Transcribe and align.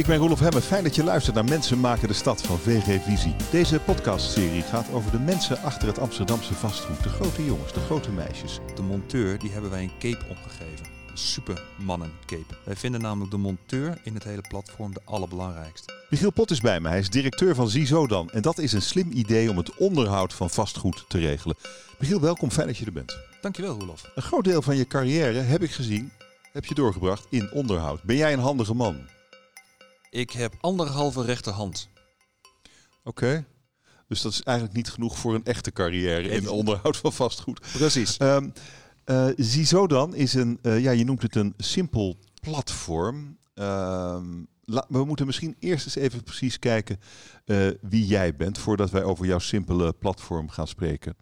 Ik 0.00 0.06
ben 0.06 0.16
Roelof 0.16 0.40
Hemme. 0.40 0.60
Fijn 0.60 0.84
dat 0.84 0.94
je 0.94 1.04
luistert 1.04 1.34
naar 1.34 1.44
Mensen 1.44 1.80
maken 1.80 2.08
de 2.08 2.14
stad 2.14 2.42
van 2.42 2.58
VG 2.58 3.02
Visie. 3.02 3.34
Deze 3.50 3.78
podcastserie 3.78 4.62
gaat 4.62 4.92
over 4.92 5.10
de 5.10 5.18
mensen 5.18 5.62
achter 5.62 5.88
het 5.88 5.98
Amsterdamse 5.98 6.54
vastgoed. 6.54 7.02
De 7.02 7.08
grote 7.08 7.44
jongens, 7.44 7.72
de 7.72 7.80
grote 7.80 8.10
meisjes. 8.10 8.58
De 8.74 8.82
monteur, 8.82 9.38
die 9.38 9.50
hebben 9.50 9.70
wij 9.70 9.82
een 9.82 9.98
cape 9.98 10.24
opgegeven. 10.28 10.86
Een 11.10 11.18
supermannen 11.18 12.12
cape. 12.26 12.54
Wij 12.64 12.76
vinden 12.76 13.00
namelijk 13.00 13.30
de 13.30 13.36
monteur 13.36 14.00
in 14.04 14.14
het 14.14 14.24
hele 14.24 14.44
platform 14.48 14.94
de 14.94 15.00
allerbelangrijkste. 15.04 15.92
Michiel 16.10 16.32
Pot 16.32 16.50
is 16.50 16.60
bij 16.60 16.80
me. 16.80 16.88
Hij 16.88 16.98
is 16.98 17.10
directeur 17.10 17.54
van 17.54 17.68
Zizodan. 17.68 18.30
En 18.30 18.42
dat 18.42 18.58
is 18.58 18.72
een 18.72 18.82
slim 18.82 19.10
idee 19.12 19.50
om 19.50 19.56
het 19.56 19.76
onderhoud 19.76 20.32
van 20.32 20.50
vastgoed 20.50 21.04
te 21.08 21.18
regelen. 21.18 21.56
Michiel, 21.98 22.20
welkom. 22.20 22.50
Fijn 22.50 22.66
dat 22.66 22.76
je 22.76 22.84
er 22.84 22.92
bent. 22.92 23.18
Dankjewel 23.40 23.78
Roelof. 23.78 24.10
Een 24.14 24.22
groot 24.22 24.44
deel 24.44 24.62
van 24.62 24.76
je 24.76 24.86
carrière, 24.86 25.38
heb 25.38 25.62
ik 25.62 25.70
gezien, 25.70 26.12
heb 26.52 26.64
je 26.64 26.74
doorgebracht 26.74 27.26
in 27.30 27.52
onderhoud. 27.52 28.02
Ben 28.02 28.16
jij 28.16 28.32
een 28.32 28.38
handige 28.38 28.74
man? 28.74 29.18
Ik 30.10 30.30
heb 30.30 30.54
anderhalve 30.60 31.24
rechterhand. 31.24 31.88
Oké. 33.04 33.44
Dus 34.08 34.20
dat 34.22 34.32
is 34.32 34.42
eigenlijk 34.42 34.76
niet 34.76 34.88
genoeg 34.88 35.18
voor 35.18 35.34
een 35.34 35.44
echte 35.44 35.72
carrière 35.72 36.28
in 36.28 36.48
onderhoud 36.48 36.96
van 36.96 37.12
vastgoed. 37.12 37.60
Precies. 37.72 38.20
Um, 38.20 38.52
uh, 39.06 39.28
Zizodan 39.36 40.14
is 40.14 40.34
een, 40.34 40.58
uh, 40.62 40.80
ja, 40.80 40.90
je 40.90 41.04
noemt 41.04 41.22
het 41.22 41.36
een 41.36 41.54
simpel 41.56 42.16
platform. 42.40 43.38
Uh, 43.54 44.20
we 44.88 45.04
moeten 45.04 45.26
misschien 45.26 45.56
eerst 45.58 45.84
eens 45.84 45.94
even 45.94 46.22
precies 46.22 46.58
kijken 46.58 47.00
uh, 47.46 47.70
wie 47.80 48.06
jij 48.06 48.36
bent, 48.36 48.58
voordat 48.58 48.90
wij 48.90 49.02
over 49.02 49.26
jouw 49.26 49.38
simpele 49.38 49.92
platform 49.92 50.48
gaan 50.48 50.68
spreken. 50.68 51.16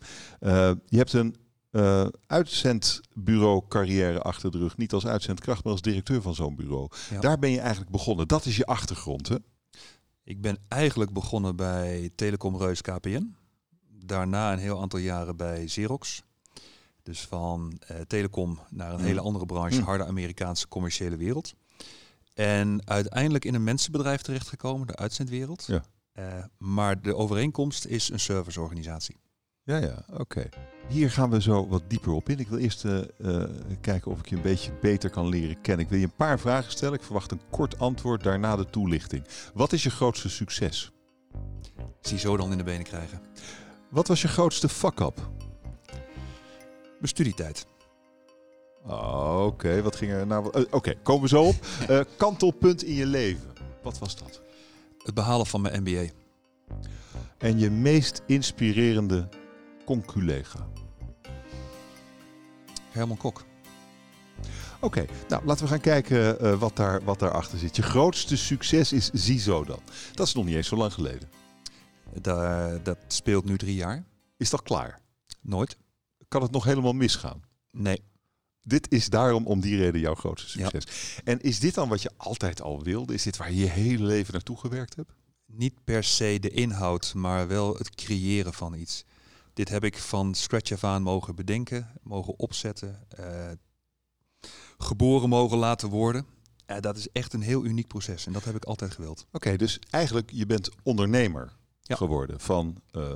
je 0.87 0.97
hebt 0.97 1.13
een 1.13 1.37
uh, 1.71 2.07
uitzendbureau 2.27 3.63
carrière 3.69 4.21
achter 4.23 4.51
de 4.51 4.59
rug. 4.59 4.77
Niet 4.77 4.93
als 4.93 5.07
uitzendkracht, 5.07 5.65
maar 5.65 5.73
als 5.73 5.83
directeur 5.83 6.23
van 6.23 6.35
zo'n 6.35 6.57
bureau. 6.57 6.89
Ja. 7.11 7.21
Daar 7.21 7.39
ben 7.39 7.51
je 7.51 7.61
eigenlijk 7.61 7.91
begonnen. 7.91 8.29
Dat 8.29 8.45
is 8.45 8.57
je 8.57 8.67
achtergrond, 8.67 9.29
hè? 9.29 9.37
Ik 10.25 10.41
ben 10.41 10.59
eigenlijk 10.69 11.13
begonnen 11.13 11.57
bij 11.57 12.11
Telecom 12.15 12.57
Reus 12.57 12.81
KPN. 12.81 13.35
Daarna 14.05 14.53
een 14.53 14.59
heel 14.59 14.81
aantal 14.81 14.99
jaren 14.99 15.37
bij 15.37 15.65
Xerox. 15.65 16.23
Dus 17.03 17.21
van 17.21 17.81
uh, 17.91 18.01
telecom 18.01 18.59
naar 18.71 18.93
een 18.93 19.01
mm. 19.01 19.05
hele 19.05 19.21
andere 19.21 19.47
branche, 19.47 19.79
mm. 19.79 19.85
harde 19.85 20.05
Amerikaanse 20.05 20.69
commerciële 20.69 21.17
wereld. 21.17 21.55
En 22.35 22.81
uiteindelijk 22.85 23.45
in 23.45 23.55
een 23.55 23.65
mensenbedrijf 23.65 24.23
terechtgekomen, 24.23 24.87
de 24.87 24.97
uitzendwereld. 24.97 25.65
Ja. 25.67 25.85
Uh, 26.19 26.45
maar 26.59 27.03
de 27.03 27.17
overeenkomst 27.17 27.85
is 27.85 28.11
een 28.11 28.21
serviceorganisatie. 28.21 29.17
Ja, 29.69 29.77
ja, 29.77 30.05
oké. 30.13 30.49
Hier 30.89 31.11
gaan 31.11 31.31
we 31.31 31.43
zo 31.43 31.69
wat 31.69 31.83
dieper 31.89 32.13
op 32.13 32.29
in. 32.29 32.39
Ik 32.39 32.49
wil 32.49 32.59
eerst 32.59 32.85
uh, 32.85 32.99
uh, 33.19 33.45
kijken 33.81 34.11
of 34.11 34.19
ik 34.19 34.29
je 34.29 34.37
een 34.37 34.43
beetje 34.43 34.73
beter 34.81 35.11
kan 35.11 35.29
leren 35.29 35.61
kennen. 35.61 35.85
Ik 35.85 35.91
wil 35.91 35.99
je 35.99 36.05
een 36.05 36.17
paar 36.17 36.39
vragen 36.39 36.71
stellen. 36.71 36.95
Ik 36.95 37.03
verwacht 37.03 37.31
een 37.31 37.41
kort 37.51 37.79
antwoord, 37.79 38.23
daarna 38.23 38.57
de 38.57 38.71
toelichting. 38.71 39.25
Wat 39.55 39.73
is 39.73 39.83
je 39.83 39.91
grootste 39.91 40.29
succes? 40.29 40.93
Zie 42.01 42.19
zo 42.19 42.37
dan 42.37 42.51
in 42.53 42.59
de 42.59 42.65
benen 42.65 42.85
krijgen. 42.85 43.21
Wat 43.89 44.09
was 44.09 44.23
je 44.23 44.29
grootste 44.29 44.69
fuck-up? 44.69 45.31
Mijn 46.83 47.09
studietijd. 47.09 47.67
Oh, 48.87 49.45
oké, 49.47 49.83
wat 49.83 49.97
ging 49.97 50.13
er 50.13 50.27
nou? 50.27 50.59
Uh, 50.59 50.65
oké, 50.71 50.95
komen 51.03 51.23
we 51.23 51.29
zo 51.29 51.43
op. 51.43 51.67
kantelpunt 52.17 52.85
in 52.85 52.95
je 52.95 53.07
leven. 53.07 53.53
Wat 53.83 53.99
was 53.99 54.17
dat? 54.17 54.43
Het 55.03 55.15
behalen 55.15 55.47
van 55.47 55.61
mijn 55.61 55.83
MBA. 55.83 56.05
En 57.39 57.59
je 57.59 57.71
meest 57.71 58.23
inspirerende 58.27 59.29
conculega? 59.89 60.69
Herman 62.91 63.17
Kok. 63.17 63.45
Oké, 64.81 65.07
nou 65.29 65.45
laten 65.45 65.65
we 65.65 65.71
gaan 65.71 65.81
kijken 65.81 66.45
uh, 66.45 66.59
wat, 66.59 66.77
daar, 66.77 67.05
wat 67.05 67.19
daarachter 67.19 67.59
zit. 67.59 67.77
Je 67.77 67.83
grootste 67.83 68.37
succes 68.37 68.93
is 68.93 69.11
Zizo 69.11 69.65
dan. 69.65 69.81
Dat 70.15 70.27
is 70.27 70.35
nog 70.35 70.45
niet 70.45 70.55
eens 70.55 70.69
zo 70.69 70.77
lang 70.77 70.93
geleden. 70.93 71.29
Da 72.21 72.79
dat 72.79 72.99
speelt 73.07 73.45
nu 73.45 73.57
drie 73.57 73.75
jaar. 73.75 74.05
Is 74.37 74.51
dat 74.51 74.63
klaar? 74.63 75.01
Nooit. 75.41 75.77
Kan 76.29 76.43
het 76.43 76.51
nog 76.51 76.65
helemaal 76.65 76.93
misgaan? 76.93 77.43
Nee. 77.71 78.03
Dit 78.63 78.93
is 78.93 79.09
daarom 79.09 79.47
om 79.47 79.61
die 79.61 79.77
reden 79.77 80.01
jouw 80.01 80.15
grootste 80.15 80.49
succes. 80.49 80.85
Ja. 80.85 81.23
En 81.25 81.41
is 81.41 81.61
dit 81.61 81.75
dan 81.75 81.89
wat 81.89 82.03
je 82.03 82.11
altijd 82.17 82.63
al 82.63 82.83
wilde? 82.83 83.15
Is 83.15 83.23
dit 83.23 83.37
waar 83.37 83.53
je 83.53 83.61
je 83.61 83.71
hele 83.71 84.05
leven 84.05 84.33
naartoe 84.33 84.57
gewerkt 84.57 84.97
hebt? 84.97 85.13
Niet 85.47 85.85
per 85.85 86.05
se 86.05 86.39
de 86.41 86.51
inhoud, 86.51 87.15
maar 87.15 87.49
wel 87.49 87.77
het 87.77 87.95
creëren 87.95 88.53
van 88.53 88.75
iets. 88.75 89.05
Dit 89.59 89.69
heb 89.69 89.85
ik 89.85 89.99
van 89.99 90.35
scratch 90.35 90.73
af 90.73 90.85
aan 90.85 91.03
mogen 91.03 91.35
bedenken, 91.35 91.93
mogen 92.03 92.39
opzetten, 92.39 93.07
uh, 93.21 93.51
geboren 94.79 95.29
mogen 95.29 95.59
laten 95.59 95.89
worden. 95.89 96.27
Uh, 96.67 96.81
dat 96.81 96.97
is 96.97 97.09
echt 97.13 97.33
een 97.33 97.41
heel 97.41 97.65
uniek 97.65 97.87
proces 97.87 98.27
en 98.27 98.33
dat 98.33 98.45
heb 98.45 98.55
ik 98.55 98.65
altijd 98.65 98.93
gewild. 98.93 99.27
Oké, 99.33 99.57
dus 99.57 99.79
eigenlijk 99.91 100.31
je 100.31 100.47
bent 100.47 100.71
ondernemer 100.83 101.57
ja. 101.83 101.97
geworden 101.97 102.41
van 102.41 102.83
uh, 102.93 103.13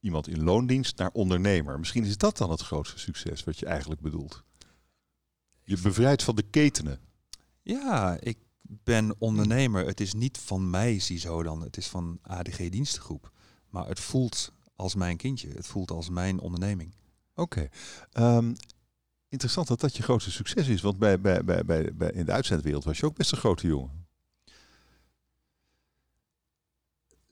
iemand 0.00 0.28
in 0.28 0.42
loondienst 0.42 0.98
naar 0.98 1.10
ondernemer. 1.12 1.78
Misschien 1.78 2.04
is 2.04 2.16
dat 2.16 2.36
dan 2.36 2.50
het 2.50 2.60
grootste 2.60 2.98
succes 2.98 3.44
wat 3.44 3.58
je 3.58 3.66
eigenlijk 3.66 4.00
bedoelt. 4.00 4.42
Je 5.64 5.78
bevrijdt 5.82 6.22
van 6.22 6.36
de 6.36 6.42
ketenen. 6.42 7.00
Ja, 7.62 8.16
ik 8.20 8.38
ben 8.60 9.14
ondernemer. 9.18 9.86
Het 9.86 10.00
is 10.00 10.14
niet 10.14 10.38
van 10.38 10.70
mij, 10.70 10.98
zie 10.98 11.18
zo 11.18 11.42
dan. 11.42 11.60
Het 11.60 11.76
is 11.76 11.86
van 11.86 12.18
ADG 12.22 12.68
Dienstengroep. 12.68 13.32
Maar 13.68 13.88
het 13.88 14.00
voelt 14.00 14.52
als 14.76 14.94
mijn 14.94 15.16
kindje. 15.16 15.48
Het 15.48 15.66
voelt 15.66 15.90
als 15.90 16.08
mijn 16.08 16.40
onderneming. 16.40 16.94
Oké. 17.34 17.68
Okay. 18.12 18.36
Um, 18.36 18.56
interessant 19.28 19.68
dat 19.68 19.80
dat 19.80 19.96
je 19.96 20.02
grootste 20.02 20.30
succes 20.30 20.68
is. 20.68 20.80
Want 20.80 20.98
bij, 20.98 21.20
bij, 21.20 21.44
bij, 21.44 21.64
bij, 21.64 21.94
bij, 21.94 22.10
in 22.10 22.24
de 22.24 22.32
uitzendwereld 22.32 22.84
was 22.84 22.98
je 22.98 23.06
ook 23.06 23.16
best 23.16 23.32
een 23.32 23.38
grote 23.38 23.66
jongen. 23.66 24.06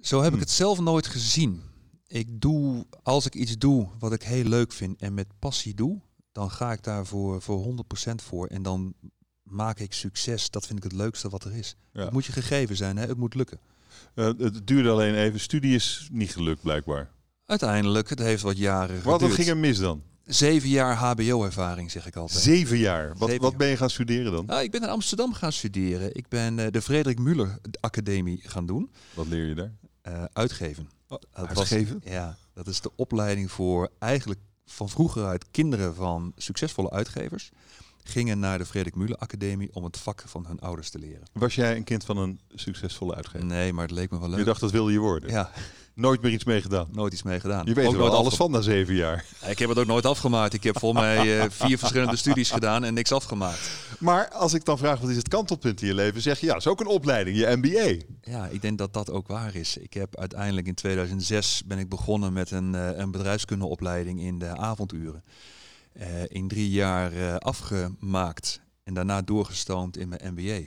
Zo 0.01 0.21
heb 0.21 0.29
hm. 0.29 0.35
ik 0.35 0.41
het 0.41 0.51
zelf 0.51 0.81
nooit 0.81 1.07
gezien. 1.07 1.63
Ik 2.07 2.41
doe, 2.41 2.87
als 3.03 3.27
ik 3.27 3.35
iets 3.35 3.59
doe 3.59 3.89
wat 3.99 4.13
ik 4.13 4.23
heel 4.23 4.45
leuk 4.45 4.73
vind 4.73 5.01
en 5.01 5.15
met 5.15 5.39
passie 5.39 5.75
doe, 5.75 6.01
dan 6.33 6.51
ga 6.51 6.73
ik 6.73 6.83
daar 6.83 7.07
voor, 7.07 7.43
voor 7.43 7.85
100% 8.11 8.15
voor. 8.15 8.47
En 8.47 8.63
dan 8.63 8.95
maak 9.43 9.79
ik 9.79 9.93
succes. 9.93 10.51
Dat 10.51 10.67
vind 10.67 10.79
ik 10.79 10.85
het 10.85 10.93
leukste 10.93 11.29
wat 11.29 11.45
er 11.45 11.57
is. 11.57 11.77
Ja. 11.93 12.03
Het 12.03 12.13
moet 12.13 12.25
je 12.25 12.33
gegeven 12.33 12.77
zijn, 12.77 12.97
hè? 12.97 13.07
het 13.07 13.17
moet 13.17 13.35
lukken. 13.35 13.59
Uh, 14.15 14.25
het 14.39 14.67
duurde 14.67 14.91
alleen 14.91 15.15
even. 15.15 15.41
Studie 15.41 15.75
is 15.75 16.09
niet 16.13 16.33
gelukt, 16.33 16.63
blijkbaar. 16.63 17.11
Uiteindelijk, 17.53 18.09
het 18.09 18.19
heeft 18.19 18.43
wat 18.43 18.59
jaren 18.59 19.03
Wat 19.03 19.23
ging 19.23 19.49
er 19.49 19.57
mis 19.57 19.79
dan? 19.79 20.03
Zeven 20.25 20.69
jaar 20.69 20.95
HBO-ervaring, 20.97 21.91
zeg 21.91 22.07
ik 22.07 22.17
altijd. 22.17 22.43
Zeven 22.43 22.79
jaar? 22.79 23.17
Wat, 23.17 23.37
wat 23.37 23.57
ben 23.57 23.69
je 23.69 23.77
gaan 23.77 23.91
studeren 23.91 24.33
dan? 24.33 24.47
Nou, 24.47 24.63
ik 24.63 24.71
ben 24.71 24.83
in 24.83 24.89
Amsterdam 24.89 25.33
gaan 25.33 25.53
studeren. 25.53 26.15
Ik 26.15 26.29
ben 26.29 26.59
uh, 26.59 26.67
de 26.71 26.83
Frederik 26.83 27.19
Muller 27.19 27.59
Academie 27.81 28.41
gaan 28.43 28.67
doen. 28.67 28.91
Wat 29.15 29.27
leer 29.27 29.47
je 29.47 29.55
daar? 29.55 29.73
Uh, 30.09 30.25
uitgeven. 30.33 30.89
Oh, 31.09 31.19
uitgeven? 31.33 32.01
Was, 32.05 32.13
ja, 32.13 32.37
dat 32.55 32.67
is 32.67 32.81
de 32.81 32.91
opleiding 32.97 33.51
voor 33.51 33.91
eigenlijk 33.99 34.41
van 34.67 34.89
vroeger 34.89 35.27
uit 35.27 35.45
kinderen 35.51 35.95
van 35.95 36.33
succesvolle 36.37 36.91
uitgevers 36.91 37.51
gingen 38.03 38.39
naar 38.39 38.59
de 38.59 38.67
Frederik 38.67 38.97
Muller 38.97 39.17
Academie 39.17 39.69
om 39.73 39.85
het 39.85 39.99
vak 39.99 40.25
van 40.27 40.47
hun 40.47 40.61
ouders 40.61 40.91
te 40.91 40.99
leren. 40.99 41.23
Was 41.33 41.55
jij 41.55 41.77
een 41.77 41.85
kind 41.85 42.05
van 42.05 42.17
een 42.17 42.41
succesvolle 42.55 43.15
uitgever? 43.15 43.47
Nee, 43.47 43.73
maar 43.73 43.85
het 43.85 43.95
leek 43.95 44.11
me 44.11 44.19
wel 44.19 44.29
leuk. 44.29 44.39
Je 44.39 44.45
dacht 44.45 44.61
dat 44.61 44.71
wilde 44.71 44.93
je 44.93 44.99
worden? 44.99 45.31
Ja. 45.31 45.51
Nooit 45.95 46.23
meer 46.23 46.33
iets 46.33 46.45
mee 46.45 46.63
gedaan? 46.63 46.89
Nooit 46.93 47.13
iets 47.13 47.23
mee 47.23 47.41
gedaan. 47.41 47.67
Je 47.67 47.75
weet 47.75 47.87
ook 47.87 47.93
er 47.93 47.99
nooit 47.99 48.13
alles 48.13 48.35
van 48.35 48.51
na 48.51 48.61
zeven 48.61 48.95
jaar. 48.95 49.25
Ik 49.47 49.59
heb 49.59 49.69
het 49.69 49.79
ook 49.79 49.87
nooit 49.87 50.07
afgemaakt. 50.07 50.55
Ik 50.55 50.63
heb 50.63 50.79
volgens 50.79 51.03
mij 51.03 51.39
uh, 51.39 51.45
vier 51.49 51.79
verschillende 51.79 52.17
studies 52.17 52.51
gedaan 52.51 52.85
en 52.85 52.95
niks 52.95 53.13
afgemaakt. 53.13 53.71
Maar 53.99 54.29
als 54.29 54.55
ik 54.55 54.65
dan 54.65 54.79
vraag 54.79 55.01
wat 55.01 55.11
is 55.11 55.17
het 55.17 55.29
kantelpunt 55.29 55.81
in 55.81 55.87
je 55.87 55.95
leven, 55.95 56.23
zeg 56.23 56.41
je 56.41 56.47
ja, 56.47 56.53
dat 56.53 56.61
is 56.61 56.69
ook 56.69 56.81
een 56.81 56.87
opleiding, 56.87 57.37
je 57.37 57.57
MBA. 57.57 58.05
Ja, 58.33 58.47
ik 58.47 58.63
denk 58.63 58.79
dat 58.79 58.93
dat 58.93 59.11
ook 59.11 59.27
waar 59.27 59.55
is. 59.55 59.77
Ik 59.77 59.93
heb 59.95 60.17
uiteindelijk 60.19 60.67
in 60.67 60.75
2006 60.75 61.63
ben 61.67 61.79
ik 61.79 61.89
begonnen 61.89 62.33
met 62.33 62.51
een, 62.51 62.75
uh, 62.75 62.89
een 62.99 63.11
bedrijfskundeopleiding 63.11 64.21
in 64.21 64.39
de 64.39 64.57
avonduren. 64.57 65.23
Uh, 65.95 66.25
in 66.29 66.49
drie 66.49 66.71
jaar 66.71 67.39
afgemaakt 67.39 68.61
en 68.83 68.95
daarna 68.95 69.23
doorgestoomd 69.23 69.97
in 69.97 70.09
mijn 70.09 70.35
MBA. 70.35 70.67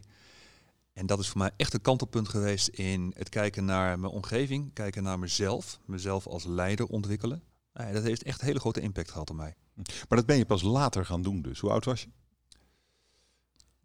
En 0.93 1.05
dat 1.05 1.19
is 1.19 1.27
voor 1.27 1.37
mij 1.37 1.51
echt 1.57 1.73
een 1.73 1.81
kantelpunt 1.81 2.29
geweest 2.29 2.67
in 2.67 3.13
het 3.15 3.29
kijken 3.29 3.65
naar 3.65 3.99
mijn 3.99 4.13
omgeving, 4.13 4.73
kijken 4.73 5.03
naar 5.03 5.19
mezelf, 5.19 5.79
mezelf 5.85 6.27
als 6.27 6.45
leider 6.45 6.85
ontwikkelen. 6.85 7.43
Nee, 7.73 7.93
dat 7.93 8.03
heeft 8.03 8.23
echt 8.23 8.39
een 8.39 8.47
hele 8.47 8.59
grote 8.59 8.81
impact 8.81 9.11
gehad 9.11 9.29
op 9.29 9.35
mij. 9.35 9.55
Maar 9.75 10.17
dat 10.17 10.25
ben 10.25 10.37
je 10.37 10.45
pas 10.45 10.61
later 10.61 11.05
gaan 11.05 11.21
doen 11.21 11.41
dus. 11.41 11.59
Hoe 11.59 11.69
oud 11.69 11.85
was 11.85 12.01
je? 12.01 12.07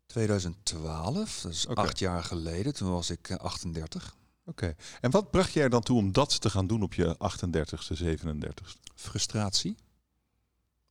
2012, 0.06 1.40
dat 1.40 1.52
is 1.52 1.66
okay. 1.66 1.84
acht 1.84 1.98
jaar 1.98 2.24
geleden. 2.24 2.74
Toen 2.74 2.90
was 2.90 3.10
ik 3.10 3.30
38. 3.30 4.02
Eh, 4.02 4.08
Oké. 4.44 4.64
Okay. 4.64 4.76
En 5.00 5.10
wat 5.10 5.30
bracht 5.30 5.52
je 5.52 5.60
er 5.60 5.70
dan 5.70 5.82
toe 5.82 5.96
om 5.98 6.12
dat 6.12 6.40
te 6.40 6.50
gaan 6.50 6.66
doen 6.66 6.82
op 6.82 6.94
je 6.94 7.16
38ste, 7.18 8.04
37ste? 8.04 8.80
Frustratie 8.94 9.76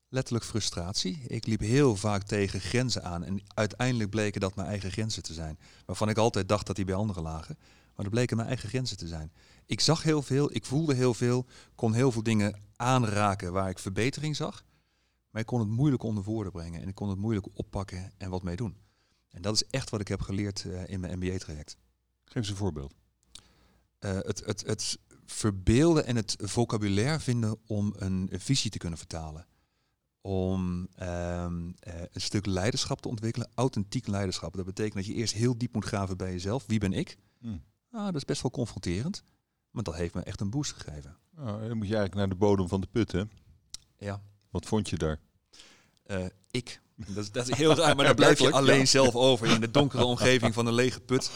letterlijk 0.10 0.46
frustratie. 0.46 1.22
Ik 1.28 1.46
liep 1.46 1.60
heel 1.60 1.96
vaak 1.96 2.24
tegen 2.24 2.60
grenzen 2.60 3.04
aan 3.04 3.24
en 3.24 3.42
uiteindelijk 3.48 4.10
bleken 4.10 4.42
dat 4.42 4.56
mijn 4.56 4.68
eigen 4.68 4.92
grenzen 4.92 5.24
te 5.24 5.34
zijn. 5.34 5.60
Waarvan 5.86 6.10
ik 6.10 6.18
altijd 6.18 6.50
dacht 6.50 6.68
dat 6.68 6.76
die 6.76 6.86
bij 6.86 6.96
anderen 6.96 7.24
lagen. 7.24 7.58
Maar 7.96 8.06
dat 8.06 8.14
bleken 8.14 8.36
mijn 8.36 8.48
eigen 8.48 8.70
grenzen 8.70 8.98
te 8.98 9.08
zijn. 9.08 9.32
Ik 9.66 9.82
zag 9.82 10.04
heel 10.04 10.22
veel, 10.22 10.56
ik 10.56 10.66
voelde 10.66 10.94
heel 10.94 11.14
veel, 11.14 11.46
kon 11.76 11.94
heel 11.94 12.12
veel 12.12 12.24
dingen 12.24 12.60
aanraken 12.76 13.52
waar 13.52 13.70
ik 13.70 13.80
verbetering 13.80 14.36
zag. 14.36 14.66
Maar 15.30 15.42
ik 15.42 15.48
kon 15.48 15.60
het 15.60 15.70
moeilijk 15.70 16.04
onder 16.04 16.24
woorden 16.24 16.52
brengen 16.52 16.82
en 16.82 16.88
ik 16.88 16.96
kon 16.96 17.10
het 17.10 17.18
moeilijk 17.18 17.48
oppakken 17.54 18.12
en 18.18 18.30
wat 18.30 18.44
mee 18.44 18.56
doen. 18.56 18.78
En 19.30 19.42
dat 19.42 19.54
is 19.54 19.64
echt 19.70 19.90
wat 19.90 20.00
ik 20.00 20.08
heb 20.08 20.22
geleerd 20.22 20.64
uh, 20.64 20.90
in 20.90 21.00
mijn 21.00 21.18
MBA-traject. 21.18 21.78
Geef 22.26 22.36
eens 22.36 22.50
een 22.50 22.56
voorbeeld. 22.56 22.94
Uh, 24.00 24.12
het, 24.12 24.46
het, 24.46 24.64
het 24.66 25.00
verbeelden 25.26 26.06
en 26.06 26.16
het 26.16 26.36
vocabulaire 26.40 27.20
vinden 27.20 27.60
om 27.68 27.94
een, 27.98 28.30
visie 28.32 28.72
te 28.72 28.78
kunnen 28.78 28.98
vertalen. 28.98 29.48
Om 30.30 30.88
um, 31.02 31.76
uh, 31.88 31.94
een 32.12 32.22
stuk 32.22 32.46
leiderschap 32.46 33.02
te 33.02 33.08
ontwikkelen, 33.08 33.50
authentiek 33.56 34.08
leiderschap. 34.08 34.56
Dat 34.56 34.66
betekent 34.66 34.96
dat 34.96 35.06
je 35.06 35.14
eerst 35.14 35.34
heel 35.34 35.58
diep 35.58 35.74
moet 35.74 35.86
graven 35.86 36.18
bij 36.18 36.32
jezelf. 36.32 36.64
Wie 36.68 36.80
ben 36.80 36.94
ik? 36.94 37.18
Hmm. 37.40 37.64
Ah, 37.92 38.06
dat 38.06 38.16
is 38.16 38.26
best 38.26 38.42
wel 38.42 38.52
confronterend. 38.52 39.24
Maar 39.72 39.84
dat 39.84 39.96
heeft 39.96 40.14
me 40.14 40.22
echt 40.22 40.42
een 40.42 40.50
boost 40.50 40.72
gegeven. 40.72 41.18
Oh, 41.38 41.46
dan 41.46 41.78
moet 41.78 41.88
je 41.88 41.96
eigenlijk 41.96 42.16
naar 42.16 42.30
de 42.30 42.36
bodem 42.36 42.68
van 42.68 42.82
de 42.82 42.88
put, 42.92 43.12
hè? 43.12 43.24
Ja. 43.98 44.22
Wat 44.50 44.66
vond 44.66 44.90
je 44.90 44.98
daar? 44.98 45.20
Uh, 46.08 46.26
ik. 46.52 46.82
Dat 46.96 47.24
is, 47.24 47.32
dat 47.32 47.48
is 47.48 47.58
heel 47.58 47.76
raar, 47.76 47.96
maar 47.96 48.06
dan 48.12 48.16
blijf 48.16 48.40
je 48.40 48.52
alleen 48.52 48.88
zelf 48.88 49.16
over. 49.16 49.48
In 49.48 49.62
de 49.62 49.72
donkere 49.80 50.04
omgeving 50.04 50.54
van 50.54 50.66
een 50.66 50.74
lege 50.74 51.00
put 51.00 51.32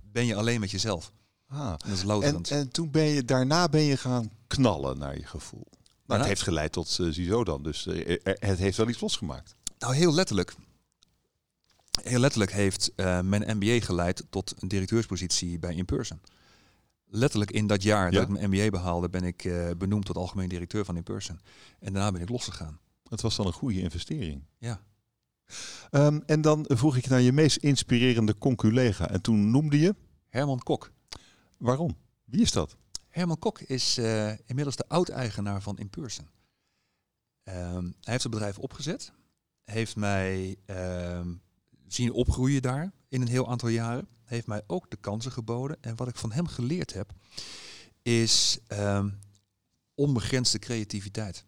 ben 0.00 0.26
je 0.26 0.34
alleen 0.34 0.60
met 0.60 0.70
jezelf. 0.70 1.12
Ah. 1.48 1.70
Dat 1.70 1.88
is 1.88 2.02
En, 2.02 2.42
en 2.42 2.70
toen 2.70 2.90
ben 2.90 3.04
je, 3.04 3.24
daarna 3.24 3.68
ben 3.68 3.82
je 3.82 3.96
gaan 3.96 4.30
knallen 4.46 4.98
naar 4.98 5.16
je 5.16 5.26
gevoel. 5.26 5.66
Maar 6.08 6.18
het 6.18 6.26
heeft 6.26 6.42
geleid 6.42 6.72
tot 6.72 6.98
uh, 7.00 7.12
Ziezo 7.12 7.44
dan, 7.44 7.62
dus 7.62 7.86
uh, 7.86 8.16
het 8.22 8.58
heeft 8.58 8.76
wel 8.76 8.88
iets 8.88 9.00
losgemaakt. 9.00 9.54
Nou, 9.78 9.94
heel 9.94 10.14
letterlijk. 10.14 10.54
Heel 12.02 12.18
letterlijk 12.18 12.52
heeft 12.52 12.92
uh, 12.96 13.20
mijn 13.20 13.56
MBA 13.56 13.80
geleid 13.80 14.24
tot 14.30 14.54
een 14.58 14.68
directeurspositie 14.68 15.58
bij 15.58 15.74
InPerson. 15.74 16.20
Letterlijk 17.06 17.50
in 17.50 17.66
dat 17.66 17.82
jaar 17.82 18.10
dat 18.10 18.22
ik 18.22 18.28
mijn 18.28 18.50
MBA 18.50 18.70
behaalde, 18.70 19.08
ben 19.08 19.22
ik 19.22 19.50
benoemd 19.78 20.04
tot 20.04 20.16
algemeen 20.16 20.48
directeur 20.48 20.84
van 20.84 20.96
InPerson. 20.96 21.40
En 21.78 21.92
daarna 21.92 22.12
ben 22.12 22.20
ik 22.20 22.28
losgegaan. 22.28 22.78
Het 23.08 23.20
was 23.20 23.36
dan 23.36 23.46
een 23.46 23.52
goede 23.52 23.80
investering. 23.80 24.44
Ja. 24.58 24.80
Um, 25.90 26.22
en 26.26 26.40
dan 26.40 26.64
vroeg 26.68 26.96
ik 26.96 27.08
naar 27.08 27.20
je 27.20 27.32
meest 27.32 27.56
inspirerende 27.56 28.38
conculega. 28.38 29.10
En 29.10 29.20
toen 29.20 29.50
noemde 29.50 29.78
je? 29.78 29.94
Herman 30.28 30.58
Kok. 30.58 30.92
Waarom? 31.58 31.96
Wie 32.24 32.40
is 32.40 32.52
dat? 32.52 32.76
Herman 33.08 33.38
Kok 33.38 33.60
is 33.60 33.98
uh, 33.98 34.32
inmiddels 34.46 34.76
de 34.76 34.88
oud-eigenaar 34.88 35.62
van 35.62 35.78
Impulsen. 35.78 36.28
Um, 37.44 37.84
hij 37.84 38.12
heeft 38.12 38.22
het 38.22 38.32
bedrijf 38.32 38.58
opgezet. 38.58 39.12
Heeft 39.64 39.96
mij 39.96 40.56
um, 40.66 41.42
zien 41.86 42.12
opgroeien 42.12 42.62
daar 42.62 42.92
in 43.08 43.20
een 43.20 43.28
heel 43.28 43.48
aantal 43.48 43.68
jaren. 43.68 44.08
Heeft 44.24 44.46
mij 44.46 44.62
ook 44.66 44.90
de 44.90 44.96
kansen 44.96 45.32
geboden. 45.32 45.76
En 45.80 45.96
wat 45.96 46.08
ik 46.08 46.16
van 46.16 46.32
hem 46.32 46.46
geleerd 46.46 46.92
heb, 46.92 47.12
is 48.02 48.58
onbegrensde 49.94 50.58
creativiteit 50.58 51.44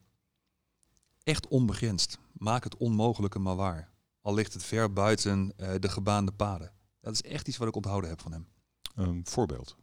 echt 1.31 1.49
onbegrensd. 1.49 2.19
Maak 2.33 2.65
het 2.65 2.77
onmogelijke 2.77 3.39
maar 3.39 3.57
waar. 3.57 3.91
Al 4.21 4.35
ligt 4.35 4.53
het 4.53 4.65
ver 4.65 4.93
buiten 4.93 5.53
uh, 5.57 5.75
de 5.79 5.89
gebaande 5.89 6.33
paden. 6.33 6.73
Dat 7.01 7.12
is 7.12 7.23
echt 7.23 7.49
iets 7.49 7.57
wat 7.57 7.69
ik 7.69 7.77
onthouden 7.77 8.11
heb 8.11 8.21
van 8.21 8.33
hem. 8.33 8.49
Een 8.95 9.27
voorbeeld. 9.27 9.77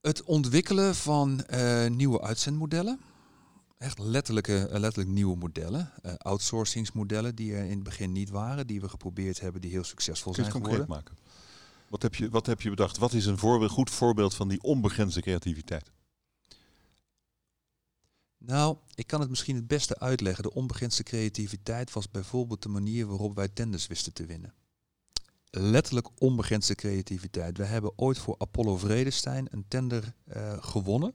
Het 0.00 0.24
ontwikkelen 0.24 0.94
van 0.94 1.44
uh, 1.50 1.86
nieuwe 1.86 2.20
uitzendmodellen. 2.20 3.00
Echt 3.78 3.98
letterlijke, 3.98 4.68
uh, 4.72 4.78
letterlijk 4.78 5.08
nieuwe 5.08 5.36
modellen. 5.36 5.92
Uh, 6.02 6.12
outsourcingsmodellen 6.14 7.34
die 7.34 7.54
er 7.54 7.64
in 7.64 7.70
het 7.70 7.82
begin 7.82 8.12
niet 8.12 8.30
waren. 8.30 8.66
Die 8.66 8.80
we 8.80 8.88
geprobeerd 8.88 9.40
hebben, 9.40 9.60
die 9.60 9.70
heel 9.70 9.84
succesvol 9.84 10.32
Kun 10.32 10.44
je 10.44 10.50
zijn 10.50 10.62
concreet 10.62 10.86
maken? 10.86 11.16
Wat 11.88 12.02
heb, 12.02 12.14
je, 12.14 12.30
wat 12.30 12.46
heb 12.46 12.60
je 12.60 12.70
bedacht? 12.70 12.98
Wat 12.98 13.12
is 13.12 13.26
een 13.26 13.38
voorbeeld, 13.38 13.70
goed 13.70 13.90
voorbeeld 13.90 14.34
van 14.34 14.48
die 14.48 14.62
onbegrensde 14.62 15.20
creativiteit? 15.20 15.90
Nou, 18.38 18.76
ik 18.94 19.06
kan 19.06 19.20
het 19.20 19.30
misschien 19.30 19.56
het 19.56 19.66
beste 19.66 19.98
uitleggen. 19.98 20.42
De 20.42 20.54
onbegrensde 20.54 21.02
creativiteit 21.02 21.92
was 21.92 22.10
bijvoorbeeld 22.10 22.62
de 22.62 22.68
manier 22.68 23.06
waarop 23.06 23.34
wij 23.34 23.48
tenders 23.48 23.86
wisten 23.86 24.12
te 24.12 24.26
winnen. 24.26 24.54
Letterlijk 25.50 26.08
onbegrensde 26.18 26.74
creativiteit. 26.74 27.56
We 27.56 27.64
hebben 27.64 27.92
ooit 27.96 28.18
voor 28.18 28.34
Apollo 28.38 28.76
Vredestein 28.76 29.46
een 29.50 29.64
tender 29.68 30.14
uh, 30.36 30.52
gewonnen. 30.60 31.14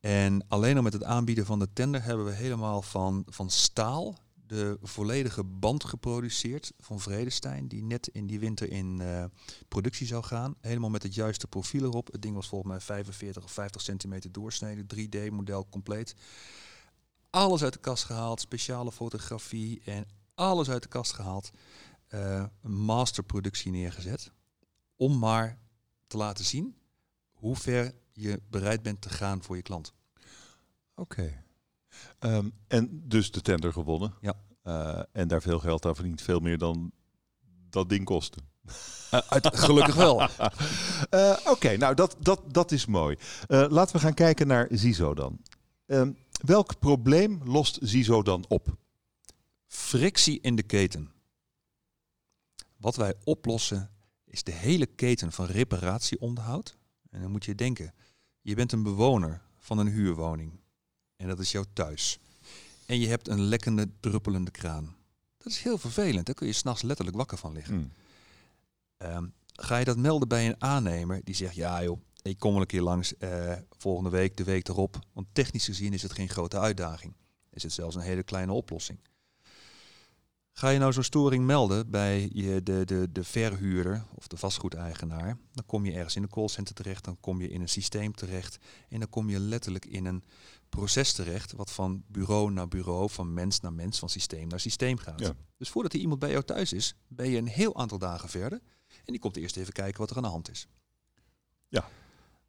En 0.00 0.44
alleen 0.48 0.76
al 0.76 0.82
met 0.82 0.92
het 0.92 1.04
aanbieden 1.04 1.46
van 1.46 1.58
de 1.58 1.68
tender 1.72 2.02
hebben 2.02 2.24
we 2.24 2.32
helemaal 2.32 2.82
van, 2.82 3.24
van 3.28 3.50
staal 3.50 4.18
de 4.46 4.78
volledige 4.82 5.44
band 5.44 5.84
geproduceerd 5.84 6.72
van 6.78 7.00
Vredestein, 7.00 7.68
die 7.68 7.82
net 7.82 8.08
in 8.08 8.26
die 8.26 8.40
winter 8.40 8.70
in 8.70 8.98
uh, 9.00 9.24
productie 9.68 10.06
zou 10.06 10.24
gaan. 10.24 10.54
Helemaal 10.60 10.90
met 10.90 11.02
het 11.02 11.14
juiste 11.14 11.46
profiel 11.46 11.84
erop. 11.84 12.12
Het 12.12 12.22
ding 12.22 12.34
was 12.34 12.48
volgens 12.48 12.70
mij 12.70 12.80
45 12.80 13.44
of 13.44 13.52
50 13.52 13.80
centimeter 13.80 14.32
doorsnede, 14.32 14.84
3D-model 14.94 15.66
compleet. 15.70 16.14
Alles 17.30 17.62
uit 17.62 17.72
de 17.72 17.78
kast 17.78 18.04
gehaald, 18.04 18.40
speciale 18.40 18.92
fotografie 18.92 19.82
en 19.84 20.06
alles 20.34 20.70
uit 20.70 20.82
de 20.82 20.88
kast 20.88 21.12
gehaald. 21.12 21.50
Uh, 22.14 22.44
een 22.62 22.76
masterproductie 22.76 23.70
neergezet. 23.70 24.32
Om 24.96 25.18
maar 25.18 25.58
te 26.06 26.16
laten 26.16 26.44
zien 26.44 26.76
hoe 27.32 27.56
ver 27.56 27.94
je 28.12 28.42
bereid 28.50 28.82
bent 28.82 29.00
te 29.00 29.08
gaan 29.08 29.42
voor 29.42 29.56
je 29.56 29.62
klant. 29.62 29.94
Oké. 30.94 31.44
Um, 32.20 32.52
en 32.68 33.02
dus 33.08 33.30
de 33.30 33.40
tender 33.40 33.72
gewonnen. 33.72 34.14
Ja. 34.20 34.34
Uh, 34.64 35.02
en 35.12 35.28
daar 35.28 35.42
veel 35.42 35.58
geld 35.58 35.86
aan 35.86 35.94
verdiend. 35.94 36.22
Veel 36.22 36.40
meer 36.40 36.58
dan 36.58 36.92
dat 37.70 37.88
ding 37.88 38.04
kostte. 38.04 38.38
Uh, 39.12 39.20
gelukkig 39.42 39.94
wel. 39.94 40.20
uh, 40.20 40.28
Oké, 41.40 41.50
okay, 41.50 41.76
nou 41.76 41.94
dat, 41.94 42.16
dat, 42.18 42.42
dat 42.46 42.72
is 42.72 42.86
mooi. 42.86 43.16
laten 43.48 43.96
we 43.96 44.02
gaan 44.02 44.14
kijken 44.14 44.46
naar 44.46 44.68
Zizo 44.70 45.14
dan. 45.14 45.40
Um, 45.86 46.16
welk 46.44 46.78
probleem 46.78 47.40
lost 47.44 47.78
Zizo 47.82 48.22
dan 48.22 48.44
op? 48.48 48.76
Frictie 49.66 50.40
in 50.40 50.56
de 50.56 50.62
keten. 50.62 51.11
Wat 52.82 52.96
wij 52.96 53.14
oplossen 53.24 53.90
is 54.24 54.42
de 54.42 54.52
hele 54.52 54.86
keten 54.86 55.32
van 55.32 55.46
reparatieonderhoud. 55.46 56.76
En 57.10 57.20
dan 57.20 57.30
moet 57.30 57.44
je 57.44 57.54
denken, 57.54 57.94
je 58.40 58.54
bent 58.54 58.72
een 58.72 58.82
bewoner 58.82 59.42
van 59.58 59.78
een 59.78 59.88
huurwoning. 59.88 60.60
En 61.16 61.28
dat 61.28 61.38
is 61.38 61.52
jouw 61.52 61.64
thuis. 61.72 62.18
En 62.86 63.00
je 63.00 63.08
hebt 63.08 63.28
een 63.28 63.40
lekkende, 63.40 63.88
druppelende 64.00 64.50
kraan. 64.50 64.96
Dat 65.38 65.52
is 65.52 65.62
heel 65.62 65.78
vervelend. 65.78 66.26
Daar 66.26 66.34
kun 66.34 66.46
je 66.46 66.52
s'nachts 66.52 66.82
letterlijk 66.82 67.16
wakker 67.16 67.38
van 67.38 67.52
liggen. 67.52 67.74
Hmm. 67.74 67.92
Ehm, 68.96 69.26
ga 69.54 69.76
je 69.76 69.84
dat 69.84 69.96
melden 69.96 70.28
bij 70.28 70.46
een 70.46 70.62
aannemer 70.62 71.20
die 71.24 71.34
zegt, 71.34 71.54
ja 71.54 71.82
joh, 71.82 72.00
ik 72.22 72.38
kom 72.38 72.52
wel 72.52 72.60
een 72.60 72.66
keer 72.66 72.82
langs 72.82 73.14
uh, 73.18 73.52
volgende 73.70 74.10
week, 74.10 74.36
de 74.36 74.44
week 74.44 74.68
erop. 74.68 74.98
Want 75.12 75.26
technisch 75.32 75.64
gezien 75.64 75.92
is 75.92 76.02
het 76.02 76.12
geen 76.12 76.28
grote 76.28 76.58
uitdaging. 76.58 77.14
Is 77.50 77.62
het 77.62 77.72
zelfs 77.72 77.94
een 77.94 78.02
hele 78.02 78.22
kleine 78.22 78.52
oplossing. 78.52 78.98
Ga 80.52 80.68
je 80.68 80.78
nou 80.78 80.92
zo'n 80.92 81.02
storing 81.02 81.44
melden 81.44 81.90
bij 81.90 82.30
je, 82.32 82.62
de, 82.62 82.84
de, 82.84 83.08
de 83.12 83.24
verhuurder 83.24 84.04
of 84.14 84.26
de 84.26 84.36
vastgoedeigenaar, 84.36 85.38
dan 85.52 85.66
kom 85.66 85.84
je 85.84 85.92
ergens 85.92 86.16
in 86.16 86.22
een 86.22 86.28
callcenter 86.28 86.74
terecht, 86.74 87.04
dan 87.04 87.20
kom 87.20 87.40
je 87.40 87.48
in 87.48 87.60
een 87.60 87.68
systeem 87.68 88.14
terecht 88.14 88.58
en 88.88 88.98
dan 88.98 89.08
kom 89.08 89.30
je 89.30 89.38
letterlijk 89.38 89.84
in 89.84 90.04
een 90.04 90.24
proces 90.68 91.12
terecht 91.12 91.52
wat 91.52 91.70
van 91.70 92.04
bureau 92.06 92.50
naar 92.50 92.68
bureau, 92.68 93.10
van 93.10 93.34
mens 93.34 93.60
naar 93.60 93.72
mens, 93.72 93.98
van 93.98 94.08
systeem 94.08 94.48
naar 94.48 94.60
systeem 94.60 94.98
gaat. 94.98 95.32
Dus 95.56 95.70
voordat 95.70 95.92
er 95.92 95.98
iemand 95.98 96.20
bij 96.20 96.30
jou 96.30 96.44
thuis 96.44 96.72
is, 96.72 96.94
ben 97.08 97.30
je 97.30 97.38
een 97.38 97.48
heel 97.48 97.76
aantal 97.76 97.98
dagen 97.98 98.28
verder 98.28 98.60
en 99.04 99.12
die 99.12 99.18
komt 99.18 99.36
eerst 99.36 99.56
even 99.56 99.72
kijken 99.72 100.00
wat 100.00 100.10
er 100.10 100.16
aan 100.16 100.22
de 100.22 100.28
hand 100.28 100.50
is. 100.50 100.66
Ja. 101.68 101.88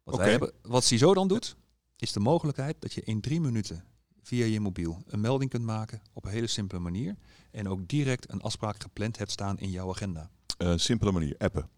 Wat, 0.02 0.16
wij 0.16 0.30
hebben, 0.30 0.52
wat 0.62 0.84
CISO 0.84 1.14
dan 1.14 1.28
doet, 1.28 1.56
is 1.96 2.12
de 2.12 2.20
mogelijkheid 2.20 2.76
dat 2.80 2.92
je 2.92 3.02
in 3.02 3.20
drie 3.20 3.40
minuten 3.40 3.84
via 4.24 4.44
je 4.44 4.60
mobiel 4.60 5.02
een 5.06 5.20
melding 5.20 5.50
kunt 5.50 5.64
maken 5.64 6.02
op 6.12 6.24
een 6.24 6.30
hele 6.30 6.46
simpele 6.46 6.80
manier. 6.80 7.16
En 7.50 7.68
ook 7.68 7.88
direct 7.88 8.32
een 8.32 8.40
afspraak 8.40 8.82
gepland 8.82 9.18
hebt 9.18 9.30
staan 9.30 9.58
in 9.58 9.70
jouw 9.70 9.90
agenda. 9.90 10.30
Uh, 10.58 10.72
simpele 10.76 11.12
manier, 11.12 11.34
appen, 11.38 11.68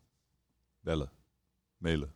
bellen, 0.80 1.10
mailen. 1.76 2.12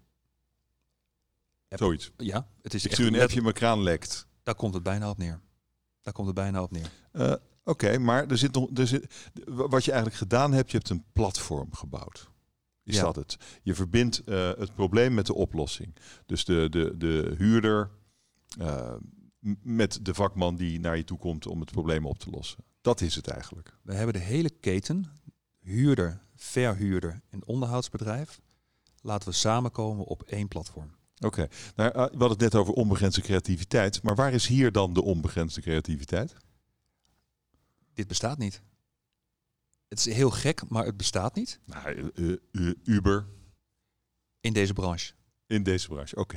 Zoiets. 1.68 2.12
Ja, 2.16 2.49
het 2.62 2.75
is 2.75 2.84
Ik 2.84 2.92
stuur 2.92 3.06
een 3.06 3.20
appje, 3.20 3.42
mijn 3.42 3.54
kraan 3.54 3.82
lekt. 3.82 4.26
Daar 4.42 4.54
komt 4.54 4.75
het 4.75 4.82
bijna 4.82 5.10
op 5.10 5.18
neer. 5.18 5.40
Daar 6.02 6.12
komt 6.12 6.26
het 6.26 6.37
bijna 6.37 6.62
op 6.62 6.70
neer. 6.70 6.90
Uh, 7.12 7.34
Oké, 7.64 7.99
maar 7.99 8.26
er 8.26 8.38
zit 8.38 8.52
nog, 8.52 8.68
er 8.75 8.87
zit, 8.87 9.30
wat 9.44 9.84
je 9.84 9.90
eigenlijk 9.90 10.20
gedaan 10.20 10.52
hebt, 10.52 10.70
je 10.70 10.76
hebt 10.76 10.90
een 10.90 11.04
platform 11.12 11.75
gebouwd. 11.75 12.30
Is 12.84 12.94
ja. 12.94 13.02
dat 13.02 13.16
het? 13.16 13.37
Je 13.62 13.75
verbindt 13.75 14.22
uh, 14.26 14.50
het 14.58 14.75
probleem 14.75 15.14
met 15.14 15.26
de 15.26 15.34
oplossing. 15.34 15.96
Dus 16.26 16.44
de, 16.44 16.68
de, 16.70 16.94
de 16.96 17.34
huurder, 17.38 17.90
uh, 18.60 18.94
met 19.62 19.99
de 20.02 20.14
vakman 20.14 20.56
die 20.56 20.80
naar 20.80 20.97
je 20.97 21.04
toe 21.04 21.18
komt 21.18 21.47
om 21.47 21.61
het 21.61 21.70
probleem 21.70 22.06
op 22.06 22.18
te 22.18 22.30
lossen. 22.30 22.64
Dat 22.80 23.00
is 23.00 23.14
het 23.14 23.28
eigenlijk. 23.28 23.76
We 23.82 23.94
hebben 23.94 24.14
de 24.14 24.20
hele 24.20 24.50
keten, 24.50 25.04
huurder, 25.59 26.23
verhuurder 26.37 27.20
en 27.28 27.47
onderhoudsbedrijf, 27.47 28.40
laten 29.00 29.28
we 29.28 29.35
samenkomen 29.35 30.04
op 30.04 30.23
één 30.23 30.49
platform. 30.49 30.90
Oké, 31.16 31.26
okay. 31.26 31.49
nou, 31.75 31.90
we 31.92 32.00
hadden 32.00 32.28
het 32.28 32.40
net 32.40 32.54
over 32.54 32.75
onbegrensde 32.75 33.20
creativiteit, 33.20 34.02
maar 34.02 34.14
waar 34.14 34.32
is 34.32 34.47
hier 34.47 34.73
dan 34.73 34.92
de 34.92 35.02
onbegrensde 35.02 35.61
creativiteit? 35.61 36.37
Dit 37.94 38.06
bestaat 38.06 38.38
niet. 38.38 38.62
Het 39.88 39.99
is 39.99 40.14
heel 40.14 40.30
gek, 40.30 40.68
maar 40.68 40.85
het 40.85 40.97
bestaat 40.97 41.35
niet. 41.35 41.61
Nou, 41.64 42.11
uh, 42.14 42.37
uh, 42.52 42.75
Uber. 42.85 43.26
In 44.40 44.52
deze 44.52 44.73
branche. 44.73 45.12
In 45.50 45.62
deze 45.62 45.88
branche, 45.88 46.16
oké. 46.16 46.37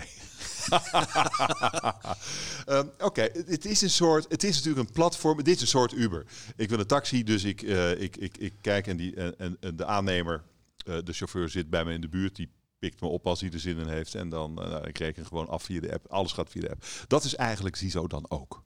um, 2.67 2.91
oké, 3.07 3.21
het 3.45 3.65
is 3.65 3.81
een 3.81 3.89
soort, 3.89 4.25
het 4.29 4.43
is 4.43 4.55
natuurlijk 4.55 4.87
een 4.87 4.93
platform. 4.93 5.43
Dit 5.43 5.55
is 5.55 5.61
een 5.61 5.67
soort 5.67 5.93
Uber. 5.93 6.25
Ik 6.55 6.69
wil 6.69 6.79
een 6.79 6.87
taxi, 6.87 7.23
dus 7.23 7.43
ik, 7.43 7.61
uh, 7.61 8.01
ik, 8.01 8.17
ik, 8.17 8.37
ik 8.37 8.53
kijk 8.61 8.87
en, 8.87 8.97
die, 8.97 9.15
en, 9.15 9.57
en 9.59 9.75
de 9.75 9.85
aannemer 9.85 10.43
eh, 10.85 10.97
de 11.03 11.13
chauffeur 11.13 11.49
zit 11.49 11.69
bij 11.69 11.85
me 11.85 11.93
in 11.93 12.01
de 12.01 12.09
buurt, 12.09 12.35
die 12.35 12.51
pikt 12.79 13.01
me 13.01 13.07
op 13.07 13.27
als 13.27 13.41
hij 13.41 13.51
er 13.51 13.59
zin 13.59 13.77
in 13.77 13.87
heeft. 13.87 14.15
En 14.15 14.29
dan 14.29 14.67
uh, 14.67 14.87
ik 14.87 14.97
reken 14.97 15.25
gewoon 15.25 15.47
af 15.47 15.63
via 15.63 15.79
de 15.79 15.93
app. 15.93 16.11
Alles 16.11 16.31
gaat 16.31 16.49
via 16.49 16.61
de 16.61 16.69
app. 16.69 16.85
Dat 17.07 17.23
is 17.23 17.35
eigenlijk 17.35 17.75
Zizo 17.75 18.07
dan 18.07 18.25
ook. 18.29 18.63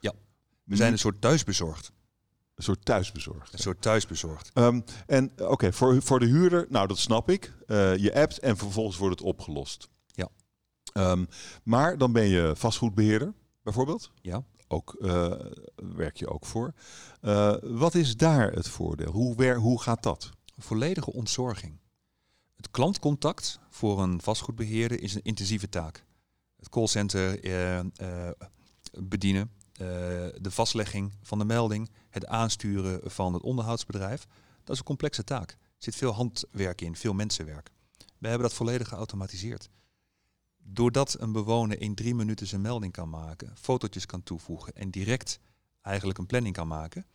Ja, 0.00 0.12
we 0.64 0.76
zijn 0.76 0.92
een 0.92 0.98
soort 0.98 1.20
thuisbezorgd. 1.20 1.92
Een 2.58 2.64
soort 2.64 2.84
thuisbezorgd. 2.84 3.52
Een 3.52 3.58
soort 3.58 3.82
thuisbezorgd. 3.82 4.50
Um, 4.54 4.84
en 5.06 5.32
oké, 5.36 5.72
voor, 5.72 6.02
voor 6.02 6.20
de 6.20 6.26
huurder, 6.26 6.66
nou 6.68 6.86
dat 6.86 6.98
snap 6.98 7.30
ik. 7.30 7.52
Uh, 7.66 7.96
je 7.96 8.14
appt 8.14 8.38
en 8.38 8.56
vervolgens 8.56 8.96
wordt 8.96 9.18
het 9.18 9.28
opgelost. 9.28 9.88
Ja. 10.06 10.28
Um, 10.94 11.28
maar 11.62 11.98
dan 11.98 12.12
ben 12.12 12.26
je 12.26 12.52
vastgoedbeheerder, 12.56 13.34
bijvoorbeeld. 13.62 14.10
Ja. 14.20 14.44
Ook 14.68 14.96
uh, 15.00 15.32
werk 15.76 16.16
je 16.16 16.28
ook 16.28 16.46
voor. 16.46 16.74
Uh, 17.22 17.54
wat 17.62 17.94
is 17.94 18.16
daar 18.16 18.52
het 18.52 18.68
voordeel? 18.68 19.12
Hoe, 19.12 19.36
wer, 19.36 19.56
hoe 19.56 19.82
gaat 19.82 20.02
dat? 20.02 20.30
Volledige 20.56 21.12
ontzorging. 21.12 21.78
Het 22.56 22.70
klantcontact 22.70 23.58
voor 23.70 24.02
een 24.02 24.20
vastgoedbeheerder 24.20 25.02
is 25.02 25.14
een 25.14 25.22
intensieve 25.22 25.68
taak. 25.68 26.04
Het 26.56 26.68
callcenter 26.68 27.40
bedienen, 28.98 29.50
de 29.78 30.50
vastlegging 30.50 31.12
van 31.22 31.38
de 31.38 31.44
melding, 31.44 31.90
het 32.10 32.26
aansturen 32.26 33.10
van 33.10 33.32
het 33.32 33.42
onderhoudsbedrijf. 33.42 34.26
Dat 34.64 34.72
is 34.74 34.78
een 34.78 34.84
complexe 34.84 35.24
taak. 35.24 35.50
Er 35.50 35.58
zit 35.78 35.96
veel 35.96 36.12
handwerk 36.12 36.80
in, 36.80 36.96
veel 36.96 37.14
mensenwerk. 37.14 37.70
We 38.18 38.28
hebben 38.28 38.48
dat 38.48 38.56
volledig 38.56 38.88
geautomatiseerd. 38.88 39.68
Doordat 40.56 41.20
een 41.20 41.32
bewoner 41.32 41.80
in 41.80 41.94
drie 41.94 42.14
minuten 42.14 42.46
zijn 42.46 42.60
melding 42.60 42.92
kan 42.92 43.08
maken, 43.08 43.56
fotootjes 43.56 44.06
kan 44.06 44.22
toevoegen 44.22 44.74
en 44.74 44.90
direct 44.90 45.40
eigenlijk 45.82 46.18
een 46.18 46.26
planning 46.26 46.54
kan 46.54 46.68
maken, 46.68 47.06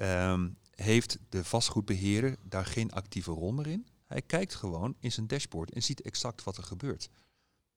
um, 0.00 0.58
heeft 0.74 1.18
de 1.28 1.44
vastgoedbeheerder 1.44 2.36
daar 2.42 2.66
geen 2.66 2.92
actieve 2.92 3.30
rol 3.30 3.52
meer 3.52 3.66
in. 3.66 3.86
Hij 4.06 4.22
kijkt 4.22 4.54
gewoon 4.54 4.96
in 4.98 5.12
zijn 5.12 5.26
dashboard 5.26 5.72
en 5.72 5.82
ziet 5.82 6.00
exact 6.00 6.44
wat 6.44 6.56
er 6.56 6.62
gebeurt. 6.62 7.08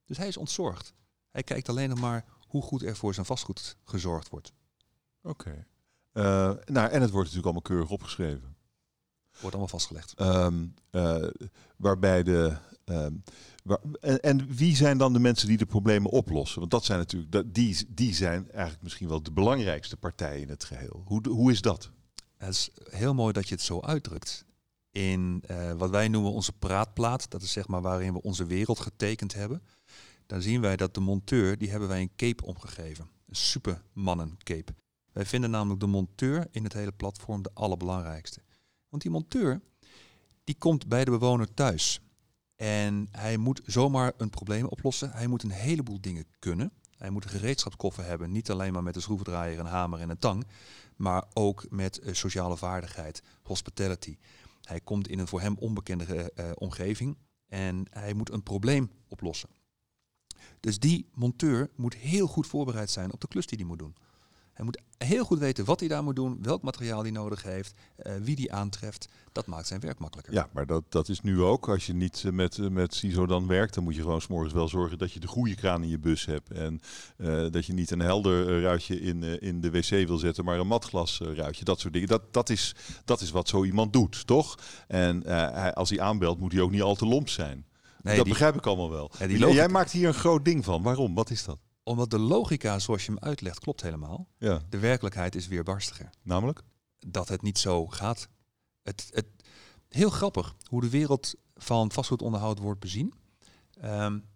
Dus 0.06 0.18
hij 0.18 0.28
is 0.28 0.38
ontzorgd. 0.38 0.94
Hij 1.30 1.44
kijkt 1.44 1.70
alleen 1.70 1.90
nog 1.90 2.00
maar 2.00 2.26
hoe 2.52 2.62
goed 2.62 2.84
er 2.84 2.96
voor 2.96 3.14
zijn 3.14 3.26
vastgoed 3.26 3.78
gezorgd 3.84 4.30
wordt. 4.30 4.54
Oké. 5.22 5.50
Okay. 5.50 5.66
Uh, 6.14 6.64
nou, 6.66 6.90
en 6.90 7.02
het 7.02 7.10
wordt 7.10 7.34
natuurlijk 7.34 7.44
allemaal 7.44 7.62
keurig 7.62 7.90
opgeschreven. 7.90 8.56
Wordt 9.32 9.56
allemaal 9.56 9.68
vastgelegd. 9.68 10.20
Um, 10.20 10.74
uh, 10.92 11.28
waarbij 11.76 12.24
de. 12.24 12.58
Um, 12.86 13.24
waar, 13.64 13.80
en, 14.00 14.20
en, 14.20 14.56
wie 14.56 14.76
zijn 14.76 14.98
dan 14.98 15.14
de 15.14 15.20
mensen 15.20 15.48
die 15.48 15.58
de 15.58 15.66
problemen 15.66 16.12
oplossen? 16.12 16.60
Want 16.60 16.72
dat 16.72 16.86
zijn 16.86 17.00
natuurlijk, 17.00 17.32
dat, 17.32 17.54
die, 17.54 17.86
die 17.88 18.14
zijn 18.14 18.52
eigenlijk 18.52 18.84
misschien 18.84 19.08
wel 19.08 19.24
de 19.24 19.32
belangrijkste 19.32 19.98
partijen 19.98 20.42
in 20.42 20.50
het 20.50 20.64
geheel. 20.64 21.04
Hoe, 21.06 21.30
hoe 21.30 21.52
is 21.52 21.62
dat? 21.62 21.92
Het 22.38 22.50
is 22.50 22.70
heel 22.90 23.14
mooi 23.14 23.34
dat 23.34 23.48
je 23.48 23.56
het 23.56 23.64
zo 23.64 23.80
uitdrukt. 23.80 24.46
In 24.92 25.44
uh, 25.52 25.72
wat 25.72 25.90
wij 25.90 26.08
noemen 26.08 26.32
onze 26.32 26.54
praatplaat, 26.54 27.30
dat 27.30 27.42
is 27.42 27.52
zeg 27.52 27.68
maar 27.68 27.82
waarin 27.82 28.14
we 28.14 28.22
onze 28.22 28.46
wereld 28.46 28.80
getekend 28.80 29.34
hebben 29.34 29.62
dan 30.32 30.42
zien 30.42 30.62
wij 30.62 30.78
dat 30.78 30.94
de 30.94 31.00
monteur, 31.00 31.58
die 31.58 31.70
hebben 31.70 31.88
wij 31.88 32.02
een 32.02 32.16
cape 32.16 32.46
omgegeven. 32.46 33.10
Een 33.28 33.36
supermannen 33.36 34.38
cape. 34.38 34.74
Wij 35.12 35.26
vinden 35.26 35.50
namelijk 35.50 35.80
de 35.80 35.88
monteur 35.88 36.48
in 36.52 36.64
het 36.64 36.74
hele 36.74 36.92
platform 36.92 37.42
de 37.42 37.52
allerbelangrijkste. 37.54 38.42
Want 38.90 39.02
die 39.02 39.12
monteur, 39.12 39.62
die 40.44 40.56
komt 40.58 40.88
bij 40.88 41.06
de 41.06 41.12
bewoner 41.12 41.54
thuis. 41.54 42.02
En 42.56 43.08
hij 43.12 43.38
moet 43.38 43.62
zomaar 43.66 44.14
een 44.18 44.30
probleem 44.30 44.66
oplossen. 44.66 45.12
Hij 45.12 45.28
moet 45.28 45.44
een 45.44 45.52
heleboel 45.52 46.02
dingen 46.02 46.26
kunnen. 46.40 46.72
Hij 46.98 47.10
moet 47.10 47.24
een 47.24 47.30
gereedschapskoffer 47.30 48.06
hebben. 48.06 48.32
Niet 48.32 48.52
alleen 48.52 48.74
maar 48.74 48.84
met 48.84 48.96
een 48.96 49.02
schroevendraaier, 49.02 49.60
een 49.60 49.66
hamer 49.66 50.00
en 50.00 50.10
een 50.10 50.20
tang. 50.20 50.48
Maar 50.96 51.24
ook 51.34 51.66
met 51.70 52.00
uh, 52.04 52.14
sociale 52.14 52.58
vaardigheid, 52.58 53.24
hospitality. 53.42 54.18
Hij 54.62 54.80
komt 54.80 55.08
in 55.08 55.20
een 55.20 55.28
voor 55.28 55.42
hem 55.42 55.58
onbekende 55.58 56.32
uh, 56.36 56.52
omgeving. 56.56 57.18
En 57.48 57.86
hij 57.90 58.14
moet 58.14 58.32
een 58.32 58.44
probleem 58.44 58.92
oplossen. 59.08 59.50
Dus 60.60 60.80
die 60.80 61.06
monteur 61.14 61.70
moet 61.76 61.96
heel 61.96 62.28
goed 62.28 62.48
voorbereid 62.48 62.90
zijn 62.90 63.14
op 63.14 63.22
de 63.22 63.28
klus 63.28 63.46
die 63.46 63.58
hij 63.58 63.68
moet 63.68 63.80
doen. 63.80 63.96
Hij 64.54 64.66
moet 64.66 64.82
heel 64.98 65.24
goed 65.24 65.40
weten 65.40 65.66
wat 65.66 65.80
hij 65.80 65.90
daar 65.90 66.04
moet 66.04 66.16
doen, 66.16 66.38
welk 66.42 66.62
materiaal 66.62 67.02
hij 67.02 67.12
nodig 67.12 67.44
heeft, 67.44 67.74
uh, 68.04 68.14
wie 68.22 68.36
die 68.36 68.54
aantreft. 68.54 69.08
Dat 69.32 69.46
maakt 69.46 69.68
zijn 69.68 69.80
werk 69.80 70.00
makkelijker. 70.00 70.34
Ja, 70.34 70.50
maar 70.54 70.66
dat, 70.66 70.84
dat 70.90 71.10
is 71.10 71.22
nu 71.22 71.42
ook. 71.42 71.70
Als 71.70 71.86
je 71.86 71.94
niet 71.94 72.24
uh, 72.26 72.32
met, 72.32 72.58
uh, 72.58 72.70
met 72.70 72.94
CISO 72.94 73.26
dan 73.26 73.48
werkt, 73.48 73.74
dan 73.74 73.84
moet 73.84 73.96
je 73.96 74.02
gewoon 74.02 74.22
s'morgens 74.22 74.54
wel 74.54 74.68
zorgen 74.68 74.98
dat 74.98 75.12
je 75.12 75.20
de 75.20 75.28
goede 75.28 75.56
kraan 75.56 75.84
in 75.84 75.90
je 75.90 76.00
bus 76.00 76.26
hebt. 76.26 76.52
En 76.52 76.82
dat 77.52 77.66
je 77.66 77.74
niet 77.74 77.92
een 77.92 78.00
helder 78.00 78.62
ruitje 78.62 79.02
in, 79.02 79.24
in 79.42 79.62
de 79.62 79.72
wc 79.72 79.90
wil 80.08 80.18
zetten, 80.18 80.46
maar 80.46 80.60
een 80.60 80.68
matglas 80.68 81.20
ruitje. 81.20 81.66
Dat 81.66 81.80
soort 81.80 81.94
dingen. 81.94 82.08
Dat, 82.08 82.34
dat, 82.34 82.50
is, 82.50 82.76
dat 83.06 83.22
is 83.22 83.32
wat 83.32 83.48
zo 83.48 83.64
iemand 83.64 83.94
doet, 83.94 84.28
toch? 84.28 84.60
En 84.88 85.22
hij, 85.28 85.74
als 85.74 85.90
hij 85.90 86.00
aanbelt, 86.00 86.40
moet 86.40 86.52
hij 86.52 86.62
ook 86.62 86.72
niet 86.72 86.82
al 86.82 86.96
te 86.96 87.06
lomp 87.06 87.30
zijn. 87.30 87.66
Nee, 88.04 88.16
dat 88.16 88.26
die, 88.26 88.34
begrijp 88.34 88.56
ik 88.56 88.66
allemaal 88.66 88.90
wel. 88.90 89.12
Ja, 89.20 89.28
logica, 89.28 89.48
Jij 89.48 89.68
maakt 89.68 89.92
hier 89.92 90.08
een 90.08 90.14
groot 90.14 90.46
ding 90.46 90.66
van. 90.66 90.82
Waarom? 90.82 91.16
Wat 91.16 91.30
is 91.30 91.44
dat? 91.44 91.60
Omdat 91.84 92.10
de 92.10 92.20
logica 92.20 92.80
zoals 92.80 93.06
je 93.06 93.12
hem 93.12 93.24
uitlegt 93.24 93.60
klopt 93.60 93.82
helemaal. 93.82 94.28
Ja. 94.38 94.62
De 94.70 94.80
werkelijkheid 94.80 95.36
is 95.36 95.48
weer 95.48 95.64
barstiger. 95.64 96.10
Namelijk? 96.24 96.62
Dat 97.00 97.28
het 97.28 97.42
niet 97.42 97.60
zo 97.60 97.88
gaat. 97.88 98.28
Het, 98.84 99.10
het, 99.14 99.26
heel 99.90 100.10
grappig 100.10 100.56
hoe 100.68 100.82
de 100.82 100.90
wereld 100.90 101.36
van 101.56 101.92
vastgoedonderhoud 101.92 102.60
wordt 102.60 102.80
bezien. 102.80 103.14
Um, 103.84 104.30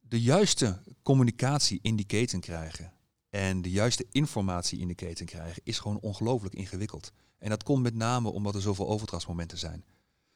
de 0.00 0.20
juiste 0.20 0.82
communicatie 1.02 1.78
in 1.82 1.96
die 1.96 2.06
keten 2.06 2.40
krijgen 2.40 2.92
en 3.30 3.62
de 3.62 3.70
juiste 3.70 4.06
informatie 4.10 4.78
in 4.78 4.88
de 4.88 4.94
keten 4.94 5.26
krijgen 5.26 5.62
is 5.64 5.78
gewoon 5.78 6.00
ongelooflijk 6.00 6.54
ingewikkeld. 6.54 7.12
En 7.38 7.48
dat 7.48 7.62
komt 7.62 7.82
met 7.82 7.94
name 7.94 8.28
omdat 8.28 8.54
er 8.54 8.60
zoveel 8.60 8.88
overdrachtsmomenten 8.88 9.58
zijn. 9.58 9.84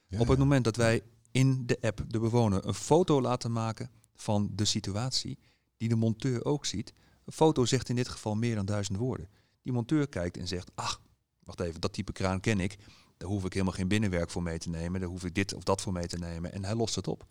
Ja, 0.07 0.19
Op 0.19 0.27
het 0.27 0.39
moment 0.39 0.63
dat 0.63 0.75
wij 0.75 1.03
in 1.35 1.65
de 1.65 1.77
app 1.81 2.03
de 2.07 2.19
bewoner 2.19 2.67
een 2.67 2.73
foto 2.73 3.21
laten 3.21 3.51
maken 3.51 3.89
van 4.15 4.49
de 4.53 4.65
situatie, 4.65 5.39
die 5.77 5.89
de 5.89 5.95
monteur 5.95 6.45
ook 6.45 6.65
ziet. 6.65 6.93
Een 7.25 7.33
foto 7.33 7.65
zegt 7.65 7.89
in 7.89 7.95
dit 7.95 8.07
geval 8.07 8.35
meer 8.35 8.55
dan 8.55 8.65
duizend 8.65 8.97
woorden. 8.97 9.29
Die 9.61 9.73
monteur 9.73 10.07
kijkt 10.07 10.37
en 10.37 10.47
zegt, 10.47 10.71
ach, 10.75 11.01
wacht 11.43 11.59
even, 11.59 11.81
dat 11.81 11.93
type 11.93 12.11
kraan 12.11 12.39
ken 12.39 12.59
ik. 12.59 12.77
Daar 13.17 13.29
hoef 13.29 13.45
ik 13.45 13.53
helemaal 13.53 13.73
geen 13.73 13.87
binnenwerk 13.87 14.29
voor 14.29 14.43
mee 14.43 14.57
te 14.57 14.69
nemen. 14.69 14.99
Daar 14.99 15.09
hoef 15.09 15.23
ik 15.23 15.35
dit 15.35 15.53
of 15.53 15.63
dat 15.63 15.81
voor 15.81 15.93
mee 15.93 16.07
te 16.07 16.17
nemen. 16.17 16.53
En 16.53 16.65
hij 16.65 16.75
lost 16.75 16.95
het 16.95 17.07
op. 17.07 17.25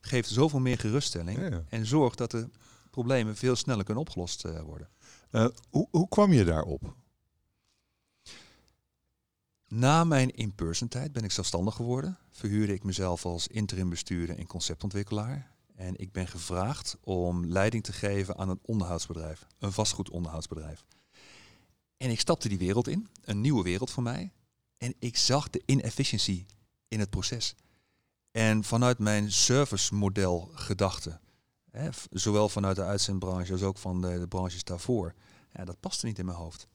Geeft 0.00 0.28
zoveel 0.28 0.60
meer 0.60 0.78
geruststelling 0.78 1.38
ja, 1.38 1.46
ja. 1.46 1.64
en 1.68 1.86
zorgt 1.86 2.18
dat 2.18 2.30
de 2.30 2.48
problemen 2.90 3.36
veel 3.36 3.56
sneller 3.56 3.84
kunnen 3.84 4.02
opgelost 4.02 4.44
uh, 4.44 4.60
worden. 4.60 4.88
Uh, 5.30 5.46
hoe, 5.70 5.88
hoe 5.90 6.08
kwam 6.08 6.32
je 6.32 6.44
daarop? 6.44 6.94
Na 9.74 10.04
mijn 10.04 10.30
in-person 10.30 10.88
tijd 10.88 11.12
ben 11.12 11.24
ik 11.24 11.30
zelfstandig 11.30 11.74
geworden. 11.74 12.18
Verhuurde 12.30 12.72
ik 12.72 12.82
mezelf 12.82 13.24
als 13.24 13.46
interim 13.46 13.88
bestuurder 13.88 14.38
en 14.38 14.46
conceptontwikkelaar. 14.46 15.50
En 15.74 15.96
ik 15.96 16.12
ben 16.12 16.26
gevraagd 16.26 16.96
om 17.00 17.46
leiding 17.46 17.84
te 17.84 17.92
geven 17.92 18.36
aan 18.36 18.48
een 18.48 18.60
onderhoudsbedrijf. 18.62 19.46
Een 19.58 19.72
vastgoedonderhoudsbedrijf. 19.72 20.84
En 21.96 22.10
ik 22.10 22.20
stapte 22.20 22.48
die 22.48 22.58
wereld 22.58 22.88
in. 22.88 23.08
Een 23.24 23.40
nieuwe 23.40 23.62
wereld 23.62 23.90
voor 23.90 24.02
mij. 24.02 24.32
En 24.76 24.94
ik 24.98 25.16
zag 25.16 25.50
de 25.50 25.62
inefficiëntie 25.66 26.46
in 26.88 27.00
het 27.00 27.10
proces. 27.10 27.54
En 28.30 28.64
vanuit 28.64 28.98
mijn 28.98 29.32
servicemodel 29.32 30.50
gedachte, 30.54 31.20
hè, 31.70 31.88
zowel 32.10 32.48
vanuit 32.48 32.76
de 32.76 32.84
uitzendbranche 32.84 33.52
als 33.52 33.62
ook 33.62 33.78
van 33.78 34.00
de, 34.00 34.18
de 34.18 34.28
branches 34.28 34.64
daarvoor, 34.64 35.14
ja, 35.52 35.64
dat 35.64 35.80
paste 35.80 36.06
niet 36.06 36.18
in 36.18 36.24
mijn 36.24 36.38
hoofd 36.38 36.68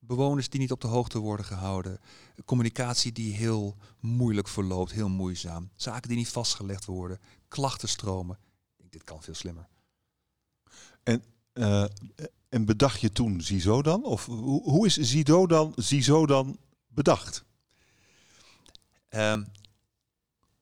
bewoners 0.00 0.48
die 0.48 0.60
niet 0.60 0.72
op 0.72 0.80
de 0.80 0.86
hoogte 0.86 1.18
worden 1.18 1.46
gehouden, 1.46 2.00
communicatie 2.44 3.12
die 3.12 3.34
heel 3.34 3.76
moeilijk 4.00 4.48
verloopt, 4.48 4.92
heel 4.92 5.08
moeizaam, 5.08 5.70
zaken 5.74 6.08
die 6.08 6.18
niet 6.18 6.28
vastgelegd 6.28 6.84
worden, 6.84 7.20
klachtenstromen. 7.48 8.36
Ik 8.36 8.76
denk, 8.76 8.92
dit 8.92 9.04
kan 9.04 9.22
veel 9.22 9.34
slimmer. 9.34 9.68
En, 11.02 11.24
uh, 11.54 11.84
en 12.48 12.64
bedacht 12.64 13.00
je 13.00 13.12
toen 13.12 13.40
Zizo 13.40 13.82
dan? 13.82 14.04
Of 14.04 14.26
hoe, 14.26 14.62
hoe 14.62 14.86
is 14.86 14.96
Zizo 14.96 15.46
dan, 15.46 15.72
Zizo 15.76 16.26
dan 16.26 16.58
bedacht? 16.86 17.44
Um, 19.10 19.46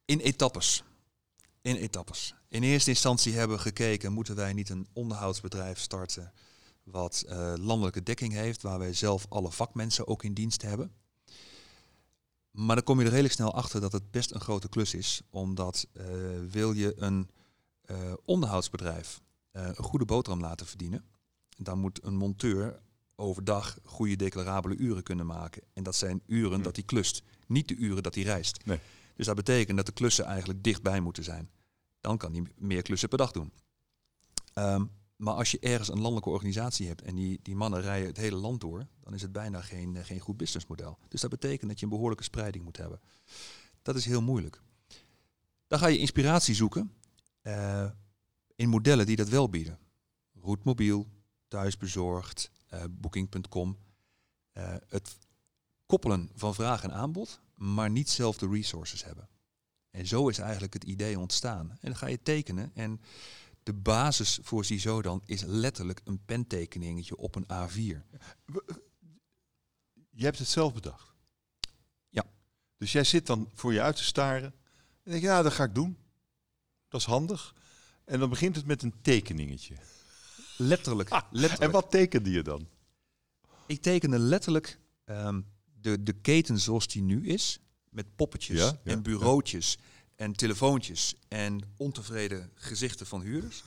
in 0.05 0.19
etappes. 0.21 0.83
In 1.63 1.77
etappes. 1.77 2.35
In 2.49 2.63
eerste 2.63 2.91
instantie 2.91 3.35
hebben 3.35 3.57
we 3.57 3.63
gekeken, 3.63 4.13
moeten 4.13 4.35
wij 4.35 4.53
niet 4.53 4.69
een 4.69 4.87
onderhoudsbedrijf 4.93 5.79
starten 5.79 6.33
wat 6.91 7.25
uh, 7.29 7.53
landelijke 7.57 8.03
dekking 8.03 8.33
heeft, 8.33 8.63
waar 8.63 8.79
wij 8.79 8.93
zelf 8.93 9.27
alle 9.29 9.51
vakmensen 9.51 10.07
ook 10.07 10.25
in 10.25 10.35
dienst 10.35 10.63
hebben. 10.63 10.93
Maar 12.51 12.77
dan 12.77 12.85
kom 12.85 12.99
je 12.99 13.05
er 13.05 13.11
redelijk 13.11 13.35
snel 13.35 13.55
achter 13.55 13.81
dat 13.81 13.93
het 13.93 14.11
best 14.11 14.31
een 14.31 14.41
grote 14.41 14.69
klus 14.69 14.95
is, 14.95 15.23
omdat 15.31 15.87
uh, 15.93 16.05
wil 16.51 16.73
je 16.73 16.95
een 16.97 17.31
uh, 17.91 18.13
onderhoudsbedrijf 18.25 19.21
een 19.53 19.85
goede 19.85 20.05
boterham 20.05 20.41
laten 20.41 20.67
verdienen, 20.67 21.05
dan 21.57 21.79
moet 21.79 22.05
een 22.05 22.17
monteur 22.17 22.81
overdag 23.17 23.79
goede 23.85 24.17
declarabele 24.17 24.77
uren 24.77 25.03
kunnen 25.03 25.27
maken. 25.27 25.63
En 25.73 25.83
dat 25.83 25.97
zijn 25.97 26.23
uren 26.27 26.53
hmm. 26.53 26.63
dat 26.63 26.77
hij 26.77 26.85
klust, 26.85 27.23
niet 27.47 27.69
de 27.69 27.77
uren 27.77 28.03
dat 28.03 28.15
hij 28.15 28.25
reist. 28.25 28.67
Nee. 28.67 28.81
Dus 29.17 29.27
dat 29.27 29.37
betekent 29.37 29.77
dat 29.77 29.87
de 29.87 29.93
klussen 29.93 30.25
eigenlijk 30.25 30.65
dichtbij 30.65 31.01
moeten 31.01 31.25
zijn. 31.25 31.51
Dan 32.01 32.19
kan 32.19 32.33
hij 32.33 32.43
meer 32.57 32.83
klussen 32.83 33.09
per 33.09 33.19
dag 33.19 33.31
doen. 33.31 33.53
Um, 34.55 34.91
maar 35.19 35.35
als 35.35 35.51
je 35.51 35.59
ergens 35.59 35.89
een 35.89 36.01
landelijke 36.01 36.31
organisatie 36.31 36.87
hebt 36.87 37.03
en 37.03 37.15
die, 37.15 37.41
die 37.43 37.57
mannen 37.57 37.81
rijden 37.81 38.09
het 38.09 38.17
hele 38.17 38.37
land 38.37 38.61
door, 38.61 38.87
dan 39.01 39.15
is 39.15 39.23
het 39.23 39.33
bijna 39.33 39.61
geen, 39.61 39.97
eh, 39.97 40.05
geen 40.05 40.21
goed 40.21 40.37
businessmodel. 40.37 40.99
Dus 41.09 41.21
dat 41.21 41.31
betekent 41.31 41.71
dat 41.71 41.79
je 41.79 41.85
een 41.85 41.93
behoorlijke 41.93 42.25
spreiding 42.25 42.65
moet 42.65 42.77
hebben. 42.77 43.01
Dat 43.83 43.97
is 43.97 44.05
heel 44.05 44.23
moeilijk. 44.23 44.63
Dan 45.67 45.79
ga 45.79 45.87
je 45.87 45.99
inspiratie 45.99 46.55
zoeken 46.55 46.93
uh, 47.43 47.91
in 48.55 48.69
modellen 48.69 49.07
die 49.07 49.17
dat 49.17 49.29
wel 49.29 49.49
bieden. 49.49 49.79
Roetmobiel, 50.41 51.07
thuisbezorgd, 51.49 52.51
uh, 52.75 52.85
booking.com. 52.91 53.79
Het 54.89 55.19
koppelen 55.87 56.31
van 56.35 56.55
vraag 56.55 56.83
en 56.83 56.93
aanbod, 56.93 57.41
maar 57.55 57.91
niet 57.91 58.11
zelf 58.11 58.39
de 58.39 58.49
resources 58.49 59.05
hebben. 59.05 59.29
En 59.91 60.07
zo 60.07 60.29
is 60.29 60.39
eigenlijk 60.39 60.73
het 60.73 60.85
idee 60.85 61.19
ontstaan. 61.19 61.71
En 61.71 61.79
dan 61.81 61.97
ga 61.97 62.07
je 62.07 62.23
tekenen 62.23 62.71
en 62.75 63.01
de 63.69 63.75
basis 63.75 64.39
voor 64.43 64.65
CISO 64.65 65.03
dan 65.03 65.23
is 65.25 65.43
letterlijk 65.43 66.01
een 66.05 66.25
pentekeningetje 66.25 67.17
op 67.17 67.35
een 67.35 67.45
A4. 67.45 68.01
Je 70.11 70.25
hebt 70.25 70.39
het 70.39 70.49
zelf 70.49 70.75
bedacht? 70.75 71.15
Ja. 72.09 72.25
Dus 72.77 72.93
jij 72.93 73.05
zit 73.05 73.27
dan 73.27 73.51
voor 73.55 73.73
je 73.73 73.81
uit 73.81 73.97
te 73.97 74.05
staren 74.05 74.55
en 75.03 75.11
denk 75.11 75.23
ja, 75.23 75.43
dat 75.43 75.53
ga 75.53 75.65
ik 75.65 75.75
doen. 75.75 75.99
Dat 76.89 77.01
is 77.01 77.07
handig. 77.07 77.55
En 78.05 78.19
dan 78.19 78.29
begint 78.29 78.57
het 78.57 78.67
met 78.67 78.83
een 78.83 78.95
tekeningetje. 79.01 79.77
Letterlijk. 80.57 81.11
letterlijk. 81.31 81.63
En 81.63 81.71
wat 81.71 81.91
tekende 81.91 82.31
je 82.31 82.43
dan? 82.43 82.69
Ik 83.67 83.83
tekende 83.83 84.19
letterlijk 84.19 84.79
um, 85.05 85.47
de, 85.65 86.03
de 86.03 86.13
keten 86.13 86.59
zoals 86.59 86.87
die 86.87 87.03
nu 87.03 87.27
is. 87.27 87.61
Met 87.91 88.17
poppetjes 88.17 88.73
en 88.85 89.03
bureautjes 89.03 89.79
en 90.19 90.33
telefoontjes 90.33 91.15
en 91.29 91.61
ontevreden 91.77 92.51
gezichten 92.55 93.07
van 93.07 93.21
huurders. 93.21 93.65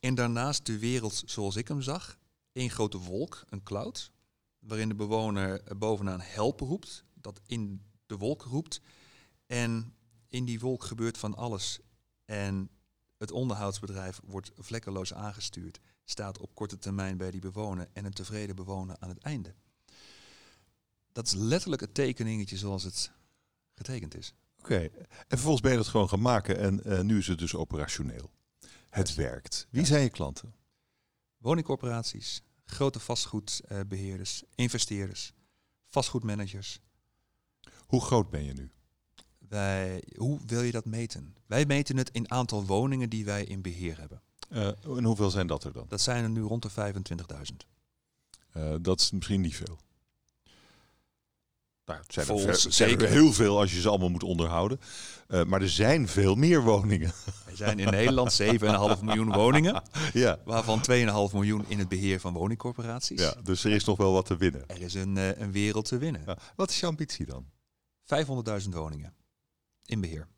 En 0.00 0.14
daarnaast 0.14 0.66
de 0.66 0.78
wereld 0.78 1.22
zoals 1.26 1.56
ik 1.56 1.68
hem 1.68 1.82
zag. 1.82 2.18
Eén 2.52 2.70
grote 2.70 2.98
wolk, 2.98 3.44
een 3.48 3.62
cloud, 3.62 4.10
waarin 4.58 4.88
de 4.88 4.94
bewoner 4.94 5.62
bovenaan 5.76 6.20
help 6.20 6.60
roept, 6.60 7.04
dat 7.14 7.40
in 7.46 7.82
de 8.06 8.16
wolk 8.16 8.42
roept. 8.42 8.80
En 9.46 9.94
in 10.28 10.44
die 10.44 10.60
wolk 10.60 10.84
gebeurt 10.84 11.18
van 11.18 11.34
alles. 11.34 11.78
En 12.24 12.70
het 13.16 13.30
onderhoudsbedrijf 13.30 14.20
wordt 14.24 14.50
vlekkeloos 14.56 15.14
aangestuurd, 15.14 15.80
staat 16.04 16.38
op 16.38 16.54
korte 16.54 16.78
termijn 16.78 17.16
bij 17.16 17.30
die 17.30 17.40
bewoner 17.40 17.88
en 17.92 18.04
een 18.04 18.12
tevreden 18.12 18.56
bewoner 18.56 18.96
aan 18.98 19.08
het 19.08 19.18
einde. 19.18 19.54
Dat 21.12 21.26
is 21.26 21.34
letterlijk 21.34 21.80
het 21.80 21.94
tekeningetje 21.94 22.56
zoals 22.56 22.82
het 22.82 23.10
getekend 23.74 24.16
is. 24.16 24.34
Oké, 24.58 24.78
en 24.78 25.06
vervolgens 25.28 25.60
ben 25.60 25.70
je 25.70 25.76
dat 25.76 25.86
gewoon 25.86 26.08
gaan 26.08 26.20
maken 26.20 26.58
en 26.58 26.80
uh, 26.86 27.00
nu 27.00 27.18
is 27.18 27.26
het 27.26 27.38
dus 27.38 27.54
operationeel. 27.54 28.30
Het 28.90 29.14
werkt. 29.14 29.66
Wie 29.70 29.86
zijn 29.86 30.02
je 30.02 30.10
klanten? 30.10 30.54
Woningcorporaties, 31.38 32.42
grote 32.64 33.00
vastgoedbeheerders, 33.00 34.42
investeerders, 34.54 35.32
vastgoedmanagers. 35.86 36.80
Hoe 37.86 38.00
groot 38.00 38.30
ben 38.30 38.44
je 38.44 38.52
nu? 38.52 38.70
Wij, 39.38 40.02
hoe 40.16 40.40
wil 40.46 40.62
je 40.62 40.72
dat 40.72 40.84
meten? 40.84 41.36
Wij 41.46 41.66
meten 41.66 41.96
het 41.96 42.10
in 42.10 42.30
aantal 42.30 42.64
woningen 42.66 43.10
die 43.10 43.24
wij 43.24 43.44
in 43.44 43.62
beheer 43.62 43.98
hebben. 43.98 44.22
Uh, 44.50 44.66
en 44.96 45.04
hoeveel 45.04 45.30
zijn 45.30 45.46
dat 45.46 45.64
er 45.64 45.72
dan? 45.72 45.84
Dat 45.88 46.00
zijn 46.00 46.22
er 46.22 46.30
nu 46.30 46.40
rond 46.40 46.62
de 46.62 46.70
25.000. 46.70 47.56
Uh, 48.56 48.74
dat 48.80 49.00
is 49.00 49.10
misschien 49.10 49.40
niet 49.40 49.56
veel. 49.56 49.78
Nou, 51.88 52.00
het 52.00 52.12
zijn, 52.12 52.26
Volgens, 52.26 52.64
er, 52.64 52.72
zijn 52.72 53.00
er 53.00 53.08
heel 53.08 53.32
veel 53.32 53.58
als 53.58 53.72
je 53.72 53.80
ze 53.80 53.88
allemaal 53.88 54.08
moet 54.08 54.22
onderhouden. 54.22 54.80
Uh, 55.28 55.44
maar 55.44 55.62
er 55.62 55.70
zijn 55.70 56.08
veel 56.08 56.34
meer 56.34 56.62
woningen. 56.62 57.12
Er 57.46 57.56
zijn 57.56 57.78
in 57.78 57.90
Nederland 57.90 58.42
7,5 58.42 58.48
miljoen 59.02 59.32
woningen. 59.32 59.82
Ja. 60.12 60.38
Waarvan 60.44 60.80
2,5 60.90 60.94
miljoen 61.32 61.64
in 61.68 61.78
het 61.78 61.88
beheer 61.88 62.20
van 62.20 62.32
woningcorporaties. 62.32 63.20
Ja, 63.20 63.34
dus 63.42 63.64
er 63.64 63.70
is 63.70 63.84
nog 63.84 63.96
wel 63.96 64.12
wat 64.12 64.26
te 64.26 64.36
winnen. 64.36 64.64
Er 64.66 64.80
is 64.80 64.94
een, 64.94 65.16
uh, 65.16 65.38
een 65.38 65.52
wereld 65.52 65.84
te 65.84 65.98
winnen. 65.98 66.22
Ja. 66.26 66.38
Wat 66.56 66.70
is 66.70 66.80
je 66.80 66.86
ambitie 66.86 67.26
dan? 67.26 67.46
500.000 68.62 68.68
woningen 68.68 69.14
in 69.84 70.00
beheer. 70.00 70.28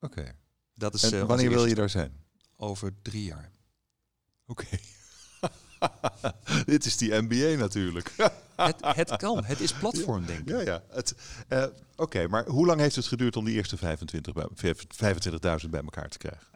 Oké. 0.00 0.18
Okay. 0.20 0.34
Dat 0.74 0.94
is. 0.94 1.02
En 1.02 1.14
uh, 1.14 1.24
wanneer 1.24 1.50
wil 1.50 1.66
je 1.66 1.74
daar 1.74 1.90
zijn? 1.90 2.12
Over 2.56 2.92
drie 3.02 3.24
jaar. 3.24 3.50
Oké. 4.46 4.64
Okay. 4.64 4.80
Dit 6.66 6.84
is 6.84 6.96
die 6.96 7.22
MBA 7.22 7.58
natuurlijk. 7.58 8.12
het, 8.56 8.76
het, 8.80 9.16
kan, 9.16 9.44
het 9.44 9.60
is 9.60 9.72
platform, 9.72 10.26
denk 10.26 10.38
ik. 10.38 10.48
Ja, 10.48 10.60
ja. 10.60 10.82
Uh, 11.48 11.64
Oké, 11.96 12.28
maar 12.28 12.46
hoe 12.46 12.66
lang 12.66 12.80
heeft 12.80 12.96
het 12.96 13.06
geduurd 13.06 13.36
om 13.36 13.44
die 13.44 13.54
eerste 13.54 13.76
25 13.76 14.32
bij, 14.32 14.48
25.000 15.64 15.70
bij 15.70 15.82
elkaar 15.82 16.08
te 16.08 16.18
krijgen? 16.18 16.46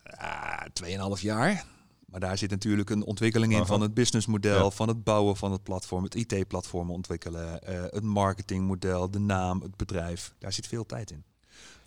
Uh, 0.84 1.20
jaar. 1.20 1.64
Maar 2.06 2.20
daar 2.20 2.38
zit 2.38 2.50
natuurlijk 2.50 2.90
een 2.90 3.04
ontwikkeling 3.04 3.52
in 3.52 3.66
van 3.66 3.80
het 3.80 3.94
businessmodel, 3.94 4.64
ja. 4.64 4.70
van 4.70 4.88
het 4.88 5.04
bouwen 5.04 5.36
van 5.36 5.52
het 5.52 5.62
platform, 5.62 6.04
het 6.04 6.14
IT-platform 6.14 6.90
ontwikkelen, 6.90 7.60
uh, 7.68 7.82
het 7.82 8.02
marketingmodel, 8.02 9.10
de 9.10 9.18
naam, 9.18 9.60
het 9.60 9.76
bedrijf. 9.76 10.34
Daar 10.38 10.52
zit 10.52 10.66
veel 10.66 10.86
tijd 10.86 11.10
in. 11.10 11.24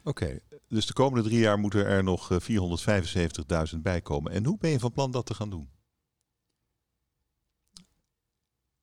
Oké, 0.04 0.24
okay, 0.24 0.40
dus 0.68 0.86
de 0.86 0.94
komende 0.94 1.30
drie 1.30 1.40
jaar 1.40 1.60
moeten 1.60 1.86
er 1.86 2.04
nog 2.04 2.30
475.000 3.74 3.80
bij 3.82 4.02
komen. 4.02 4.32
En 4.32 4.46
hoe 4.46 4.58
ben 4.58 4.70
je 4.70 4.80
van 4.80 4.92
plan 4.92 5.12
dat 5.12 5.26
te 5.26 5.34
gaan 5.34 5.50
doen? 5.50 5.70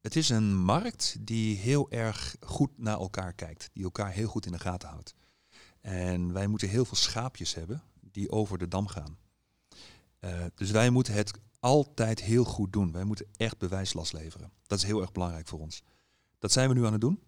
Het 0.09 0.17
is 0.17 0.29
een 0.29 0.57
markt 0.57 1.17
die 1.21 1.57
heel 1.57 1.91
erg 1.91 2.37
goed 2.41 2.71
naar 2.79 2.99
elkaar 2.99 3.33
kijkt, 3.33 3.71
die 3.73 3.85
elkaar 3.85 4.11
heel 4.11 4.29
goed 4.29 4.47
in 4.47 4.53
de 4.53 4.59
gaten 4.59 4.89
houdt. 4.89 5.15
En 5.81 6.33
wij 6.33 6.47
moeten 6.47 6.69
heel 6.69 6.85
veel 6.85 6.97
schaapjes 6.97 7.55
hebben 7.55 7.83
die 8.01 8.31
over 8.31 8.59
de 8.59 8.69
dam 8.69 8.87
gaan. 8.87 9.19
Uh, 10.21 10.45
dus 10.55 10.71
wij 10.71 10.91
moeten 10.91 11.15
het 11.15 11.33
altijd 11.61 12.21
heel 12.21 12.45
goed 12.45 12.73
doen. 12.73 12.93
Wij 12.93 13.05
moeten 13.05 13.27
echt 13.37 13.59
bewijslast 13.59 14.13
leveren. 14.13 14.53
Dat 14.67 14.79
is 14.79 14.85
heel 14.85 15.01
erg 15.01 15.13
belangrijk 15.13 15.49
voor 15.49 15.61
ons. 15.61 15.83
Dat 16.39 16.53
zijn 16.53 16.69
we 16.69 16.75
nu 16.75 16.87
aan 16.87 16.93
het 16.93 17.01
doen. 17.01 17.23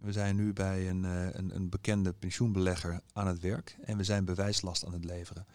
We 0.00 0.12
zijn 0.12 0.36
nu 0.36 0.52
bij 0.52 0.88
een, 0.88 1.04
uh, 1.04 1.26
een, 1.32 1.54
een 1.54 1.68
bekende 1.68 2.12
pensioenbelegger 2.12 3.00
aan 3.12 3.26
het 3.26 3.40
werk 3.40 3.76
en 3.82 3.96
we 3.96 4.04
zijn 4.04 4.24
bewijslast 4.24 4.84
aan 4.84 4.92
het 4.92 5.04
leveren. 5.04 5.46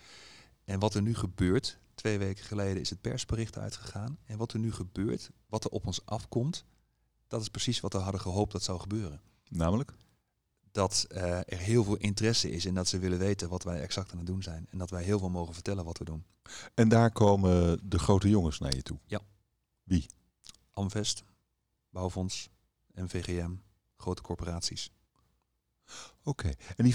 En 0.64 0.80
wat 0.80 0.94
er 0.94 1.02
nu 1.02 1.16
gebeurt, 1.16 1.80
Twee 1.96 2.18
weken 2.18 2.46
geleden 2.46 2.82
is 2.82 2.90
het 2.90 3.02
persbericht 3.02 3.58
uitgegaan. 3.58 4.18
En 4.26 4.38
wat 4.38 4.54
er 4.54 4.60
nu 4.60 4.72
gebeurt, 4.72 5.30
wat 5.48 5.64
er 5.64 5.70
op 5.70 5.86
ons 5.86 6.06
afkomt, 6.06 6.66
dat 7.28 7.42
is 7.42 7.50
precies 7.50 7.80
wat 7.80 7.94
we 7.94 8.00
hadden 8.00 8.22
gehoopt 8.22 8.52
dat 8.52 8.64
zou 8.64 8.80
gebeuren. 8.80 9.22
Namelijk? 9.50 9.94
Dat 10.72 11.08
uh, 11.12 11.38
er 11.38 11.58
heel 11.58 11.84
veel 11.84 11.98
interesse 11.98 12.52
is 12.52 12.66
en 12.66 12.74
dat 12.74 12.88
ze 12.88 13.00
willen 13.00 13.20
weten 13.20 13.50
wat 13.50 13.64
wij 13.64 13.82
exact 13.82 14.12
aan 14.12 14.18
het 14.18 14.28
doen 14.28 14.44
zijn. 14.44 14.68
En 14.70 14.78
dat 14.78 14.90
wij 14.90 15.04
heel 15.04 15.20
veel 15.20 15.30
mogen 15.30 15.54
vertellen 15.54 15.86
wat 15.86 15.98
we 15.98 16.06
doen. 16.06 16.26
En 16.74 16.90
daar 16.90 17.12
komen 17.12 17.80
de 17.90 18.00
grote 18.00 18.30
jongens 18.30 18.60
naar 18.60 18.76
je 18.76 18.82
toe? 18.82 19.00
Ja. 19.06 19.22
Wie? 19.84 20.06
Amvest, 20.72 21.24
Bouwfonds, 21.90 22.50
MVGM, 22.94 23.52
grote 23.98 24.22
corporaties. 24.22 24.92
Oké, 26.26 26.52
en 26.76 26.84
die 26.84 26.94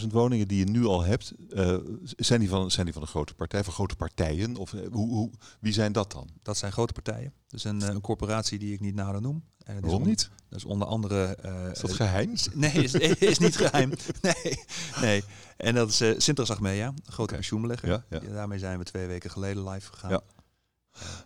25.000 0.00 0.06
woningen 0.06 0.48
die 0.48 0.58
je 0.58 0.70
nu 0.70 0.84
al 0.84 1.02
hebt, 1.02 1.32
uh, 1.48 1.76
zijn, 2.16 2.40
die 2.40 2.48
van, 2.48 2.70
zijn 2.70 2.84
die 2.84 2.94
van 2.94 3.02
een 3.02 3.08
grote 3.08 3.34
partij, 3.34 3.64
van 3.64 3.72
grote 3.72 3.96
partijen? 3.96 4.56
Of 4.56 4.72
uh, 4.72 4.80
hoe, 4.90 5.08
hoe, 5.08 5.30
wie 5.60 5.72
zijn 5.72 5.92
dat 5.92 6.12
dan? 6.12 6.28
Dat 6.42 6.56
zijn 6.56 6.72
grote 6.72 6.92
partijen. 6.92 7.32
Dus 7.48 7.64
een, 7.64 7.80
uh, 7.80 7.88
een 7.88 8.00
corporatie 8.00 8.58
die 8.58 8.72
ik 8.72 8.80
niet 8.80 8.94
nader 8.94 9.20
noem. 9.20 9.44
En 9.64 9.74
Waarom 9.74 9.92
onder, 9.92 10.08
niet? 10.08 10.30
Dat 10.48 10.58
is 10.58 10.64
onder 10.64 10.88
andere... 10.88 11.36
is 11.72 11.80
dat 11.80 11.92
geheim? 11.92 12.34
Nee, 12.54 12.72
is, 12.72 12.94
is 13.34 13.38
niet 13.38 13.56
geheim. 13.56 13.92
Nee, 14.22 14.64
nee. 15.00 15.24
En 15.56 15.74
dat 15.74 15.88
is 15.88 16.00
uh, 16.00 16.48
Achmea, 16.48 16.86
een 16.86 16.94
grote 17.02 17.22
okay. 17.22 17.36
pensioenbelegger. 17.36 17.88
Ja, 17.88 18.04
ja. 18.08 18.18
Daarmee 18.18 18.58
zijn 18.58 18.78
we 18.78 18.84
twee 18.84 19.06
weken 19.06 19.30
geleden 19.30 19.68
live 19.68 19.92
gegaan. 19.92 20.10
Ja. 20.10 20.22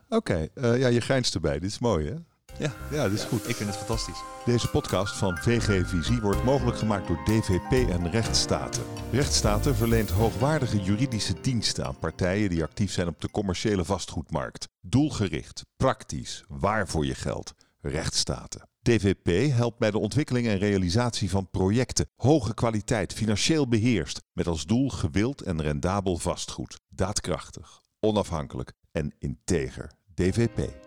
Oké, 0.08 0.48
okay. 0.54 0.78
ja, 0.78 0.86
je 0.88 1.00
grijnst 1.00 1.34
erbij. 1.34 1.58
Dit 1.58 1.70
is 1.70 1.78
mooi 1.78 2.08
hè? 2.08 2.16
Ja, 2.58 2.72
ja 2.90 3.02
dat 3.02 3.12
is 3.12 3.24
goed. 3.24 3.48
Ik 3.48 3.54
vind 3.54 3.68
het 3.68 3.78
fantastisch. 3.78 4.22
Deze 4.44 4.68
podcast 4.68 5.16
van 5.16 5.36
VG 5.36 5.88
Visie 5.88 6.20
wordt 6.20 6.44
mogelijk 6.44 6.78
gemaakt 6.78 7.06
door 7.06 7.24
DVP 7.24 7.90
en 7.90 8.10
Rechtsstaten. 8.10 8.82
Rechtsstaten 9.10 9.76
verleent 9.76 10.10
hoogwaardige 10.10 10.82
juridische 10.82 11.40
diensten 11.40 11.86
aan 11.86 11.98
partijen 11.98 12.50
die 12.50 12.62
actief 12.62 12.92
zijn 12.92 13.08
op 13.08 13.20
de 13.20 13.30
commerciële 13.30 13.84
vastgoedmarkt. 13.84 14.68
Doelgericht, 14.80 15.62
praktisch, 15.76 16.44
waar 16.48 16.88
voor 16.88 17.06
je 17.06 17.14
geld. 17.14 17.52
Rechtsstaten. 17.80 18.68
DVP 18.82 19.52
helpt 19.52 19.78
bij 19.78 19.90
de 19.90 19.98
ontwikkeling 19.98 20.46
en 20.46 20.58
realisatie 20.58 21.30
van 21.30 21.50
projecten. 21.50 22.06
Hoge 22.16 22.54
kwaliteit, 22.54 23.12
financieel 23.12 23.68
beheerst. 23.68 24.22
Met 24.32 24.46
als 24.46 24.66
doel 24.66 24.88
gewild 24.88 25.40
en 25.40 25.62
rendabel 25.62 26.16
vastgoed. 26.16 26.80
Daadkrachtig, 26.88 27.80
onafhankelijk 28.00 28.72
en 28.92 29.14
integer. 29.18 29.92
DVP 30.14 30.84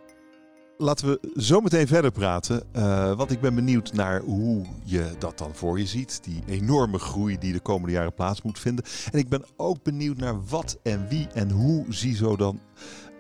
laten 0.77 1.07
we 1.07 1.41
zo 1.41 1.61
meteen 1.61 1.87
verder 1.87 2.11
praten. 2.11 2.63
Uh, 2.75 3.13
want 3.13 3.31
ik 3.31 3.41
ben 3.41 3.55
benieuwd 3.55 3.93
naar 3.93 4.21
hoe 4.21 4.65
je 4.83 5.11
dat 5.19 5.37
dan 5.37 5.55
voor 5.55 5.79
je 5.79 5.85
ziet. 5.85 6.23
Die 6.23 6.43
enorme 6.45 6.99
groei 6.99 7.37
die 7.37 7.53
de 7.53 7.59
komende 7.59 7.93
jaren 7.93 8.13
plaats 8.13 8.41
moet 8.41 8.59
vinden. 8.59 8.85
En 9.11 9.19
ik 9.19 9.29
ben 9.29 9.45
ook 9.55 9.83
benieuwd 9.83 10.17
naar 10.17 10.45
wat 10.45 10.79
en 10.83 11.07
wie 11.07 11.27
en 11.33 11.51
hoe 11.51 11.85
zo 11.95 12.35
dan 12.35 12.59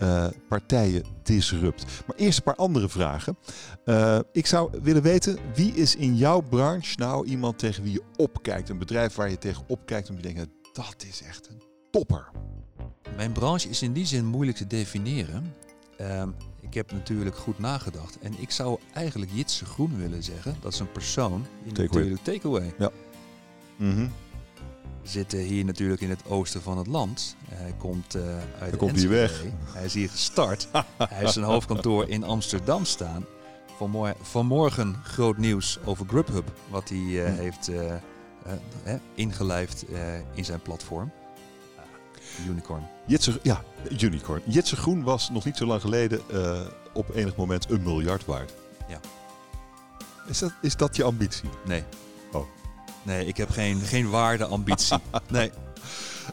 uh, 0.01 0.27
partijen 0.49 1.03
disrupt. 1.23 1.85
Maar 2.07 2.15
eerst 2.15 2.37
een 2.37 2.43
paar 2.43 2.55
andere 2.55 2.89
vragen. 2.89 3.37
Uh, 3.85 4.19
ik 4.31 4.45
zou 4.45 4.69
willen 4.81 5.01
weten, 5.01 5.37
wie 5.55 5.73
is 5.73 5.95
in 5.95 6.15
jouw 6.15 6.41
branche 6.41 6.95
nou 6.97 7.25
iemand 7.25 7.59
tegen 7.59 7.83
wie 7.83 7.93
je 7.93 8.03
opkijkt? 8.15 8.69
Een 8.69 8.77
bedrijf 8.77 9.15
waar 9.15 9.29
je 9.29 9.37
tegen 9.37 9.63
opkijkt 9.67 10.09
om 10.09 10.15
je 10.15 10.21
denkt, 10.21 10.47
dat 10.73 11.05
is 11.07 11.21
echt 11.21 11.49
een 11.49 11.61
topper. 11.91 12.31
Mijn 13.15 13.31
branche 13.31 13.69
is 13.69 13.81
in 13.81 13.93
die 13.93 14.05
zin 14.05 14.25
moeilijk 14.25 14.57
te 14.57 14.67
definiëren. 14.67 15.53
Ik 16.67 16.73
heb 16.73 16.91
natuurlijk 16.91 17.35
goed 17.37 17.59
nagedacht. 17.59 18.19
En 18.19 18.33
ik 18.39 18.51
zou 18.51 18.79
eigenlijk 18.93 19.31
Jitse 19.33 19.65
Groen 19.65 19.97
willen 19.97 20.23
zeggen. 20.23 20.55
Dat 20.61 20.73
is 20.73 20.79
een 20.79 20.91
persoon 20.91 21.45
Takeaway. 21.67 21.85
natuurlijk 21.87 22.23
takeaway. 22.23 22.73
Mhm. 23.75 24.07
We 25.01 25.13
zitten 25.13 25.39
hier 25.39 25.65
natuurlijk 25.65 26.01
in 26.01 26.09
het 26.09 26.25
oosten 26.27 26.61
van 26.61 26.77
het 26.77 26.87
land. 26.87 27.35
Hij 27.49 27.73
komt 27.77 28.15
eh, 28.15 28.21
uit 28.37 28.43
Hij 28.57 28.69
komt 28.77 28.95
hier 28.95 29.09
weg. 29.09 29.43
Hij 29.73 29.85
is 29.85 29.93
hier 29.93 30.09
gestart. 30.09 30.67
Hij 30.71 31.07
heeft 31.09 31.33
zijn 31.33 31.45
hoofdkantoor 31.45 32.07
in 32.09 32.23
Amsterdam 32.23 32.85
staan. 32.85 33.25
Vanmor- 33.77 34.15
vanmorgen 34.21 34.95
groot 35.03 35.37
nieuws 35.37 35.79
over 35.85 36.05
Grubhub. 36.07 36.51
Wat 36.69 36.89
hij 36.89 37.25
eh, 37.25 37.33
Hm. 37.33 37.39
heeft 37.39 37.67
eh, 37.67 37.95
ingelijfd 39.15 39.85
in 40.33 40.45
zijn 40.45 40.61
platform. 40.61 41.11
Unicorn. 42.49 42.87
Jitse, 43.05 43.39
ja, 43.43 43.63
unicorn. 44.01 44.41
Jitse 44.45 44.75
Groen 44.75 45.03
was 45.03 45.29
nog 45.29 45.45
niet 45.45 45.57
zo 45.57 45.65
lang 45.65 45.81
geleden 45.81 46.21
eh, 46.31 46.61
op 46.93 47.15
enig 47.15 47.35
moment 47.35 47.69
een 47.69 47.83
miljard 47.83 48.25
waard. 48.25 48.53
Ja. 48.87 48.99
Is 50.27 50.39
dat, 50.39 50.51
is 50.61 50.75
dat 50.75 50.95
je 50.95 51.03
ambitie? 51.03 51.49
Nee. 51.65 51.83
Oh. 52.31 52.45
Nee, 53.03 53.25
ik 53.25 53.37
heb 53.37 53.49
geen, 53.49 53.79
geen 53.79 54.09
waardeambitie. 54.09 54.97
nee. 55.29 55.51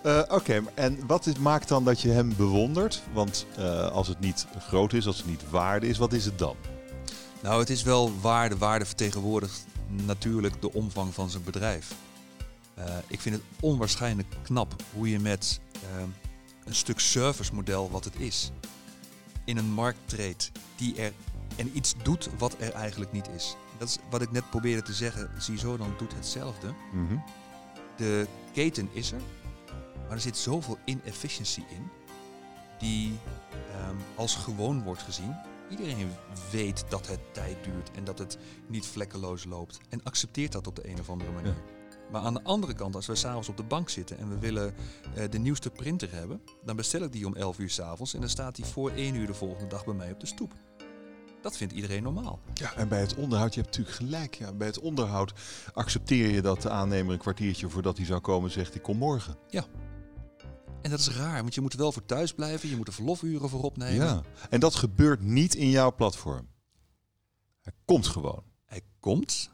Eh, 0.03 0.23
Oké, 0.29 0.63
en 0.75 1.07
wat 1.07 1.27
is, 1.27 1.39
maakt 1.39 1.69
dan 1.69 1.85
dat 1.85 2.01
je 2.01 2.11
hem 2.11 2.33
bewondert? 2.37 3.03
Want 3.13 3.47
eh, 3.57 3.89
als 3.89 4.09
het 4.09 4.21
niet 4.21 4.47
groot 4.59 4.93
is, 4.93 5.07
als 5.07 5.17
het 5.17 5.27
niet 5.27 5.51
waarde 5.51 5.87
is, 5.87 5.99
wat 5.99 6.13
is 6.13 6.25
het 6.25 6.39
dan? 6.39 6.57
Nou, 7.43 7.61
het 7.61 7.71
is 7.71 7.83
wel 7.83 8.13
waarde. 8.21 8.57
Waarde 8.57 8.85
vertegenwoordigt 8.85 9.65
natuurlijk 9.89 10.61
de 10.61 10.73
omvang 10.73 11.15
van 11.15 11.31
zijn 11.31 11.45
bedrijf. 11.45 11.93
Eh, 12.75 12.97
ik 13.07 13.21
vind 13.21 13.35
het 13.35 13.45
onwaarschijnlijk 13.61 14.29
knap 14.43 14.75
hoe 14.93 15.11
je 15.11 15.19
met 15.19 15.61
ehm, 15.83 16.09
een 16.65 16.75
stuk 16.75 17.01
servicemodel 17.01 17.91
wat 17.91 18.05
het 18.05 18.17
is, 18.17 18.51
in 19.45 19.57
een 19.57 19.71
markt 19.71 19.99
treedt 20.05 20.53
die 20.77 20.97
er 20.97 21.13
en 21.57 21.77
iets 21.77 21.95
doet 22.03 22.29
wat 22.39 22.57
er 22.59 22.73
eigenlijk 22.73 23.13
niet 23.13 23.29
is. 23.29 23.57
Dat 23.79 23.89
is 23.89 23.99
wat 24.11 24.23
ik 24.23 24.31
net 24.31 24.51
probeerde 24.51 24.83
te 24.83 24.93
zeggen. 24.93 25.31
Zie 25.39 25.59
zo 25.59 25.77
dan 25.77 25.95
doet 25.99 26.15
hetzelfde. 26.15 26.75
Mhm. 26.93 27.17
De 27.97 28.27
keten 28.53 28.89
is 28.93 29.13
er, 29.13 29.21
maar 30.03 30.13
er 30.13 30.21
zit 30.21 30.37
zoveel 30.37 30.79
inefficiency 30.85 31.63
in, 31.71 31.91
die 32.79 33.19
ehm, 33.73 33.97
als 34.15 34.37
gewoon 34.37 34.83
wordt 34.83 35.03
gezien. 35.03 35.37
Iedereen 35.71 36.11
weet 36.51 36.85
dat 36.89 37.07
het 37.07 37.21
tijd 37.33 37.65
duurt 37.65 37.91
en 37.91 38.05
dat 38.05 38.19
het 38.19 38.39
niet 38.67 38.87
vlekkeloos 38.87 39.45
loopt 39.45 39.81
en 39.89 40.03
accepteert 40.03 40.53
dat 40.53 40.67
op 40.67 40.77
de 40.77 40.89
een 40.89 41.01
of 41.01 41.11
andere 41.11 41.31
manier. 41.31 41.55
Maar 42.11 42.23
aan 42.23 42.35
de 42.35 42.43
andere 42.43 42.75
kant, 42.75 42.95
als 42.95 43.07
we 43.07 43.15
s'avonds 43.15 43.49
op 43.49 43.57
de 43.57 43.63
bank 43.63 43.89
zitten 43.89 44.19
en 44.19 44.29
we 44.29 44.39
willen 44.39 44.75
eh, 45.15 45.31
de 45.31 45.39
nieuwste 45.39 45.71
printer 45.71 46.13
hebben, 46.13 46.41
dan 46.65 46.77
bestel 46.77 47.03
ik 47.03 47.13
die 47.13 47.27
om 47.27 47.35
11 47.35 47.59
uur 47.59 47.71
s'avonds 47.71 48.15
en 48.15 48.21
dan 48.21 48.29
staat 48.29 48.57
die 48.57 48.65
voor 48.65 48.91
1 48.91 49.15
uur 49.15 49.27
de 49.27 49.35
volgende 49.35 49.67
dag 49.67 49.85
bij 49.85 49.95
mij 49.95 50.13
op 50.13 50.21
de 50.21 50.27
stoep. 50.27 50.53
Dat 51.43 51.57
vindt 51.57 51.73
iedereen 51.73 52.03
normaal. 52.03 52.41
Ja, 52.55 52.75
en 52.75 52.89
bij 52.89 53.01
het 53.01 53.15
onderhoud, 53.15 53.55
je 53.55 53.61
hebt 53.61 53.77
natuurlijk 53.77 54.05
gelijk. 54.05 54.35
Ja, 54.35 54.53
bij 54.53 54.67
het 54.67 54.81
onderhoud 54.81 55.33
accepteer 55.73 56.31
je 56.31 56.43
dat 56.43 56.63
de 56.63 56.71
aannemer 56.71 57.13
een 57.13 57.19
kwartiertje 57.19 57.69
voordat 57.69 57.97
hij 57.97 58.07
zou 58.07 58.21
komen 58.21 58.51
zegt: 58.51 58.75
Ik 58.75 58.83
kom 58.83 58.97
morgen. 58.97 59.37
En 60.83 60.91
dat 60.91 60.99
is 60.99 61.09
raar, 61.09 61.41
want 61.41 61.55
je 61.55 61.61
moet 61.61 61.75
wel 61.75 61.93
voor 61.93 62.05
thuis 62.07 62.35
blijven, 62.35 62.69
je 62.69 62.77
moet 62.77 62.87
er 62.87 62.93
verlofuren 62.93 63.49
voor 63.49 63.63
opnemen. 63.63 64.07
Ja. 64.07 64.23
En 64.51 64.61
dat 64.61 64.75
gebeurt 64.75 65.23
niet 65.23 65.55
in 65.55 65.71
jouw 65.71 65.95
platform. 65.95 66.49
Hij 67.61 67.73
komt 67.85 68.07
gewoon. 68.07 68.43
Hij 68.65 68.81
komt 69.01 69.51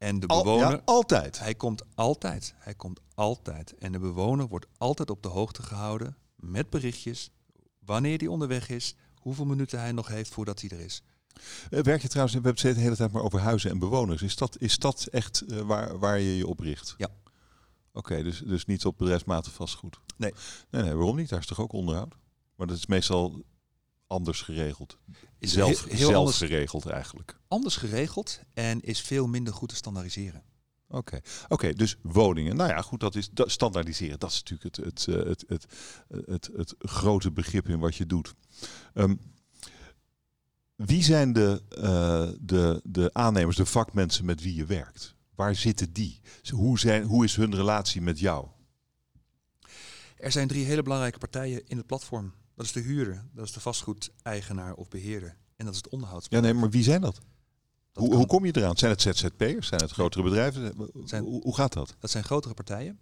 en 0.00 0.20
de 0.20 0.26
Al, 0.26 0.42
bewoner... 0.42 0.70
ja, 0.70 0.82
altijd. 0.84 1.38
Hij 1.38 1.54
komt 1.54 1.82
altijd. 1.94 2.54
Hij 2.56 2.74
komt 2.74 3.00
altijd. 3.14 3.74
En 3.78 3.92
de 3.92 3.98
bewoner 3.98 4.48
wordt 4.48 4.66
altijd 4.78 5.10
op 5.10 5.22
de 5.22 5.28
hoogte 5.28 5.62
gehouden 5.62 6.16
met 6.36 6.70
berichtjes. 6.70 7.30
Wanneer 7.84 8.18
hij 8.18 8.26
onderweg 8.26 8.68
is, 8.68 8.94
hoeveel 9.14 9.44
minuten 9.44 9.80
hij 9.80 9.92
nog 9.92 10.08
heeft 10.08 10.32
voordat 10.32 10.60
hij 10.60 10.70
er 10.70 10.80
is. 10.84 11.02
Eh, 11.70 11.82
Werk 11.82 12.02
je 12.02 12.08
trouwens, 12.08 12.36
we 12.36 12.42
hebben 12.42 12.62
het 12.62 12.74
de 12.76 12.82
hele 12.82 12.96
tijd 12.96 13.12
maar 13.12 13.22
over 13.22 13.40
huizen 13.40 13.70
en 13.70 13.78
bewoners. 13.78 14.22
Is 14.22 14.36
dat, 14.36 14.56
is 14.58 14.78
dat 14.78 15.06
echt 15.10 15.40
eh, 15.40 15.60
waar, 15.60 15.98
waar 15.98 16.18
je 16.18 16.36
je 16.36 16.46
op 16.46 16.60
richt? 16.60 16.94
Ja. 16.96 17.08
Oké, 17.92 18.22
dus, 18.22 18.38
dus 18.38 18.64
niet 18.64 18.84
op 18.84 18.98
bedrijfsmatig 18.98 19.52
vastgoed? 19.52 20.00
Nee. 20.16 20.32
nee. 20.70 20.82
Nee, 20.82 20.94
waarom 20.94 21.16
niet? 21.16 21.28
Daar 21.28 21.38
is 21.38 21.46
toch 21.46 21.60
ook 21.60 21.72
onderhoud? 21.72 22.14
Maar 22.56 22.66
dat 22.66 22.76
is 22.76 22.86
meestal 22.86 23.42
anders 24.10 24.42
geregeld. 24.42 24.98
Is 25.38 25.52
zelf 25.52 25.84
heel, 25.84 25.96
heel 25.96 26.06
zelf 26.06 26.14
anders, 26.14 26.36
geregeld 26.36 26.86
eigenlijk. 26.86 27.38
anders 27.48 27.76
geregeld 27.76 28.40
en 28.54 28.80
is 28.80 29.00
veel 29.00 29.26
minder 29.26 29.54
goed 29.54 29.68
te 29.68 29.74
standaardiseren. 29.74 30.42
Oké, 30.88 31.20
Oké, 31.48 31.72
dus 31.72 31.96
woningen. 32.02 32.56
Nou 32.56 32.70
ja, 32.70 32.82
goed, 32.82 33.00
dat 33.00 33.14
is 33.14 33.30
dat, 33.30 33.50
standaardiseren. 33.50 34.18
Dat 34.18 34.30
is 34.30 34.42
natuurlijk 34.42 34.76
het, 34.76 34.84
het, 34.84 35.06
eh, 35.08 35.26
het, 35.26 35.44
het, 35.48 35.66
het, 36.26 36.50
het, 36.56 36.74
grote 36.78 37.30
begrip 37.30 37.68
in 37.68 37.78
wat 37.78 37.96
je 37.96 38.06
doet. 38.06 38.34
Ehm, 38.94 39.14
wie 40.74 41.02
zijn 41.02 41.32
de, 41.32 41.62
eh, 41.68 42.28
de, 42.40 42.80
de 42.84 43.10
aannemers, 43.12 43.56
de 43.56 43.66
vakmensen 43.66 44.24
met 44.24 44.42
wie 44.42 44.54
je 44.54 44.64
werkt? 44.64 45.14
Waar 45.34 45.54
zitten 45.54 45.92
die? 45.92 46.20
Hoe, 46.50 46.78
zijn, 46.78 47.02
hoe 47.02 47.24
is 47.24 47.36
hun 47.36 47.54
relatie 47.54 48.00
met 48.00 48.18
jou? 48.18 48.46
Er 50.16 50.32
zijn 50.32 50.48
drie 50.48 50.64
hele 50.64 50.82
belangrijke 50.82 51.18
partijen 51.18 51.62
in 51.66 51.76
het 51.76 51.86
platform. 51.86 52.32
Dat 52.60 52.68
is 52.68 52.74
de 52.74 52.88
huurder, 52.88 53.24
dat 53.32 53.44
is 53.44 53.52
de 53.52 53.60
vastgoedeigenaar 53.60 54.74
of 54.74 54.88
beheerder 54.88 55.36
en 55.56 55.64
dat 55.64 55.74
is 55.74 55.80
het 55.80 55.88
onderhoudsbedrijf. 55.88 56.44
Ja, 56.46 56.52
nee, 56.52 56.60
maar 56.60 56.70
wie 56.70 56.82
zijn 56.82 57.00
dat? 57.00 57.14
Dat 57.92 58.04
Hoe, 58.04 58.14
hoe 58.14 58.26
kom 58.26 58.44
je 58.44 58.56
eraan? 58.56 58.76
Zijn 58.76 58.90
het 58.90 59.00
ZZP'ers? 59.02 59.68
Zijn 59.68 59.80
het 59.80 59.90
grotere 59.90 60.22
bedrijven? 60.22 60.74
Zijn- 61.04 61.24
Hoe, 61.24 61.42
hoe 61.42 61.54
gaat 61.54 61.72
dat? 61.72 61.96
Dat 61.98 62.10
zijn 62.10 62.24
grotere 62.24 62.54
partijen. 62.54 63.00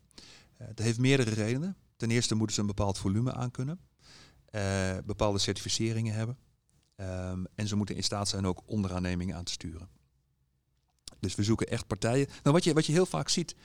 Eh, 0.57 0.67
dat 0.67 0.79
heeft 0.79 0.99
meerdere 0.99 1.31
redenen. 1.31 1.77
Ten 1.97 2.11
eerste 2.11 2.35
moeten 2.35 2.55
ze 2.55 2.61
een 2.61 2.67
bepaald 2.67 2.99
volume 2.99 3.33
aankunnen, 3.33 3.81
eh, 4.45 4.97
bepaalde 5.05 5.39
certificeringen 5.39 6.15
hebben. 6.15 6.39
Ehm, 6.97 7.45
en 7.55 7.69
ze 7.69 7.77
moeten 7.77 7.97
in 7.97 8.05
staat 8.05 8.29
zijn 8.29 8.47
ook 8.47 8.63
onderaannemingen 8.67 9.37
aan 9.37 9.45
te 9.45 9.53
sturen. 9.53 9.89
Dus 11.21 11.35
we 11.35 11.43
zoeken 11.43 11.69
echt 11.69 11.87
partijen. 11.87 12.27
Nou, 12.43 12.55
wat 12.55 12.65
je, 12.65 12.73
wat 12.73 12.87
je 12.87 12.93
heel 12.93 13.07
vaak 13.07 13.29
ziet, 13.29 13.57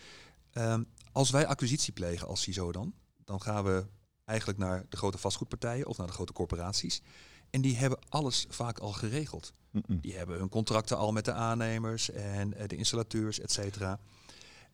ehm, 0.52 0.84
als 1.12 1.30
wij 1.30 1.48
acquisitie 1.48 1.94
plegen 1.94 2.28
als 2.28 2.42
CISO 2.42 2.72
dan, 2.72 2.94
dan 3.26 3.42
gaan 3.42 3.64
we 3.64 3.86
eigenlijk 4.26 4.60
naar 4.60 4.86
de 4.90 4.98
grote 4.98 5.18
vastgoedpartijen 5.18 5.88
of 5.88 5.98
naar 5.98 6.08
de 6.08 6.14
grote 6.14 6.34
corporaties. 6.34 7.02
En 7.50 7.62
die 7.62 7.76
hebben 7.78 8.00
alles 8.10 8.46
vaak 8.50 8.80
al 8.80 8.92
geregeld. 8.92 9.54
Die 9.88 10.16
hebben 10.16 10.38
hun 10.38 10.50
contracten 10.50 10.98
al 10.98 11.12
met 11.12 11.26
de 11.26 11.34
aannemers 11.34 12.12
en 12.12 12.54
eh, 12.54 12.68
de 12.68 12.76
installateurs, 12.76 13.40
et 13.40 13.52
cetera. 13.52 14.00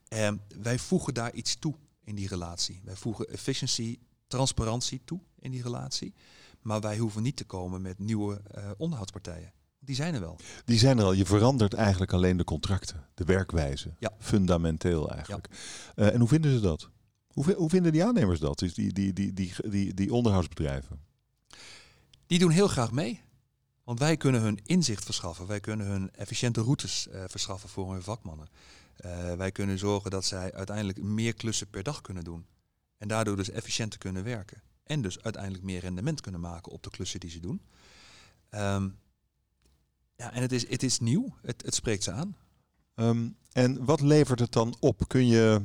En 0.08 0.42
wij 0.62 0.80
voegen 0.80 1.14
daar 1.14 1.34
iets 1.34 1.56
toe 1.56 1.76
in 2.04 2.16
die 2.16 2.28
relatie. 2.28 2.82
Wij 2.84 2.96
voegen 2.96 3.28
efficiency, 3.28 4.00
transparantie 4.28 5.02
toe 5.06 5.20
in 5.40 5.52
die 5.52 5.62
relatie. 5.62 6.14
Maar 6.62 6.82
wij 6.82 6.98
hoeven 6.98 7.24
niet 7.24 7.36
te 7.36 7.46
komen 7.46 7.82
met 7.82 8.00
nieuwe 8.00 8.42
eh, 8.52 8.70
onderhoudspartijen. 8.78 9.54
Die 9.80 9.96
zijn 9.96 10.14
er 10.14 10.20
wel. 10.20 10.38
Die 10.66 10.80
zijn 10.80 10.98
er 10.98 11.04
al. 11.04 11.14
Je 11.14 11.26
verandert 11.26 11.74
eigenlijk 11.74 12.14
alleen 12.14 12.38
de 12.38 12.44
contracten, 12.44 13.08
de 13.14 13.24
werkwijze. 13.24 13.94
Ja. 14.00 14.12
Fundamenteel 14.20 15.10
eigenlijk. 15.12 15.48
Eh, 15.96 16.14
en 16.14 16.20
hoe 16.20 16.28
vinden 16.28 16.52
ze 16.52 16.60
dat? 16.60 16.90
Hoe, 17.43 17.54
hoe 17.54 17.69
vinden 17.69 17.91
die 17.91 18.06
aannemers 18.06 18.39
dat? 18.39 18.60
Dus 18.60 18.73
die, 18.73 18.93
die, 18.93 19.13
die, 19.13 19.34
die, 19.34 19.54
die, 19.69 19.93
die 19.93 20.13
onderhoudsbedrijven? 20.13 20.99
Die 22.28 22.39
doen 22.39 22.52
heel 22.52 22.67
graag 22.67 22.91
mee. 22.91 23.21
Want 23.84 23.99
wij 23.99 24.17
kunnen 24.17 24.41
hun 24.41 24.60
inzicht 24.65 25.06
verschaffen. 25.06 25.47
Wij 25.47 25.60
kunnen 25.60 25.88
hun 25.88 26.12
efficiënte 26.15 26.62
routes 26.62 27.08
eh, 27.08 27.23
verschaffen 27.28 27.69
voor 27.69 27.91
hun 27.91 28.02
vakmannen. 28.02 28.47
Eh, 28.95 29.34
wij 29.34 29.52
kunnen 29.52 29.78
zorgen 29.78 30.12
dat 30.12 30.25
zij 30.25 30.54
uiteindelijk 30.54 31.02
meer 31.02 31.34
klussen 31.34 31.69
per 31.69 31.84
dag 31.84 32.02
kunnen 32.02 32.23
doen. 32.23 32.45
En 32.97 33.08
daardoor 33.08 33.36
dus 33.36 33.49
efficiënter 33.49 33.99
kunnen 33.99 34.23
werken. 34.23 34.62
En 34.84 35.02
dus 35.02 35.21
uiteindelijk 35.21 35.63
meer 35.63 35.80
rendement 35.80 36.21
kunnen 36.21 36.41
maken 36.41 36.71
op 36.71 36.84
de 36.84 36.89
klussen 36.89 37.19
die 37.19 37.30
ze 37.30 37.39
doen. 37.39 37.62
Ehm, 38.49 38.89
ja, 40.15 40.34
en 40.34 40.41
het 40.41 40.52
is, 40.52 40.69
het 40.69 40.84
is 40.84 40.99
nieuw. 40.99 41.36
Het, 41.41 41.62
het 41.65 41.75
spreekt 41.75 42.04
ze 42.04 42.12
aan. 42.12 42.36
Ehm, 42.95 43.30
en 43.52 43.86
wat 43.86 44.02
levert 44.02 44.39
het 44.39 44.52
dan 44.52 44.75
op? 44.80 45.08
Kun 45.08 45.28
je, 45.28 45.62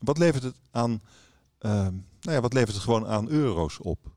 wat 0.00 0.18
levert 0.18 0.42
het 0.42 0.56
aan? 0.70 1.00
ehm, 1.58 1.92
nou 2.20 2.36
ja, 2.36 2.40
wat 2.40 2.52
levert 2.52 2.74
het 2.74 2.82
gewoon 2.84 3.06
aan 3.06 3.28
euro's 3.28 3.78
op? 3.80 4.14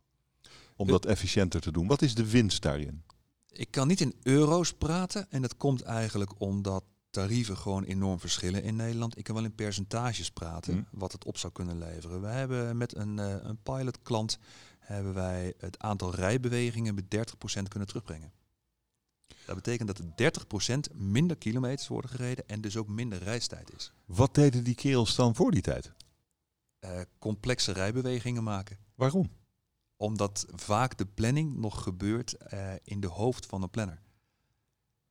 Om 0.76 0.88
dat 0.88 1.06
efficiënter 1.06 1.62
te 1.62 1.72
doen. 1.72 1.88
Wat 1.88 2.02
is 2.02 2.16
de 2.16 2.30
winst 2.30 2.62
daarin? 2.62 3.04
Ik 3.52 3.72
kan 3.72 3.88
niet 3.88 4.02
in 4.02 4.16
euro's 4.24 4.74
praten. 4.74 5.32
En 5.32 5.42
dat 5.42 5.58
komt 5.58 5.82
eigenlijk 5.82 6.32
omdat 6.38 6.84
tarieven 7.10 7.58
gewoon 7.58 7.84
enorm 7.84 8.20
verschillen 8.20 8.64
in 8.64 8.76
Nederland. 8.76 9.18
Ik 9.18 9.24
kan 9.24 9.36
wel 9.36 9.44
in 9.44 9.56
percentages 9.56 10.32
praten 10.32 10.74
Hm. 10.74 11.00
wat 11.00 11.12
het 11.12 11.26
op 11.26 11.38
zou 11.38 11.54
kunnen 11.54 11.78
leveren. 11.78 12.22
We 12.22 12.28
hebben 12.28 12.78
met 12.78 12.96
een, 12.96 13.20
eh, 13.20 13.36
een 13.42 13.58
pilotklant 13.64 14.38
hebben 14.80 15.14
wij 15.14 15.54
het 15.58 15.80
aantal 15.80 16.16
rijbewegingen 16.16 16.96
met 16.96 17.12
30% 17.12 17.68
kunnen 17.68 17.88
terugbrengen. 17.88 18.32
Dat 19.50 19.58
betekent 19.58 19.88
dat 19.88 19.98
er 20.20 20.92
30% 20.92 20.96
minder 20.96 21.38
kilometers 21.38 21.88
worden 21.88 22.10
gereden 22.10 22.48
en 22.48 22.62
dus 22.62 22.78
ook 22.78 22.88
minder 22.88 23.24
reistijd 23.24 23.74
is. 23.76 23.92
Wat 24.06 24.36
deden 24.36 24.64
die 24.64 24.76
kerels 24.76 25.16
dan 25.16 25.36
voor 25.36 25.52
die 25.52 25.62
tijd? 25.62 25.92
Eh, 26.80 27.00
complexe 27.20 27.72
rijbewegingen 27.72 28.44
maken. 28.44 28.78
Waarom? 28.96 29.32
Omdat 29.98 30.46
vaak 30.56 30.98
de 30.98 31.06
planning 31.06 31.58
nog 31.58 31.84
gebeurt 31.84 32.38
eh, 32.38 32.74
in 32.84 33.00
de 33.00 33.08
hoofd 33.08 33.46
van 33.46 33.62
een 33.62 33.70
planner. 33.70 34.02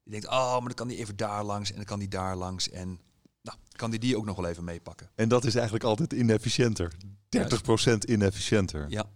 Die 0.03 0.13
denkt, 0.13 0.27
oh, 0.27 0.53
maar 0.53 0.61
dan 0.61 0.75
kan 0.75 0.89
die 0.89 0.97
even 0.97 1.17
daar 1.17 1.45
langs 1.45 1.71
en 1.71 1.77
dan 1.77 1.85
kan 1.85 1.99
die 1.99 2.09
daar 2.09 2.37
langs. 2.37 2.71
En 2.71 3.01
nou, 3.43 3.59
kan 3.73 3.91
die 3.91 4.01
die 4.01 4.17
ook 4.17 4.25
nog 4.25 4.37
wel 4.37 4.47
even 4.47 4.65
meepakken. 4.65 5.11
En 5.15 5.29
dat 5.29 5.45
is 5.45 5.55
eigenlijk 5.55 5.85
altijd 5.85 6.13
inefficiënter. 6.13 6.93
30% 7.29 8.09
inefficiënter. 8.09 8.91
Ja, 8.91 9.11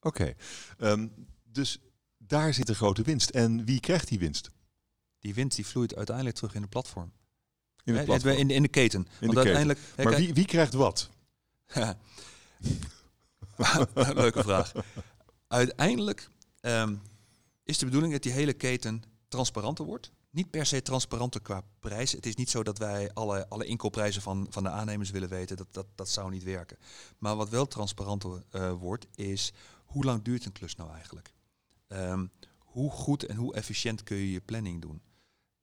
Oké. 0.00 0.34
Ehm, 0.78 1.08
dus 1.42 1.78
daar 2.26 2.54
zit 2.54 2.68
een 2.68 2.74
grote 2.74 3.02
winst. 3.02 3.30
En 3.30 3.64
wie 3.64 3.80
krijgt 3.80 4.08
die 4.08 4.18
winst? 4.18 4.50
Die 5.18 5.34
winst 5.34 5.56
die 5.56 5.66
vloeit 5.66 5.96
uiteindelijk 5.96 6.36
terug 6.36 6.54
in 6.54 6.62
de 6.62 6.68
platform. 6.68 7.12
In 7.84 7.94
de, 7.94 8.02
platform. 8.02 8.36
In, 8.36 8.50
in 8.50 8.62
de 8.62 8.68
keten. 8.68 9.00
In 9.00 9.06
Want 9.20 9.32
de 9.32 9.38
uiteindelijk. 9.38 9.78
hè, 9.94 10.04
maar 10.04 10.16
wie, 10.16 10.34
wie 10.34 10.44
krijgt 10.44 10.74
wat? 10.74 11.10
Leuke 13.94 14.42
vraag. 14.42 14.72
Uiteindelijk 15.48 16.28
ehm, 16.60 16.96
is 17.62 17.78
de 17.78 17.84
bedoeling 17.84 18.12
dat 18.12 18.22
die 18.22 18.32
hele 18.32 18.52
keten 18.52 19.02
transparanter 19.28 19.84
wordt. 19.84 20.10
Niet 20.30 20.50
per 20.50 20.66
se 20.66 20.82
transparanter 20.82 21.40
qua 21.40 21.62
prijs. 21.80 22.12
Het 22.12 22.26
is 22.26 22.34
niet 22.34 22.50
zo 22.50 22.62
dat 22.62 22.78
wij 22.78 23.12
alle, 23.12 23.48
alle 23.48 23.64
inkoopprijzen 23.64 24.22
van, 24.22 24.46
van 24.50 24.62
de 24.62 24.68
aannemers 24.68 25.10
willen 25.10 25.28
weten. 25.28 25.56
Dat, 25.56 25.66
dat, 25.70 25.86
dat 25.94 26.08
zou 26.08 26.30
niet 26.30 26.44
werken. 26.44 26.78
Maar 27.18 27.36
wat 27.36 27.48
wel 27.48 27.66
transparanter 27.66 28.44
eh, 28.50 28.72
wordt, 28.72 29.06
is 29.14 29.52
hoe 29.84 30.04
lang 30.04 30.22
duurt 30.22 30.44
een 30.44 30.52
klus 30.52 30.74
nou 30.74 30.92
eigenlijk? 30.92 31.34
Ehm, 31.88 32.26
hoe 32.58 32.90
goed 32.90 33.22
en 33.22 33.36
hoe 33.36 33.54
efficiënt 33.54 34.02
kun 34.02 34.16
je 34.16 34.32
je 34.32 34.40
planning 34.40 34.82
doen? 34.82 35.02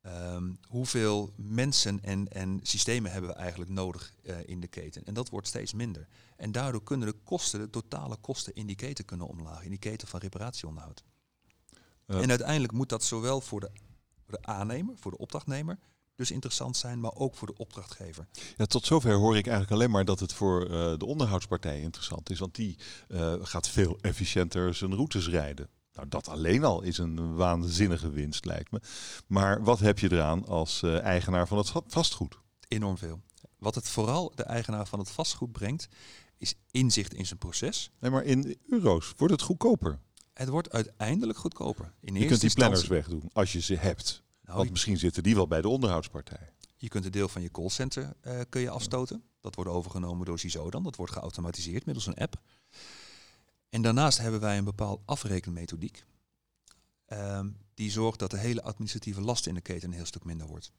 Ehm, 0.03 0.53
hoeveel 0.67 1.33
mensen 1.35 2.03
en, 2.03 2.31
en 2.31 2.59
systemen 2.63 3.11
hebben 3.11 3.29
we 3.29 3.35
eigenlijk 3.35 3.71
nodig 3.71 4.13
eh, 4.23 4.35
in 4.45 4.59
de 4.59 4.67
keten? 4.67 5.05
En 5.05 5.13
dat 5.13 5.29
wordt 5.29 5.47
steeds 5.47 5.73
minder. 5.73 6.07
En 6.37 6.51
daardoor 6.51 6.83
kunnen 6.83 7.07
de 7.07 7.15
kosten, 7.23 7.59
de 7.59 7.69
totale 7.69 8.17
kosten 8.17 8.53
in 8.55 8.67
die 8.67 8.75
keten 8.75 9.05
kunnen 9.05 9.27
omlaag. 9.27 9.63
In 9.63 9.69
die 9.69 9.79
keten 9.79 10.07
van 10.07 10.19
reparatieonderhoud. 10.19 11.03
Eh. 12.05 12.21
en 12.21 12.29
uiteindelijk 12.29 12.73
moet 12.73 12.89
dat 12.89 13.03
zowel 13.03 13.41
voor 13.41 13.59
de, 13.59 13.69
voor 14.23 14.39
de 14.39 14.41
aannemer, 14.41 14.97
voor 14.97 15.11
de 15.11 15.17
opdrachtnemer, 15.17 15.79
dus 16.15 16.31
interessant 16.31 16.77
zijn, 16.77 16.99
maar 16.99 17.15
ook 17.15 17.35
voor 17.35 17.47
de 17.47 17.57
opdrachtgever. 17.57 18.27
Ja, 18.57 18.65
tot 18.65 18.85
zover 18.85 19.13
hoor 19.13 19.37
ik 19.37 19.47
eigenlijk 19.47 19.75
alleen 19.75 19.91
maar 19.91 20.05
dat 20.05 20.19
het 20.19 20.33
voor 20.33 20.63
eh, 20.63 20.97
de 20.97 21.05
onderhoudspartij 21.05 21.81
interessant 21.81 22.29
is. 22.29 22.39
Want 22.39 22.55
die 22.55 22.77
gaat 23.41 23.69
veel 23.69 23.97
efficiënter 24.01 24.73
zijn 24.73 24.95
routes 24.95 25.27
rijden. 25.29 25.69
Nou, 25.93 26.07
dat 26.07 26.27
alleen 26.27 26.63
al 26.63 26.81
is 26.81 26.97
een 26.97 27.35
waanzinnige 27.35 28.09
winst, 28.09 28.45
lijkt 28.45 28.71
me. 28.71 28.81
Maar 29.27 29.63
wat 29.63 29.79
heb 29.79 29.99
je 29.99 30.11
eraan 30.11 30.45
als 30.45 30.83
eh, 30.83 30.99
eigenaar 31.01 31.47
van 31.47 31.57
het 31.57 31.69
va- 31.69 31.81
vastgoed? 31.87 32.37
Enorm 32.67 32.97
veel. 32.97 33.21
Wat 33.57 33.75
het 33.75 33.89
vooral 33.89 34.31
de 34.35 34.43
eigenaar 34.43 34.87
van 34.87 34.99
het 34.99 35.09
vastgoed 35.09 35.51
brengt, 35.51 35.87
is 36.37 36.53
inzicht 36.71 37.13
in 37.13 37.25
zijn 37.25 37.39
proces. 37.39 37.91
Nee, 37.99 38.11
maar 38.11 38.23
in 38.23 38.57
euro's 38.67 39.13
wordt 39.17 39.33
het 39.33 39.41
goedkoper. 39.41 39.99
Het 40.33 40.49
wordt 40.49 40.71
uiteindelijk 40.71 41.37
goedkoper. 41.39 41.93
In 42.01 42.15
Je 42.15 42.25
kunt 42.25 42.41
die 42.41 42.53
planners 42.53 42.87
wegdoen 42.87 43.29
als 43.33 43.51
je 43.51 43.61
ze 43.61 43.75
hebt. 43.75 44.23
Nou, 44.45 44.57
Want 44.57 44.69
misschien 44.71 44.97
zitten 44.97 45.23
die 45.23 45.35
wel 45.35 45.47
bij 45.47 45.61
de 45.61 45.67
onderhoudspartij. 45.69 46.51
Je 46.75 46.87
kunt 46.87 47.05
een 47.05 47.11
deel 47.11 47.27
van 47.27 47.41
je 47.41 47.51
callcenter 47.51 48.13
eh 48.21 48.39
kun 48.49 48.61
je 48.61 48.69
afstoten. 48.69 49.23
Dat 49.41 49.55
wordt 49.55 49.69
overgenomen 49.69 50.25
door 50.25 50.39
CISO 50.39 50.69
dan. 50.69 50.83
Dat 50.83 50.95
wordt 50.95 51.13
geautomatiseerd 51.13 51.85
middels 51.85 52.07
een 52.07 52.15
app. 52.15 52.41
En 53.73 53.81
daarnaast 53.81 54.17
hebben 54.17 54.39
wij 54.39 54.57
een 54.57 54.63
bepaald 54.63 55.01
afrekenmethodiek. 55.05 56.03
ehm, 57.05 57.49
die 57.73 57.91
zorgt 57.91 58.19
dat 58.19 58.31
de 58.31 58.37
hele 58.37 58.61
administratieve 58.61 59.21
last 59.21 59.47
in 59.47 59.53
de 59.53 59.61
keten 59.61 59.89
een 59.89 59.95
heel 59.95 60.05
stuk 60.05 60.23
minder 60.23 60.47
wordt. 60.47 60.71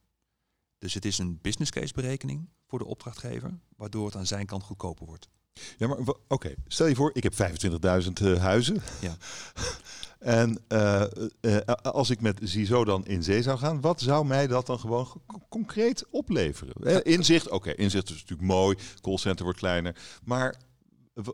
Dus 0.78 0.94
het 0.94 1.04
is 1.04 1.18
een 1.18 1.38
business 1.42 1.70
case 1.70 1.94
berekening 1.94 2.48
voor 2.66 2.78
de 2.78 2.84
opdrachtgever, 2.84 3.58
waardoor 3.76 4.06
het 4.06 4.16
aan 4.16 4.26
zijn 4.26 4.46
kant 4.46 4.62
goedkoper 4.62 5.06
wordt. 5.06 5.28
Ja, 5.78 5.86
maar 5.86 5.98
oké, 6.28 6.54
stel 6.66 6.86
je 6.86 6.94
voor, 6.94 7.10
ik 7.14 7.22
heb 7.22 7.34
25.000 7.34 8.20
eh, 8.22 8.36
huizen. 8.36 8.82
Ja. 9.00 9.16
en 10.40 10.58
eh, 10.68 11.02
eh, 11.40 11.74
als 11.82 12.10
ik 12.10 12.20
met 12.20 12.40
ZISO 12.42 12.84
dan 12.84 13.06
in 13.06 13.22
zee 13.22 13.42
zou 13.42 13.58
gaan, 13.58 13.80
wat 13.80 14.00
zou 14.00 14.26
mij 14.26 14.46
dat 14.46 14.66
dan 14.66 14.78
gewoon 14.78 15.06
co- 15.26 15.46
concreet 15.48 16.04
opleveren? 16.10 17.04
Inzicht, 17.04 17.50
oké, 17.50 17.70
inzicht 17.70 18.08
is 18.10 18.20
natuurlijk 18.20 18.48
mooi, 18.48 18.76
callcenter 19.00 19.44
wordt 19.44 19.58
kleiner. 19.58 19.96
Maar 20.24 20.56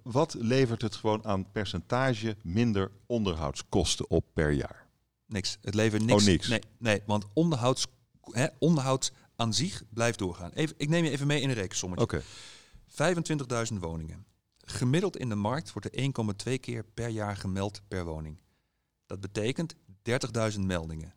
wat 0.02 0.34
levert 0.38 0.82
het 0.82 0.96
gewoon 0.96 1.24
aan 1.24 1.50
percentage 1.50 2.36
minder 2.42 2.90
onderhoudskosten 3.06 4.10
op 4.10 4.24
per 4.32 4.50
jaar? 4.50 4.86
Niks. 5.26 5.58
Het 5.60 5.74
levert 5.74 6.04
niks. 6.04 6.22
Oh, 6.22 6.28
niks. 6.28 6.48
Nee, 6.48 6.60
nee 6.78 7.02
want 7.06 7.24
onderhouds, 7.32 7.86
hè, 8.22 8.46
onderhoud 8.58 9.12
aan 9.36 9.54
zich 9.54 9.82
blijft 9.88 10.18
doorgaan. 10.18 10.50
Even, 10.52 10.74
ik 10.78 10.88
neem 10.88 11.04
je 11.04 11.10
even 11.10 11.26
mee 11.26 11.40
in 11.40 11.48
een 11.48 11.54
rekensommetje. 11.54 12.04
Oké, 12.04 12.22
25.000 13.72 13.78
woningen. 13.78 14.24
Gemiddeld 14.58 15.16
in 15.16 15.28
de 15.28 15.34
markt 15.34 15.72
wordt 15.72 15.96
er 15.96 16.12
1,2 16.48 16.60
keer 16.60 16.84
per 16.94 17.08
jaar 17.08 17.36
gemeld 17.36 17.82
per 17.88 18.04
woning. 18.04 18.40
Dat 19.06 19.20
betekent 19.20 19.74
30.000 20.54 20.60
meldingen 20.60 21.14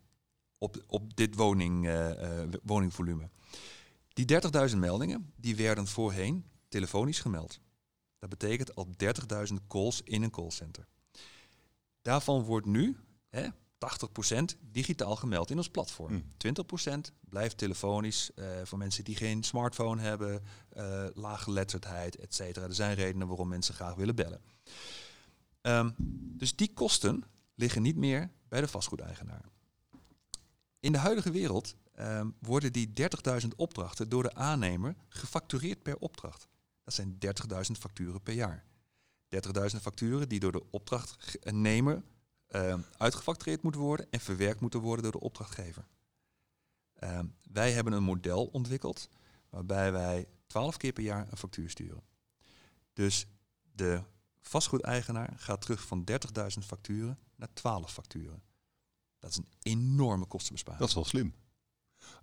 op, 0.58 0.84
op 0.86 1.16
dit 1.16 1.34
woning, 1.34 1.86
eh, 1.86 2.42
eh, 2.42 2.48
woningvolume. 2.62 3.30
Die 4.08 4.24
30.000 4.24 4.80
meldingen 4.80 5.32
die 5.36 5.56
werden 5.56 5.86
voorheen 5.86 6.44
telefonisch 6.68 7.20
gemeld. 7.20 7.60
Dat 8.28 8.38
betekent 8.38 8.74
al 8.74 8.88
30.000 9.48 9.54
calls 9.68 10.02
in 10.02 10.22
een 10.22 10.30
callcenter. 10.30 10.86
Daarvan 12.02 12.42
wordt 12.42 12.66
nu 12.66 12.96
hè, 13.28 13.48
80% 13.48 14.58
digitaal 14.60 15.16
gemeld 15.16 15.50
in 15.50 15.56
ons 15.56 15.68
platform. 15.68 16.08
Hmm. 16.08 16.54
20% 17.10 17.12
blijft 17.28 17.58
telefonisch 17.58 18.34
eh, 18.34 18.46
voor 18.64 18.78
mensen 18.78 19.04
die 19.04 19.16
geen 19.16 19.42
smartphone 19.42 20.02
hebben, 20.02 20.42
eh 20.68 21.06
laaggeletterdheid, 21.14 22.16
et 22.16 22.34
cetera. 22.34 22.66
Er 22.66 22.74
zijn 22.74 22.94
redenen 22.94 23.26
waarom 23.26 23.48
mensen 23.48 23.74
graag 23.74 23.94
willen 23.94 24.14
bellen. 24.14 24.40
Ehm, 25.60 25.90
dus 26.36 26.56
die 26.56 26.72
kosten 26.72 27.24
liggen 27.54 27.82
niet 27.82 27.96
meer 27.96 28.30
bij 28.48 28.60
de 28.60 28.68
vastgoedeigenaar. 28.68 29.44
In 30.80 30.92
de 30.92 30.98
huidige 30.98 31.30
wereld 31.30 31.76
ehm, 31.94 32.30
worden 32.38 32.72
die 32.72 32.92
30.000 33.40 33.48
opdrachten 33.56 34.08
door 34.08 34.22
de 34.22 34.34
aannemer 34.34 34.96
gefactureerd 35.08 35.82
per 35.82 35.96
opdracht. 35.96 36.48
Dat 36.84 36.94
zijn 36.94 37.18
30.000 37.18 37.60
facturen 37.78 38.22
per 38.22 38.34
jaar. 38.34 38.64
30.000 39.28 39.80
facturen 39.80 40.28
die 40.28 40.40
door 40.40 40.52
de 40.52 40.70
opdrachtnemer 40.70 42.02
ehm, 42.46 42.80
uitgefactureerd 42.96 43.62
moeten 43.62 43.80
worden 43.80 44.06
en 44.10 44.20
verwerkt 44.20 44.60
moeten 44.60 44.80
worden 44.80 45.02
door 45.02 45.12
de 45.12 45.20
opdrachtgever. 45.20 45.86
Ehm, 46.94 47.26
wij 47.52 47.72
hebben 47.72 47.92
een 47.92 48.02
model 48.02 48.44
ontwikkeld 48.46 49.08
waarbij 49.50 49.92
wij 49.92 50.28
12 50.46 50.76
keer 50.76 50.92
per 50.92 51.02
jaar 51.02 51.26
een 51.30 51.36
factuur 51.36 51.70
sturen. 51.70 52.02
Dus 52.92 53.26
de 53.72 54.02
vastgoedeigenaar 54.40 55.32
gaat 55.36 55.60
terug 55.60 55.86
van 55.86 56.04
30.000 56.04 56.64
facturen 56.66 57.18
naar 57.36 57.52
12 57.52 57.92
facturen. 57.92 58.42
Dat 59.18 59.30
is 59.30 59.36
een 59.36 59.48
enorme 59.62 60.26
kostenbesparing. 60.26 60.80
dat 60.80 60.88
is 60.88 60.94
wel 60.94 61.04
slim. 61.04 61.34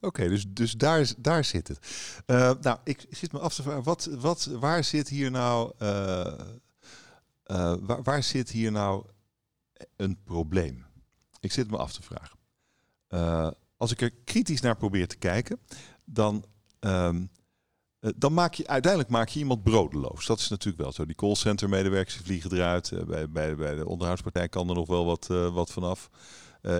Oké, 0.01 0.27
dus, 0.27 0.45
dus 0.47 0.71
daar, 0.71 1.13
daar 1.17 1.43
zit 1.43 1.67
het. 1.67 1.79
Eh, 2.25 2.51
nou, 2.61 2.77
ik 2.83 3.05
zit 3.09 3.31
me 3.31 3.39
af 3.39 3.53
te 3.53 3.63
vragen, 3.63 3.83
wat, 3.83 4.05
wat, 4.05 4.45
waar 4.45 4.83
zit 4.83 5.09
hier 5.09 5.31
nou, 5.31 5.71
eh, 5.77 6.39
eh, 7.43 7.75
waar, 7.79 8.03
waar 8.03 8.23
zit 8.23 8.49
hier 8.49 8.71
nou 8.71 9.05
een 9.95 10.23
probleem? 10.23 10.85
Ik 11.39 11.51
zit 11.51 11.71
me 11.71 11.77
af 11.77 11.93
te 11.93 12.01
vragen. 12.01 12.39
Als 13.77 13.91
ik 13.91 14.01
er 14.01 14.11
kritisch 14.11 14.61
naar 14.61 14.77
probeer 14.77 15.07
te 15.07 15.17
kijken, 15.17 15.59
dan, 16.05 16.45
ehm, 16.79 17.25
eh, 17.99 18.11
dan 18.15 18.33
maak 18.33 18.53
je 18.53 18.67
uiteindelijk 18.67 19.11
maak 19.11 19.29
je 19.29 19.39
iemand 19.39 19.63
broodeloos. 19.63 20.25
Dat 20.25 20.39
is 20.39 20.47
natuurlijk 20.47 20.83
wel 20.83 20.91
zo. 20.91 21.05
Die 21.05 21.15
callcenter 21.15 21.69
medewerkers 21.69 22.15
die 22.15 22.25
vliegen 22.25 22.51
eruit. 22.51 23.05
Bij, 23.07 23.29
bij, 23.29 23.55
bij 23.55 23.75
de 23.75 23.87
onderhoudspartij 23.87 24.49
kan 24.49 24.69
er 24.69 24.75
nog 24.75 24.87
wel 24.87 25.05
wat, 25.05 25.27
wat 25.27 25.71
vanaf. 25.71 26.09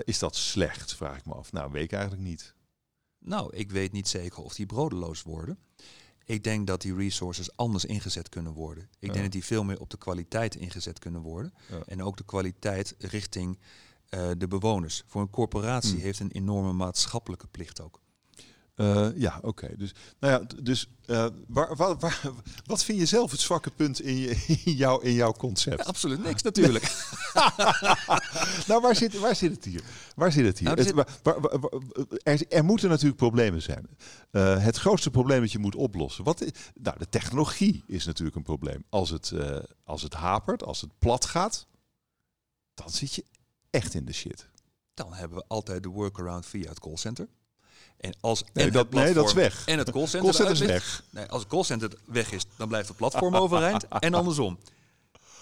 Is 0.04 0.18
dat 0.18 0.36
slecht, 0.36 0.94
vraag 0.94 1.16
ik 1.16 1.26
me 1.26 1.34
af. 1.34 1.52
Nou, 1.52 1.72
weet 1.72 1.84
ik 1.84 1.92
eigenlijk 1.92 2.22
niet. 2.22 2.54
Nou, 3.24 3.56
ik 3.56 3.70
weet 3.70 3.92
niet 3.92 4.08
zeker 4.08 4.42
of 4.42 4.54
die 4.54 4.66
broodeloos 4.66 5.22
worden. 5.22 5.58
Ik 6.24 6.44
denk 6.44 6.66
dat 6.66 6.80
die 6.82 6.94
resources 6.94 7.56
anders 7.56 7.84
ingezet 7.84 8.28
kunnen 8.28 8.52
worden. 8.52 8.84
Ik 8.98 9.06
Ja. 9.06 9.12
denk 9.12 9.22
dat 9.24 9.32
die 9.32 9.44
veel 9.44 9.64
meer 9.64 9.80
op 9.80 9.90
de 9.90 9.96
kwaliteit 9.98 10.54
ingezet 10.54 10.98
kunnen 10.98 11.20
worden. 11.20 11.54
Ja. 11.70 11.82
En 11.86 12.02
ook 12.02 12.16
de 12.16 12.24
kwaliteit 12.24 12.94
richting 12.98 13.58
eh, 14.08 14.30
de 14.38 14.48
bewoners. 14.48 15.02
Voor 15.06 15.20
een 15.20 15.30
corporatie 15.30 15.92
Hmm. 15.92 16.00
heeft 16.00 16.20
een 16.20 16.30
enorme 16.30 16.72
maatschappelijke 16.72 17.46
plicht 17.46 17.80
ook. 17.80 18.00
Eh, 18.74 19.08
ja, 19.14 19.38
oké. 19.42 19.76
Dus, 19.76 19.94
nou 20.20 20.32
ja, 20.32 20.62
dus 20.62 20.88
eh, 21.06 21.26
waar, 21.48 21.76
waar, 21.76 21.98
waar- 21.98 22.20
wat 22.66 22.84
vind 22.84 22.98
je 22.98 23.06
zelf 23.06 23.30
het 23.30 23.40
zwakke 23.40 23.70
punt 23.70 24.00
in, 24.00 24.16
je, 24.16 24.44
in, 24.64 24.72
jou, 24.72 25.04
in 25.04 25.12
jouw 25.12 25.32
concept? 25.32 25.84
absoluut 25.84 26.22
niks 26.22 26.42
natuurlijk. 26.42 26.84
nou, 28.68 28.80
waar 28.80 28.96
zit, 28.96 29.18
waar 29.18 29.36
zit 29.36 29.50
het 29.54 29.64
hier? 29.64 29.82
Waar 30.16 30.32
zit 30.32 30.44
het 30.44 30.58
hier? 30.58 30.68
Nou, 30.68 30.80
er 30.80 30.86
Het- 30.86 31.22
waar- 31.22 31.38
er, 32.22 32.46
er 32.48 32.64
moeten 32.64 32.88
natuurlijk 32.88 33.16
problemen 33.16 33.62
zijn. 33.62 33.88
Eh, 34.30 34.64
het 34.64 34.76
grootste 34.76 35.10
probleem 35.10 35.40
dat 35.40 35.52
je 35.52 35.58
moet 35.58 35.74
oplossen. 35.74 36.24
Wat, 36.24 36.40
i- 36.40 36.50
nou, 36.74 36.98
de 36.98 37.08
technologie 37.08 37.84
is 37.86 38.04
natuurlijk 38.06 38.36
een 38.36 38.42
probleem. 38.42 38.84
Als 38.88 39.10
het, 39.10 39.32
als 39.84 40.02
het 40.02 40.14
hapert, 40.14 40.62
als 40.64 40.80
het 40.80 40.98
plat 40.98 41.24
gaat, 41.24 41.66
dan 42.74 42.90
zit 42.90 43.14
je 43.14 43.24
echt 43.70 43.94
in 43.94 44.04
de 44.04 44.12
shit. 44.12 44.48
Dan 44.94 45.12
hebben 45.12 45.38
we 45.38 45.44
altijd 45.48 45.82
de 45.82 45.88
workaround 45.88 46.46
via 46.46 46.68
het 46.68 46.80
callcenter. 46.80 47.28
En 48.02 48.14
als 48.20 48.44
Nee, 48.52 48.66
en 48.66 48.72
dat- 48.72 48.84
het 48.86 48.94
nee, 48.94 49.14
dat 49.14 49.26
is 49.26 49.32
platform 49.32 49.56
weg. 49.56 49.66
En 49.66 49.78
het 49.78 49.90
callcenter, 49.90 50.20
Callcenter 50.20 50.52
is 50.52 50.58
ligt, 50.58 50.70
weg. 50.72 51.04
Nee, 51.10 51.26
als 51.26 51.40
het 51.40 51.50
callcenter 51.50 51.90
weg 52.04 52.32
is, 52.32 52.44
dan 52.56 52.68
blijft 52.68 52.88
het 52.88 52.96
platform 52.96 53.34
overeind 53.36 53.88
en 53.98 54.14
andersom. 54.14 54.58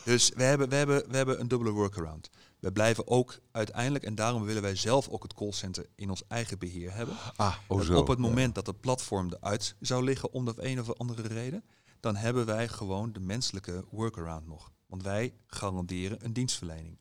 Dus 0.04 0.30
we 0.34 0.42
hebben, 0.42 0.68
we, 0.68 0.74
hebben, 0.74 1.10
we 1.10 1.16
hebben 1.16 1.40
een 1.40 1.48
dubbele 1.48 1.70
workaround. 1.70 2.30
We 2.58 2.72
blijven 2.72 3.08
ook 3.08 3.38
uiteindelijk, 3.52 4.04
en 4.04 4.14
daarom 4.14 4.44
willen 4.44 4.62
wij 4.62 4.74
zelf 4.76 5.08
ook 5.08 5.22
het 5.22 5.34
callcenter 5.34 5.86
in 5.94 6.10
ons 6.10 6.22
eigen 6.28 6.58
beheer 6.58 6.94
hebben. 6.94 7.16
Ah, 7.36 7.56
oh 7.66 7.80
zo. 7.80 7.98
op 7.98 8.08
het 8.08 8.18
moment 8.18 8.54
dat 8.54 8.66
het 8.66 8.80
platform 8.80 9.32
eruit 9.32 9.74
zou 9.80 10.04
liggen 10.04 10.32
om 10.32 10.44
de 10.44 10.54
een 10.56 10.80
of 10.80 10.92
andere 10.94 11.22
reden, 11.28 11.64
dan 12.00 12.16
hebben 12.16 12.46
wij 12.46 12.68
gewoon 12.68 13.12
de 13.12 13.20
menselijke 13.20 13.84
workaround 13.90 14.46
nog. 14.46 14.70
Want 14.86 15.02
wij 15.02 15.34
garanderen 15.46 16.24
een 16.24 16.32
dienstverlening. 16.32 16.98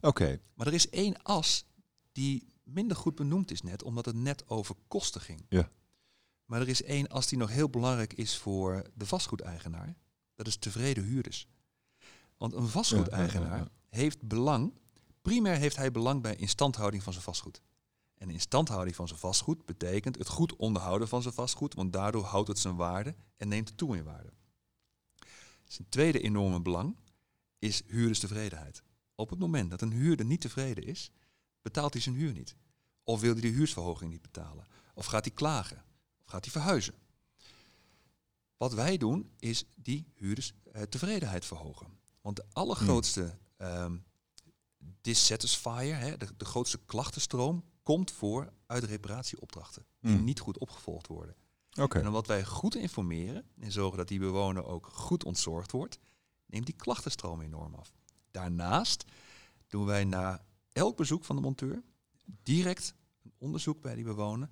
Oké. 0.00 0.40
Maar 0.54 0.66
er 0.66 0.74
is 0.74 0.88
één 0.90 1.22
as 1.22 1.64
die 2.12 2.53
minder 2.64 2.96
goed 2.96 3.14
benoemd 3.14 3.50
is 3.50 3.62
net, 3.62 3.82
omdat 3.82 4.04
het 4.04 4.16
net 4.16 4.48
over 4.48 4.74
kosten 4.88 5.20
ging. 5.20 5.46
Ja. 5.48 5.70
Maar 6.44 6.60
er 6.60 6.68
is 6.68 6.82
één 6.82 7.08
as 7.08 7.26
die 7.26 7.38
nog 7.38 7.50
heel 7.50 7.70
belangrijk 7.70 8.12
is 8.12 8.36
voor 8.36 8.82
de 8.94 9.06
vastgoedeigenaar. 9.06 9.96
Dat 10.34 10.46
is 10.46 10.56
tevreden 10.56 11.04
huurders. 11.04 11.48
Want 12.36 12.52
een 12.52 12.68
vastgoedeigenaar 12.68 13.50
Ja, 13.50 13.56
ja, 13.56 13.62
ja, 13.62 13.70
heeft 13.88 14.22
belang, 14.22 14.72
primair 15.22 15.56
heeft 15.56 15.76
hij 15.76 15.90
belang 15.90 16.22
bij 16.22 16.36
instandhouding 16.36 17.02
van 17.02 17.12
zijn 17.12 17.24
vastgoed. 17.24 17.62
En 18.14 18.30
instandhouding 18.30 18.96
van 18.96 19.08
zijn 19.08 19.20
vastgoed 19.20 19.64
betekent 19.66 20.18
het 20.18 20.28
goed 20.28 20.56
onderhouden 20.56 21.08
van 21.08 21.22
zijn 21.22 21.34
vastgoed, 21.34 21.74
want 21.74 21.92
daardoor 21.92 22.24
houdt 22.24 22.48
het 22.48 22.58
zijn 22.58 22.76
waarde 22.76 23.14
en 23.36 23.48
neemt 23.48 23.68
het 23.68 23.76
toe 23.76 23.96
in 23.96 24.04
waarde. 24.04 24.32
Zijn 25.64 25.88
tweede 25.88 26.20
enorme 26.20 26.60
belang 26.60 26.96
is 27.58 27.82
huurderstevredenheid. 27.86 28.82
Op 29.14 29.30
het 29.30 29.38
moment 29.38 29.70
dat 29.70 29.80
een 29.80 29.92
huurder 29.92 30.26
niet 30.26 30.40
tevreden 30.40 30.84
is, 30.84 31.10
betaalt 31.64 31.92
hij 31.92 32.02
zijn 32.02 32.14
huur 32.14 32.32
niet. 32.32 32.56
Of 33.04 33.20
wil 33.20 33.32
hij 33.32 33.40
de 33.40 33.48
huursverhoging 33.48 34.10
niet 34.10 34.22
betalen. 34.22 34.66
Of 34.94 35.06
gaat 35.06 35.24
hij 35.24 35.34
klagen. 35.34 35.84
Of 36.24 36.30
gaat 36.30 36.44
hij 36.44 36.52
verhuizen. 36.52 36.94
Wat 38.56 38.72
wij 38.72 38.96
doen 38.96 39.30
is 39.38 39.64
die 39.74 40.12
huurderstevredenheid 40.14 41.44
verhogen. 41.44 41.86
Want 42.20 42.36
de 42.36 42.44
allergrootste 42.52 43.38
ehm 43.56 43.96
dissatisfier, 45.00 45.98
hè, 45.98 46.16
de, 46.16 46.28
de 46.36 46.44
grootste 46.44 46.78
klachtenstroom, 46.86 47.64
komt 47.82 48.10
voor 48.10 48.52
uit 48.66 48.84
reparatieopdrachten. 48.84 49.86
Die 50.00 50.14
Hmm. 50.14 50.24
niet 50.24 50.40
goed 50.40 50.58
opgevolgd 50.58 51.06
worden. 51.06 51.36
En 52.00 52.06
omdat 52.06 52.26
wij 52.26 52.44
goed 52.44 52.74
informeren 52.74 53.44
en 53.58 53.72
zorgen 53.72 53.98
dat 53.98 54.08
die 54.08 54.18
bewoner 54.18 54.64
ook 54.64 54.86
goed 54.86 55.24
ontzorgd 55.24 55.70
wordt, 55.70 55.98
neemt 56.46 56.66
die 56.66 56.74
klachtenstroom 56.74 57.40
enorm 57.40 57.74
af. 57.74 57.92
Daarnaast 58.30 59.04
doen 59.66 59.84
wij 59.84 60.04
na 60.04 60.44
elk 60.74 60.96
bezoek 60.96 61.24
van 61.24 61.36
de 61.36 61.42
monteur 61.42 61.82
direct 62.42 62.94
een 63.22 63.32
onderzoek 63.38 63.80
bij 63.80 63.94
die 63.94 64.04
bewoner. 64.04 64.48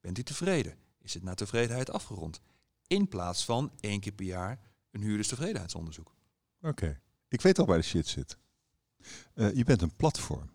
Bent 0.00 0.18
u 0.18 0.22
tevreden? 0.22 0.76
Is 0.98 1.14
het 1.14 1.22
naar 1.22 1.34
tevredenheid 1.34 1.90
afgerond? 1.90 2.40
In 2.86 3.08
plaats 3.08 3.44
van 3.44 3.72
één 3.80 4.00
keer 4.00 4.12
per 4.12 4.24
jaar 4.24 4.60
een 4.90 5.02
huurderstevredenheidsonderzoek. 5.02 6.14
Oké. 6.60 7.00
Ik 7.28 7.40
weet 7.40 7.58
al 7.58 7.66
waar 7.66 7.78
de 7.78 7.84
shit 7.84 8.06
zit. 8.06 8.38
Eh, 9.34 9.54
je 9.54 9.64
bent 9.64 9.82
een 9.82 9.96
platform. 9.96 10.50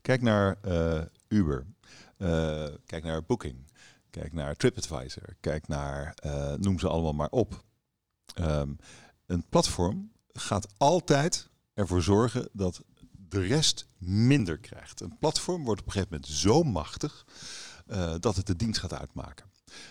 Kijk 0.00 0.22
naar 0.22 0.58
eh, 0.60 1.02
Uber. 1.28 1.66
Eh, 2.16 2.68
kijk 2.86 3.04
naar 3.04 3.24
Booking. 3.24 3.72
Kijk 4.10 4.32
naar 4.32 4.56
TripAdvisor. 4.56 5.36
Kijk 5.40 5.68
naar, 5.68 6.14
noem 6.58 6.78
ze 6.78 6.88
allemaal 6.88 7.12
maar 7.12 7.28
op. 7.28 7.64
Ehm, 8.34 8.74
een 9.26 9.44
platform 9.48 10.12
gaat 10.32 10.68
altijd 10.76 11.48
ervoor 11.74 12.02
zorgen 12.02 12.48
dat 12.52 12.84
de 13.34 13.46
rest 13.46 13.86
minder 13.98 14.58
krijgt. 14.58 15.00
Een 15.00 15.18
platform 15.18 15.64
wordt 15.64 15.80
op 15.80 15.86
een 15.86 15.92
gegeven 15.92 16.14
moment 16.14 16.32
zo 16.32 16.62
machtig 16.62 17.26
eh, 17.86 18.14
dat 18.20 18.36
het 18.36 18.46
de 18.46 18.56
dienst 18.56 18.80
gaat 18.80 18.94
uitmaken. 18.94 19.46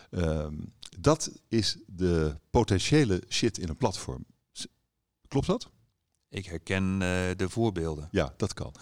Ehm, 0.10 0.54
dat 1.00 1.32
is 1.48 1.78
de 1.86 2.36
potentiële 2.50 3.24
shit 3.30 3.58
in 3.58 3.70
een 3.70 3.78
platform. 3.78 4.26
Klopt 5.28 5.48
dat? 5.48 5.70
Ik 6.30 6.46
herken 6.46 6.94
eh, 6.94 7.00
de 7.36 7.50
voorbeelden. 7.50 8.08
Ja, 8.12 8.34
dat 8.38 8.54
kan. 8.54 8.74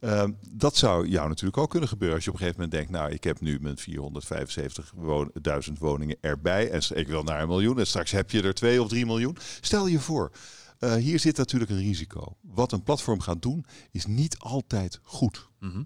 Ehm, 0.00 0.32
dat 0.48 0.76
zou 0.76 1.08
jou 1.08 1.28
natuurlijk 1.28 1.58
ook 1.58 1.70
kunnen 1.70 1.88
gebeuren 1.88 2.16
als 2.16 2.24
je 2.24 2.30
op 2.30 2.36
een 2.36 2.42
gegeven 2.42 2.62
moment 2.62 2.80
denkt, 2.80 2.98
nou, 2.98 3.12
ik 3.14 3.24
heb 3.24 3.40
nu 3.40 3.58
mijn 3.60 3.78
475.000 3.78 5.78
woningen 5.78 6.16
erbij 6.20 6.70
en 6.70 6.82
ik 6.94 7.08
wil 7.08 7.22
naar 7.22 7.42
een 7.42 7.48
miljoen 7.48 7.78
en 7.78 7.86
straks 7.86 8.10
heb 8.10 8.30
je 8.30 8.42
er 8.42 8.54
2 8.54 8.82
of 8.82 8.88
3 8.88 9.06
miljoen. 9.06 9.36
Stel 9.60 9.86
je 9.86 10.00
voor, 10.00 10.30
eh, 10.80 10.94
hier 10.94 11.18
zit 11.18 11.36
natuurlijk 11.36 11.70
een 11.70 11.78
risico. 11.78 12.36
Wat 12.40 12.72
een 12.72 12.82
platform 12.82 13.20
gaat 13.20 13.42
doen, 13.42 13.64
is 13.90 14.06
niet 14.06 14.38
altijd 14.38 15.00
goed. 15.02 15.48
Mhm. 15.58 15.82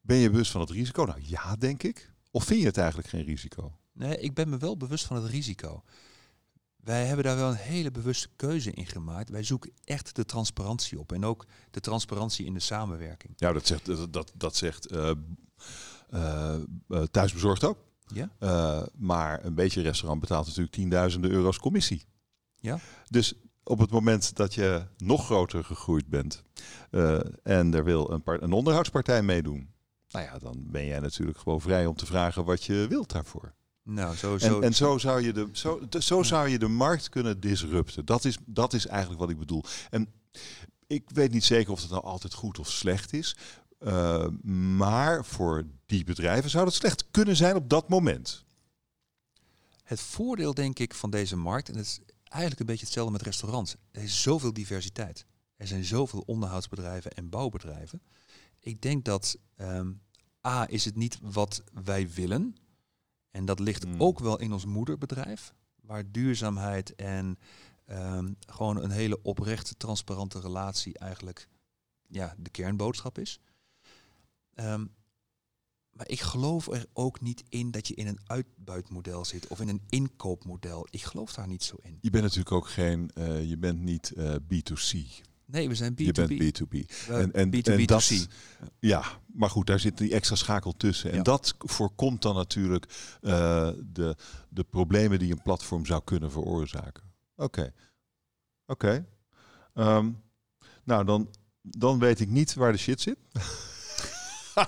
Ben 0.00 0.16
je 0.16 0.30
bewust 0.30 0.50
van 0.50 0.60
het 0.60 0.70
risico? 0.70 1.04
Nou 1.04 1.20
ja, 1.22 1.56
denk 1.56 1.82
ik. 1.82 2.12
Of 2.30 2.44
vind 2.44 2.60
je 2.60 2.66
het 2.66 2.78
eigenlijk 2.78 3.08
geen 3.08 3.24
risico? 3.24 3.78
Nee, 3.92 4.18
ik 4.18 4.34
ben 4.34 4.48
me 4.48 4.58
wel 4.58 4.76
bewust 4.76 5.04
van 5.04 5.16
het 5.16 5.30
risico. 5.30 5.82
Wij 6.76 7.06
hebben 7.06 7.24
daar 7.24 7.36
wel 7.36 7.48
een 7.48 7.56
hele 7.56 7.90
bewuste 7.90 8.28
keuze 8.36 8.70
in 8.70 8.86
gemaakt. 8.86 9.30
Wij 9.30 9.42
zoeken 9.42 9.72
echt 9.84 10.16
de 10.16 10.24
transparantie 10.24 10.98
op 10.98 11.12
en 11.12 11.24
ook 11.24 11.46
de 11.70 11.80
transparantie 11.80 12.46
in 12.46 12.54
de 12.54 12.60
samenwerking. 12.60 13.32
Ja, 13.36 13.52
dat 13.52 13.66
zegt, 13.66 13.86
dat, 13.86 14.12
dat, 14.12 14.32
dat 14.34 14.56
zegt 14.56 14.86
eh, 14.86 15.10
eh, 16.08 16.60
thuisbezorgd 17.10 17.64
ook. 17.64 17.78
Ja? 18.06 18.30
Maar 18.96 19.44
een 19.44 19.54
beetje 19.54 19.82
restaurant 19.82 20.20
betaalt 20.20 20.46
natuurlijk 20.46 20.74
tienduizenden 20.74 21.30
euro's 21.30 21.58
commissie. 21.58 22.04
Ja. 22.56 22.78
Dus 23.08 23.34
op 23.68 23.78
het 23.78 23.90
moment 23.90 24.36
dat 24.36 24.54
je 24.54 24.82
nog 24.96 25.24
groter 25.24 25.64
gegroeid 25.64 26.08
bent 26.08 26.42
eh, 26.90 27.18
en 27.42 27.74
er 27.74 27.84
wil 27.84 28.10
een, 28.10 28.22
par- 28.22 28.42
een 28.42 28.52
onderhoudspartij 28.52 29.22
meedoen, 29.22 29.74
nou 30.08 30.24
ja, 30.24 30.38
dan 30.38 30.64
ben 30.70 30.86
jij 30.86 31.00
natuurlijk 31.00 31.38
gewoon 31.38 31.60
vrij 31.60 31.86
om 31.86 31.96
te 31.96 32.06
vragen 32.06 32.44
wat 32.44 32.64
je 32.64 32.86
wilt 32.88 33.10
daarvoor. 33.12 33.54
Nou, 33.82 34.16
zo, 34.16 34.38
zo, 34.38 34.56
En, 34.56 34.62
en 34.62 34.74
zo, 34.74 34.98
zou 34.98 35.22
je 35.22 35.32
de, 35.32 35.48
zo, 35.52 35.80
de- 35.88 36.02
zo 36.02 36.22
zou 36.22 36.48
je 36.48 36.58
de 36.58 36.68
markt 36.68 37.08
kunnen 37.08 37.40
disrupten. 37.40 38.04
Dat 38.04 38.24
is, 38.24 38.38
dat 38.46 38.72
is 38.72 38.86
eigenlijk 38.86 39.20
wat 39.20 39.30
ik 39.30 39.38
bedoel. 39.38 39.64
En 39.90 40.08
ik 40.86 41.10
weet 41.10 41.32
niet 41.32 41.44
zeker 41.44 41.72
of 41.72 41.80
het 41.80 41.90
nou 41.90 42.02
altijd 42.04 42.34
goed 42.34 42.58
of 42.58 42.70
slecht 42.70 43.12
is. 43.12 43.36
eh, 43.78 44.26
maar 44.76 45.24
voor 45.24 45.64
die 45.86 46.04
bedrijven 46.04 46.50
zou 46.50 46.64
dat 46.64 46.74
slecht 46.74 47.10
kunnen 47.10 47.36
zijn 47.36 47.56
op 47.56 47.68
dat 47.68 47.88
moment. 47.88 48.44
Het 49.82 50.00
voordeel, 50.00 50.54
denk 50.54 50.78
ik, 50.78 50.94
van 50.94 51.10
deze 51.10 51.36
markt, 51.36 51.68
en 51.68 51.76
het 51.76 51.86
is 51.86 52.00
eigenlijk 52.28 52.60
een 52.60 52.66
beetje 52.66 52.84
hetzelfde 52.84 53.12
met 53.12 53.22
restaurants. 53.22 53.76
Er 53.90 54.02
is 54.02 54.22
zoveel 54.22 54.52
diversiteit. 54.52 55.26
Er 55.56 55.66
zijn 55.66 55.84
zoveel 55.84 56.22
onderhoudsbedrijven 56.26 57.12
en 57.12 57.28
bouwbedrijven. 57.28 58.02
Ik 58.60 58.82
denk 58.82 59.04
dat 59.04 59.38
ehm, 59.56 59.92
A 60.46 60.68
is 60.68 60.84
het 60.84 60.96
niet 60.96 61.18
wat 61.22 61.62
wij 61.84 62.10
willen. 62.10 62.56
En 63.30 63.44
dat 63.44 63.58
ligt 63.60 63.82
Hmm. 63.82 64.00
ook 64.02 64.18
wel 64.18 64.38
in 64.38 64.52
ons 64.52 64.64
moederbedrijf. 64.64 65.54
Waar 65.80 66.10
duurzaamheid 66.10 66.94
en 66.94 67.38
ehm, 67.84 68.32
gewoon 68.46 68.82
een 68.82 68.90
hele 68.90 69.22
oprechte, 69.22 69.76
transparante 69.76 70.40
relatie 70.40 70.98
eigenlijk 70.98 71.48
ja, 72.08 72.34
de 72.38 72.50
kernboodschap 72.50 73.18
is. 73.18 73.40
Ehm, 74.54 74.86
maar 75.96 76.08
ik 76.08 76.20
geloof 76.20 76.66
er 76.72 76.86
ook 76.92 77.20
niet 77.20 77.44
in 77.48 77.70
dat 77.70 77.88
je 77.88 77.94
in 77.94 78.06
een 78.06 78.20
uitbuitmodel 78.26 79.24
zit 79.24 79.46
of 79.46 79.60
in 79.60 79.68
een 79.68 79.82
inkoopmodel. 79.88 80.86
Ik 80.90 81.02
geloof 81.02 81.32
daar 81.32 81.48
niet 81.48 81.62
zo 81.64 81.76
in. 81.82 81.98
Je 82.00 82.10
bent 82.10 82.22
natuurlijk 82.22 82.52
ook 82.52 82.68
geen, 82.68 83.10
eh, 83.14 83.48
je 83.48 83.56
bent 83.58 83.80
niet 83.80 84.10
eh, 84.10 84.34
B2C. 84.34 84.98
Nee, 85.44 85.68
we 85.68 85.74
zijn 85.74 85.92
B2B. 85.92 85.96
Je 85.98 86.12
bent 86.12 86.30
B2B. 86.30 86.74
Eh, 87.08 87.20
En, 87.20 87.32
en, 87.32 87.48
B2B2C. 87.48 87.62
en 87.72 87.86
dat, 87.86 88.28
ja, 88.78 89.02
maar 89.26 89.50
goed, 89.50 89.66
daar 89.66 89.80
zit 89.80 89.98
die 89.98 90.12
extra 90.12 90.36
schakel 90.36 90.76
tussen. 90.76 91.10
En 91.10 91.16
Ja. 91.16 91.22
dat 91.22 91.54
voorkomt 91.58 92.22
dan 92.22 92.34
natuurlijk 92.34 92.84
eh, 93.20 93.70
de, 93.84 94.16
de 94.48 94.64
problemen 94.64 95.18
die 95.18 95.32
een 95.32 95.42
platform 95.42 95.86
zou 95.86 96.02
kunnen 96.04 96.30
veroorzaken. 96.30 97.02
Oké, 97.36 97.72
oké. 98.66 99.06
Ehm, 99.74 100.10
nou, 100.84 101.04
dan, 101.04 101.30
dan 101.62 101.98
weet 101.98 102.20
ik 102.20 102.28
niet 102.28 102.54
waar 102.54 102.72
de 102.72 102.78
shit 102.78 103.00
zit. 103.00 103.16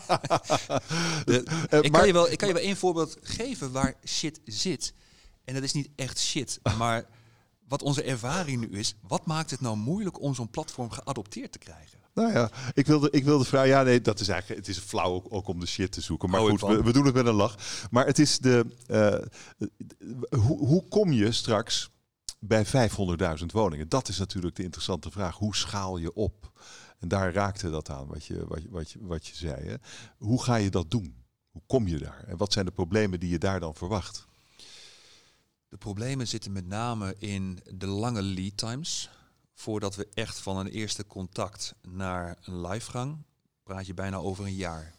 Eh, 1.27 1.79
ik, 1.81 1.93
kan 1.93 2.07
je 2.07 2.13
wel, 2.13 2.31
ik 2.31 2.39
kan 2.39 2.49
je 2.49 2.55
wel 2.55 2.63
één 2.63 2.77
voorbeeld 2.77 3.17
geven 3.23 3.73
waar 3.73 3.95
shit 4.07 4.41
zit. 4.45 4.95
En 5.45 5.55
dat 5.55 5.63
is 5.63 5.73
niet 5.73 5.89
echt 5.97 6.19
shit. 6.19 6.61
Maar 6.79 7.05
wat 7.69 7.83
onze 7.83 8.03
ervaring 8.03 8.61
nu 8.61 8.79
is, 8.79 8.95
wat 9.09 9.27
maakt 9.27 9.51
het 9.51 9.61
nou 9.61 9.77
moeilijk 9.77 10.21
om 10.21 10.35
zo'n 10.35 10.51
platform 10.51 10.91
geadopteerd 10.91 11.53
te 11.53 11.59
krijgen? 11.59 11.99
Nou 12.15 12.33
ja, 12.33 12.51
ik 12.75 12.87
wilde, 12.87 13.11
ik 13.11 13.25
wilde 13.25 13.45
vragen. 13.45 13.69
Ja, 13.69 13.83
nee, 13.83 14.01
dat 14.01 14.21
is 14.21 14.29
eigenlijk. 14.29 14.67
Het 14.67 14.77
is 14.77 14.83
flauw 14.83 15.13
ook, 15.13 15.27
ook 15.29 15.49
om 15.49 15.61
de 15.61 15.67
shit 15.67 15.93
te 15.93 16.01
zoeken. 16.01 16.31
Maar 16.31 16.41
goed, 16.41 16.61
we, 16.61 16.83
we 16.83 16.93
doen 16.93 17.07
het 17.07 17.15
met 17.15 17.27
een 17.27 17.35
lach. 17.35 17.57
Maar 17.91 18.07
het 18.07 18.19
is 18.19 18.39
de. 18.39 18.67
eh, 18.87 20.39
hoe, 20.41 20.59
hoe 20.67 20.89
kom 20.89 21.13
je 21.13 21.33
straks 21.33 21.91
bij 22.39 22.67
500.000 22.67 23.47
woningen? 23.47 23.89
Dat 23.89 24.09
is 24.09 24.19
natuurlijk 24.19 24.57
de 24.57 24.63
interessante 24.63 25.11
vraag. 25.11 25.37
Hoe 25.37 25.57
schaal 25.57 25.97
je 25.97 26.15
op? 26.15 26.53
En 26.99 27.09
daar 27.09 27.33
raakte 27.33 27.71
dat 27.71 27.91
aan 27.91 28.07
wat 28.07 28.25
je, 28.25 28.47
wat 28.47 28.63
je, 28.63 28.69
wat 28.71 28.91
je, 28.91 28.99
wat 29.03 29.27
je 29.27 29.37
zei. 29.37 29.69
Hè? 29.69 29.75
Hoe 30.19 30.43
ga 30.43 30.57
je 30.57 30.71
dat 30.71 30.91
doen? 30.91 31.25
Hoe 31.51 31.63
kom 31.67 31.87
je 31.87 31.99
daar? 31.99 32.25
En 32.27 32.37
wat 32.37 32.53
zijn 32.53 32.65
de 32.65 32.71
problemen 32.71 33.21
die 33.21 33.31
je 33.31 33.39
daar 33.39 33.61
dan 33.61 33.75
verwacht? 33.75 34.27
De 35.69 35.77
problemen 35.77 36.29
zitten 36.29 36.53
met 36.53 36.67
name 36.67 37.15
in 37.19 37.61
de 37.75 37.87
lange 37.87 38.23
lead 38.23 38.57
times. 38.57 39.11
Voordat 39.55 39.95
we 39.95 40.09
echt 40.15 40.39
van 40.39 40.57
een 40.57 40.69
eerste 40.69 41.07
contact 41.07 41.75
naar 41.83 42.39
een 42.43 42.61
livegang, 42.61 43.17
praat 43.63 43.87
je 43.87 43.95
bijna 43.95 44.17
over 44.17 44.45
een 44.45 44.55
jaar. 44.55 44.95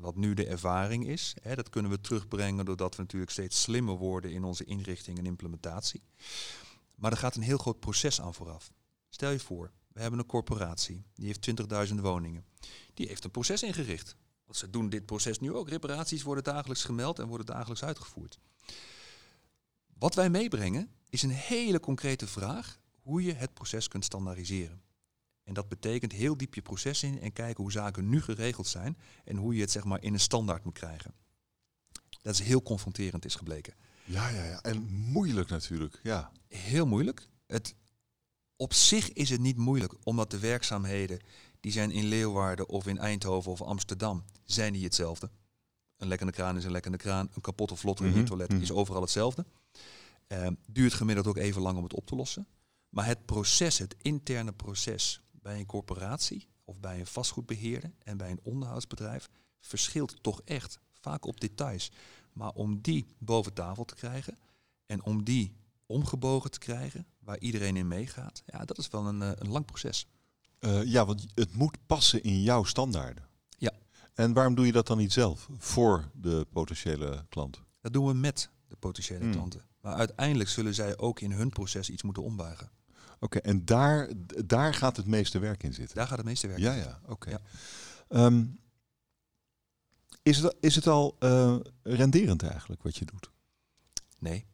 Wat 0.00 0.16
nu 0.16 0.34
de 0.34 0.46
ervaring 0.46 1.06
is, 1.06 1.34
hè, 1.42 1.54
dat 1.54 1.68
kunnen 1.68 1.90
we 1.90 2.00
terugbrengen 2.00 2.64
doordat 2.64 2.96
we 2.96 3.02
natuurlijk 3.02 3.32
steeds 3.32 3.62
slimmer 3.62 3.96
worden 3.96 4.32
in 4.32 4.44
onze 4.44 4.64
inrichting 4.64 5.18
en 5.18 5.26
implementatie. 5.26 6.02
Maar 6.94 7.10
er 7.10 7.16
gaat 7.16 7.36
een 7.36 7.42
heel 7.42 7.58
groot 7.58 7.80
proces 7.80 8.20
aan 8.20 8.34
vooraf. 8.34 8.72
Stel 9.08 9.30
je 9.30 9.38
voor, 9.38 9.72
we 9.92 10.00
hebben 10.00 10.20
een 10.20 10.26
corporatie, 10.26 11.04
die 11.14 11.26
heeft 11.26 11.50
20.000 11.90 11.94
woningen. 11.94 12.44
Die 12.94 13.06
heeft 13.06 13.24
een 13.24 13.30
proces 13.30 13.62
ingericht. 13.62 14.16
Want 14.44 14.58
ze 14.58 14.70
doen 14.70 14.88
dit 14.88 15.06
proces 15.06 15.38
nu 15.38 15.52
ook. 15.52 15.68
Reparaties 15.68 16.22
worden 16.22 16.44
dagelijks 16.44 16.84
gemeld 16.84 17.18
en 17.18 17.26
worden 17.26 17.46
dagelijks 17.46 17.84
uitgevoerd. 17.84 18.38
Wat 19.98 20.14
wij 20.14 20.30
meebrengen 20.30 20.90
is 21.08 21.22
een 21.22 21.30
hele 21.30 21.80
concrete 21.80 22.26
vraag 22.26 22.80
hoe 23.00 23.22
je 23.22 23.32
het 23.32 23.54
proces 23.54 23.88
kunt 23.88 24.04
standaardiseren. 24.04 24.82
En 25.48 25.54
dat 25.54 25.68
betekent 25.68 26.12
heel 26.12 26.36
diep 26.36 26.54
je 26.54 26.62
proces 26.62 27.02
in 27.02 27.20
en 27.20 27.32
kijken 27.32 27.62
hoe 27.62 27.72
zaken 27.72 28.08
nu 28.08 28.22
geregeld 28.22 28.66
zijn 28.66 28.98
en 29.24 29.36
hoe 29.36 29.54
je 29.54 29.60
het 29.60 29.70
zeg 29.70 29.84
maar 29.84 30.02
in 30.02 30.12
een 30.12 30.20
standaard 30.20 30.64
moet 30.64 30.78
krijgen. 30.78 31.14
Dat 32.22 32.34
is 32.34 32.40
heel 32.40 32.62
confronterend 32.62 33.24
is 33.24 33.34
gebleken. 33.34 33.74
Ja, 34.04 34.28
ja, 34.28 34.44
ja. 34.44 34.62
En 34.62 34.82
moeilijk 34.90 35.48
natuurlijk. 35.48 36.00
Ja. 36.02 36.32
Heel 36.48 36.86
moeilijk. 36.86 37.28
Het, 37.46 37.74
op 38.56 38.72
zich 38.72 39.12
is 39.12 39.30
het 39.30 39.40
niet 39.40 39.56
moeilijk, 39.56 39.94
omdat 40.02 40.30
de 40.30 40.38
werkzaamheden 40.38 41.20
die 41.60 41.72
zijn 41.72 41.90
in 41.90 42.04
Leeuwarden 42.04 42.68
of 42.68 42.86
in 42.86 42.98
Eindhoven 42.98 43.52
of 43.52 43.62
Amsterdam, 43.62 44.24
zijn 44.44 44.72
die 44.72 44.84
hetzelfde. 44.84 45.30
Een 45.96 46.08
lekkende 46.08 46.32
kraan 46.32 46.56
is 46.56 46.64
een 46.64 46.70
lekkende 46.70 46.98
kraan. 46.98 47.30
Een 47.34 47.40
kapotte 47.40 47.76
vlotter 47.76 48.04
in 48.04 48.10
je 48.10 48.16
Mhm, 48.16 48.26
toilet 48.26 48.48
mhm. 48.48 48.62
is 48.62 48.72
overal 48.72 49.02
hetzelfde. 49.02 49.46
Ehm, 50.26 50.54
duurt 50.66 50.94
gemiddeld 50.94 51.26
ook 51.26 51.36
even 51.36 51.62
lang 51.62 51.76
om 51.76 51.82
het 51.82 51.94
op 51.94 52.06
te 52.06 52.16
lossen. 52.16 52.46
Maar 52.88 53.06
het 53.06 53.24
proces, 53.24 53.78
het 53.78 53.96
interne 54.02 54.52
proces 54.52 55.20
bij 55.48 55.58
een 55.58 55.66
corporatie 55.66 56.48
of 56.64 56.80
bij 56.80 56.98
een 56.98 57.06
vastgoedbeheerder 57.06 57.92
en 58.04 58.16
bij 58.16 58.30
een 58.30 58.40
onderhoudsbedrijf 58.42 59.28
verschilt 59.60 60.22
toch 60.22 60.40
echt. 60.44 60.78
Vaak 60.92 61.24
op 61.24 61.40
details. 61.40 61.90
Maar 62.32 62.50
om 62.50 62.80
die 62.80 63.06
boven 63.18 63.52
tafel 63.52 63.84
te 63.84 63.94
krijgen 63.94 64.38
en 64.86 65.02
om 65.02 65.24
die 65.24 65.56
omgebogen 65.86 66.50
te 66.50 66.58
krijgen, 66.58 67.06
waar 67.18 67.38
iedereen 67.38 67.76
in 67.76 67.88
meegaat, 67.88 68.42
ja, 68.46 68.64
dat 68.64 68.78
is 68.78 68.88
wel 68.88 69.06
een, 69.06 69.22
eh, 69.22 69.30
een 69.34 69.50
lang 69.50 69.64
proces. 69.64 70.06
Eh, 70.58 70.84
ja, 70.84 71.06
want 71.06 71.26
het 71.34 71.54
moet 71.54 71.76
passen 71.86 72.22
in 72.22 72.42
jouw 72.42 72.64
standaarden. 72.64 73.28
Ja. 73.58 73.72
En 74.14 74.32
waarom 74.32 74.54
doe 74.54 74.66
je 74.66 74.72
dat 74.72 74.86
dan 74.86 74.98
niet 74.98 75.12
zelf 75.12 75.48
voor 75.58 76.10
de 76.14 76.46
potentiële 76.52 77.24
klant? 77.28 77.62
Dat 77.80 77.92
doen 77.92 78.06
we 78.06 78.14
met 78.14 78.50
de 78.68 78.76
potentiële 78.76 79.24
Hmm. 79.24 79.32
klanten. 79.32 79.62
Maar 79.80 79.94
uiteindelijk 79.94 80.50
zullen 80.50 80.74
zij 80.74 80.98
ook 80.98 81.20
in 81.20 81.32
hun 81.32 81.48
proces 81.48 81.90
iets 81.90 82.02
moeten 82.02 82.22
ombuigen. 82.22 82.70
Oké, 83.20 83.38
en 83.38 83.64
daar, 83.64 84.10
daar 84.46 84.74
gaat 84.74 84.96
het 84.96 85.06
meeste 85.06 85.38
werk 85.38 85.62
in 85.62 85.74
zitten. 85.74 85.96
Daar 85.96 86.06
gaat 86.06 86.16
het 86.16 86.26
meeste 86.26 86.46
werk. 86.46 86.60
Ja, 86.60 86.72
ja, 86.72 87.00
oké. 87.06 87.30
Ja. 87.30 87.40
Ehm, 88.08 88.44
is, 90.22 90.38
het, 90.38 90.56
is 90.60 90.74
het 90.74 90.86
al 90.86 91.16
eh, 91.18 91.56
renderend 91.82 92.42
eigenlijk 92.42 92.82
wat 92.82 92.96
je 92.96 93.04
doet? 93.04 93.30
Nee, 94.18 94.46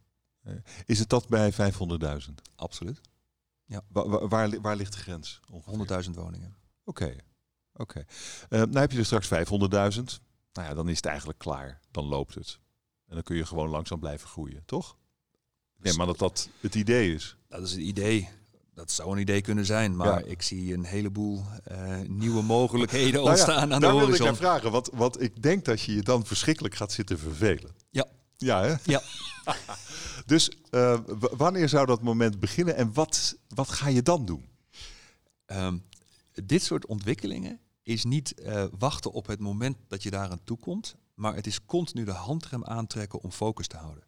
Is 0.86 0.98
het 0.98 1.08
dat 1.08 1.28
bij 1.28 1.52
500.000? 1.52 2.32
absoluut. 2.56 3.00
Wa- 3.88 4.08
wa- 4.08 4.28
waar, 4.28 4.60
waar 4.60 4.76
ligt 4.76 4.92
de 4.92 4.98
grens? 4.98 5.40
ongeveer? 5.50 6.04
100.000 6.04 6.10
woningen. 6.10 6.56
Oké, 6.84 7.16
oké. 7.72 8.04
Eh, 8.48 8.58
nou 8.58 8.78
heb 8.78 8.92
je 8.92 8.98
er 8.98 9.04
straks 9.04 9.26
500.000. 9.28 10.20
Nou 10.52 10.68
ja, 10.68 10.74
dan 10.74 10.88
is 10.88 10.96
het 10.96 11.06
eigenlijk 11.06 11.38
klaar. 11.38 11.80
Dan 11.90 12.04
loopt 12.04 12.34
het. 12.34 12.60
En 13.06 13.14
dan 13.14 13.22
kun 13.22 13.36
je 13.36 13.46
gewoon 13.46 13.68
langzaam 13.68 13.98
blijven 14.00 14.28
groeien, 14.28 14.62
toch? 14.64 14.96
Nee, 15.76 15.92
maar 15.94 16.06
dat 16.06 16.18
dat 16.18 16.48
het 16.60 16.74
idee 16.74 17.14
is. 17.14 17.36
Dat 17.48 17.62
is 17.62 17.70
het 17.70 17.80
idee. 17.80 18.28
Dat 18.74 18.90
zou 18.90 19.12
een 19.12 19.18
idee 19.18 19.40
kunnen 19.40 19.64
zijn, 19.66 19.96
maar 19.96 20.18
Ja. 20.18 20.24
ik 20.30 20.42
zie 20.42 20.74
een 20.74 20.84
heleboel 20.84 21.44
eh, 21.64 21.98
nieuwe 22.06 22.42
mogelijkheden 22.42 23.12
Nou 23.14 23.24
ja, 23.24 23.30
ontstaan 23.30 23.60
aan 23.60 23.68
de 23.68 23.68
Daar 23.68 23.80
wilde 23.80 23.98
ik 23.98 24.02
horizon. 24.02 24.26
naar 24.26 24.36
vragen, 24.36 24.70
want, 24.70 24.90
want 24.92 25.20
ik 25.22 25.42
denk 25.42 25.64
dat 25.64 25.80
je 25.80 25.94
je 25.94 26.02
dan 26.02 26.26
verschrikkelijk 26.26 26.74
gaat 26.74 26.92
zitten 26.92 27.18
vervelen. 27.18 27.70
Ja. 27.90 28.06
Ja, 28.36 28.62
hè? 28.62 28.74
Ja. 28.84 29.02
dus 30.26 30.50
eh, 30.70 31.00
wanneer 31.36 31.68
zou 31.68 31.86
dat 31.86 32.02
moment 32.02 32.40
beginnen 32.40 32.76
en 32.76 32.92
wat, 32.92 33.36
wat 33.48 33.68
ga 33.68 33.88
je 33.88 34.02
dan 34.02 34.24
doen? 34.24 34.44
Ehm, 35.46 35.78
dit 36.44 36.62
soort 36.62 36.86
ontwikkelingen 36.86 37.60
is 37.82 38.04
niet 38.04 38.34
eh, 38.34 38.64
wachten 38.78 39.12
op 39.12 39.26
het 39.26 39.40
moment 39.40 39.76
dat 39.88 40.02
je 40.02 40.10
daar 40.10 40.30
aan 40.30 40.44
toe 40.44 40.58
komt, 40.58 40.96
maar 41.14 41.34
het 41.34 41.46
is 41.46 41.64
continu 41.64 42.04
de 42.04 42.10
handrem 42.10 42.64
aantrekken 42.64 43.20
om 43.22 43.32
focus 43.32 43.66
te 43.66 43.76
houden. 43.76 44.04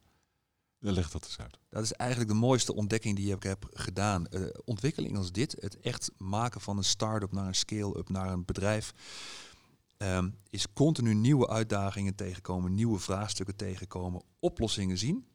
Leg 0.94 1.10
dat 1.10 1.24
eens 1.24 1.38
uit. 1.38 1.58
Dat 1.68 1.82
is 1.82 1.92
eigenlijk 1.92 2.30
de 2.30 2.36
mooiste 2.36 2.74
ontdekking 2.74 3.16
die 3.16 3.34
ik 3.34 3.42
heb 3.42 3.68
gedaan. 3.72 4.26
Eh, 4.26 4.42
ontwikkeling 4.64 5.16
als 5.16 5.32
dit, 5.32 5.56
het 5.60 5.80
echt 5.80 6.10
maken 6.16 6.60
van 6.60 6.76
een 6.76 6.84
start-up 6.84 7.32
naar 7.32 7.46
een 7.46 7.54
scale-up, 7.54 8.08
naar 8.08 8.32
een 8.32 8.44
bedrijf, 8.44 8.92
ehm, 9.96 10.30
is 10.50 10.72
continu 10.72 11.14
nieuwe 11.14 11.48
uitdagingen 11.48 12.14
tegenkomen, 12.14 12.74
nieuwe 12.74 12.98
vraagstukken 12.98 13.56
tegenkomen, 13.56 14.22
oplossingen 14.38 14.98
zien, 14.98 15.26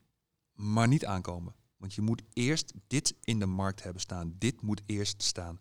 maar 0.54 0.88
niet 0.88 1.06
aankomen. 1.06 1.54
Want 1.78 1.94
je 1.94 2.02
moet 2.02 2.22
eerst 2.34 2.74
dit 2.88 3.16
in 3.24 3.40
de 3.40 3.46
markt 3.46 3.84
hebben 3.84 4.02
staan. 4.02 4.36
Dit 4.38 4.62
moet 4.62 4.82
eerst 4.86 5.24
staan. 5.24 5.60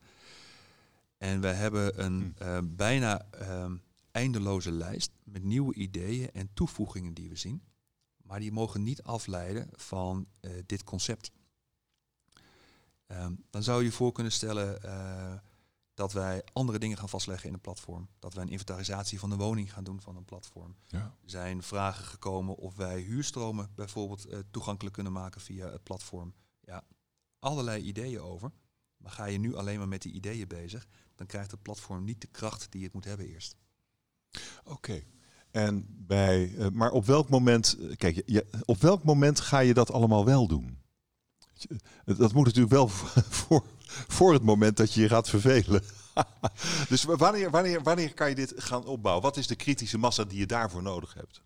En 1.18 1.40
we 1.40 1.46
hebben 1.46 2.04
een 2.04 2.34
Hm. 2.36 2.42
eh, 2.42 2.58
bijna 2.64 3.26
ehm, 3.30 3.76
eindeloze 4.10 4.72
lijst 4.72 5.10
met 5.24 5.42
nieuwe 5.44 5.74
ideeën 5.74 6.30
en 6.32 6.50
toevoegingen 6.54 7.14
die 7.14 7.28
we 7.28 7.36
zien. 7.36 7.62
Maar 8.30 8.40
die 8.40 8.52
mogen 8.52 8.82
niet 8.82 9.02
afleiden 9.02 9.68
van 9.72 10.26
eh, 10.40 10.50
dit 10.66 10.84
concept. 10.84 11.30
Ehm, 13.06 13.34
dan 13.50 13.62
zou 13.62 13.78
je 13.78 13.84
je 13.84 13.92
voor 13.92 14.12
kunnen 14.12 14.32
stellen 14.32 14.82
eh, 14.82 15.34
dat 15.94 16.12
wij 16.12 16.44
andere 16.52 16.78
dingen 16.78 16.96
gaan 16.96 17.08
vastleggen 17.08 17.48
in 17.48 17.54
een 17.54 17.60
platform. 17.60 18.08
Dat 18.18 18.34
wij 18.34 18.42
een 18.42 18.50
inventarisatie 18.50 19.18
van 19.18 19.30
de 19.30 19.36
woning 19.36 19.72
gaan 19.72 19.84
doen 19.84 20.00
van 20.00 20.16
een 20.16 20.24
platform. 20.24 20.76
Ja. 20.86 20.98
Er 20.98 21.30
zijn 21.30 21.62
vragen 21.62 22.04
gekomen 22.04 22.56
of 22.56 22.76
wij 22.76 23.00
huurstromen 23.00 23.72
bijvoorbeeld 23.74 24.24
eh, 24.24 24.38
toegankelijk 24.50 24.94
kunnen 24.94 25.12
maken 25.12 25.40
via 25.40 25.70
het 25.70 25.82
platform. 25.82 26.34
Ja, 26.60 26.84
allerlei 27.38 27.82
ideeën 27.82 28.20
over. 28.20 28.52
Maar 28.96 29.12
ga 29.12 29.24
je 29.24 29.38
nu 29.38 29.54
alleen 29.54 29.78
maar 29.78 29.88
met 29.88 30.02
die 30.02 30.12
ideeën 30.12 30.48
bezig, 30.48 30.86
dan 31.14 31.26
krijgt 31.26 31.50
het 31.50 31.62
platform 31.62 32.04
niet 32.04 32.20
de 32.20 32.28
kracht 32.30 32.72
die 32.72 32.84
het 32.84 32.92
moet 32.92 33.04
hebben 33.04 33.26
eerst. 33.26 33.56
Oké. 34.64 35.02
En 35.50 35.86
bij, 35.88 36.54
eh, 36.58 36.66
maar 36.72 36.90
op 36.90 37.06
welk 37.06 37.28
moment, 37.28 37.76
eh, 37.80 37.96
kijk, 37.96 38.22
je- 38.26 38.46
op 38.64 38.80
welk 38.80 39.04
moment 39.04 39.40
ga 39.40 39.58
je 39.58 39.74
dat 39.74 39.90
allemaal 39.92 40.24
wel 40.24 40.46
doen? 40.46 40.78
Je- 41.52 41.80
Dat 42.04 42.32
moet 42.32 42.44
natuurlijk 42.46 42.72
wel 42.74 42.88
voor, 43.38 43.64
voor 44.08 44.32
het 44.32 44.42
moment 44.42 44.76
dat 44.76 44.94
je 44.94 45.00
je 45.00 45.08
gaat 45.08 45.28
vervelen. 45.28 45.82
dus 46.88 47.04
wa- 47.04 47.16
wanneer, 47.16 47.50
wanneer, 47.50 47.82
wanneer 47.82 48.14
kan 48.14 48.28
je 48.28 48.34
dit 48.34 48.52
gaan 48.56 48.84
opbouwen? 48.86 49.22
Wat 49.24 49.36
is 49.36 49.46
de 49.46 49.56
kritische 49.56 49.98
massa 49.98 50.24
die 50.24 50.38
je 50.38 50.46
daarvoor 50.46 50.82
nodig 50.82 51.14
hebt? 51.14 51.42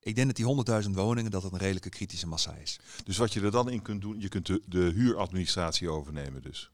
Ik 0.00 0.14
denk 0.14 0.26
dat 0.26 0.36
die 0.36 0.44
100.000 0.84 0.90
woningen 0.94 1.30
dat 1.30 1.42
het 1.42 1.52
een 1.52 1.58
redelijke 1.58 1.88
kritische 1.88 2.26
massa 2.26 2.54
is. 2.54 2.80
Dus 3.04 3.16
wat 3.16 3.32
je 3.32 3.40
er 3.40 3.50
dan 3.50 3.70
in 3.70 3.82
kunt 3.82 4.00
doen, 4.00 4.20
je 4.20 4.28
kunt 4.28 4.46
de, 4.46 4.62
de 4.66 4.90
huuradministratie 4.94 5.88
overnemen 5.90 6.42
dus. 6.42 6.70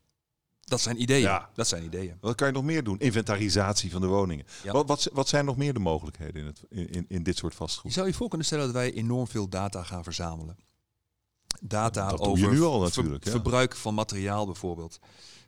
Dat 0.69 0.81
zijn 0.81 1.01
ideeën. 1.03 1.21
Ja. 1.23 1.51
Dat 1.55 1.69
zijn 1.69 1.85
ideeën. 1.85 2.16
Wat 2.21 2.35
kan 2.35 2.47
je 2.47 2.53
nog 2.53 2.62
meer 2.64 2.85
doen? 2.85 2.99
Inventarisatie 2.99 3.91
van 3.91 4.01
de 4.01 4.07
woningen. 4.07 4.47
Ja. 4.62 4.73
Wat, 4.73 4.89
wat, 4.89 5.11
wat 5.12 5.29
zijn 5.29 5.45
nog 5.45 5.57
meer 5.57 5.73
de 5.73 5.79
mogelijkheden 5.79 6.41
in, 6.41 6.47
het, 6.47 6.62
in, 6.69 7.05
in- 7.09 7.23
dit 7.23 7.37
soort 7.37 7.53
Je 7.53 7.59
vastgoed? 7.59 7.93
zou 7.93 8.07
je 8.07 8.14
voor 8.14 8.29
kunnen 8.29 8.47
stellen 8.47 8.64
dat 8.64 8.75
wij 8.75 8.93
enorm 8.93 9.27
veel 9.29 9.49
data 9.49 9.83
gaan 9.83 10.03
verzamelen. 10.05 10.57
Data 11.61 12.09
Dat 12.11 12.21
over 12.21 12.39
je 12.45 12.51
nu 12.51 12.62
al 12.62 12.73
ver- 12.79 12.89
natuurlijk, 12.89 13.25
ja. 13.25 13.31
verbruik 13.31 13.77
van 13.77 13.95
materiaal 13.95 14.47
bijvoorbeeld. 14.47 14.99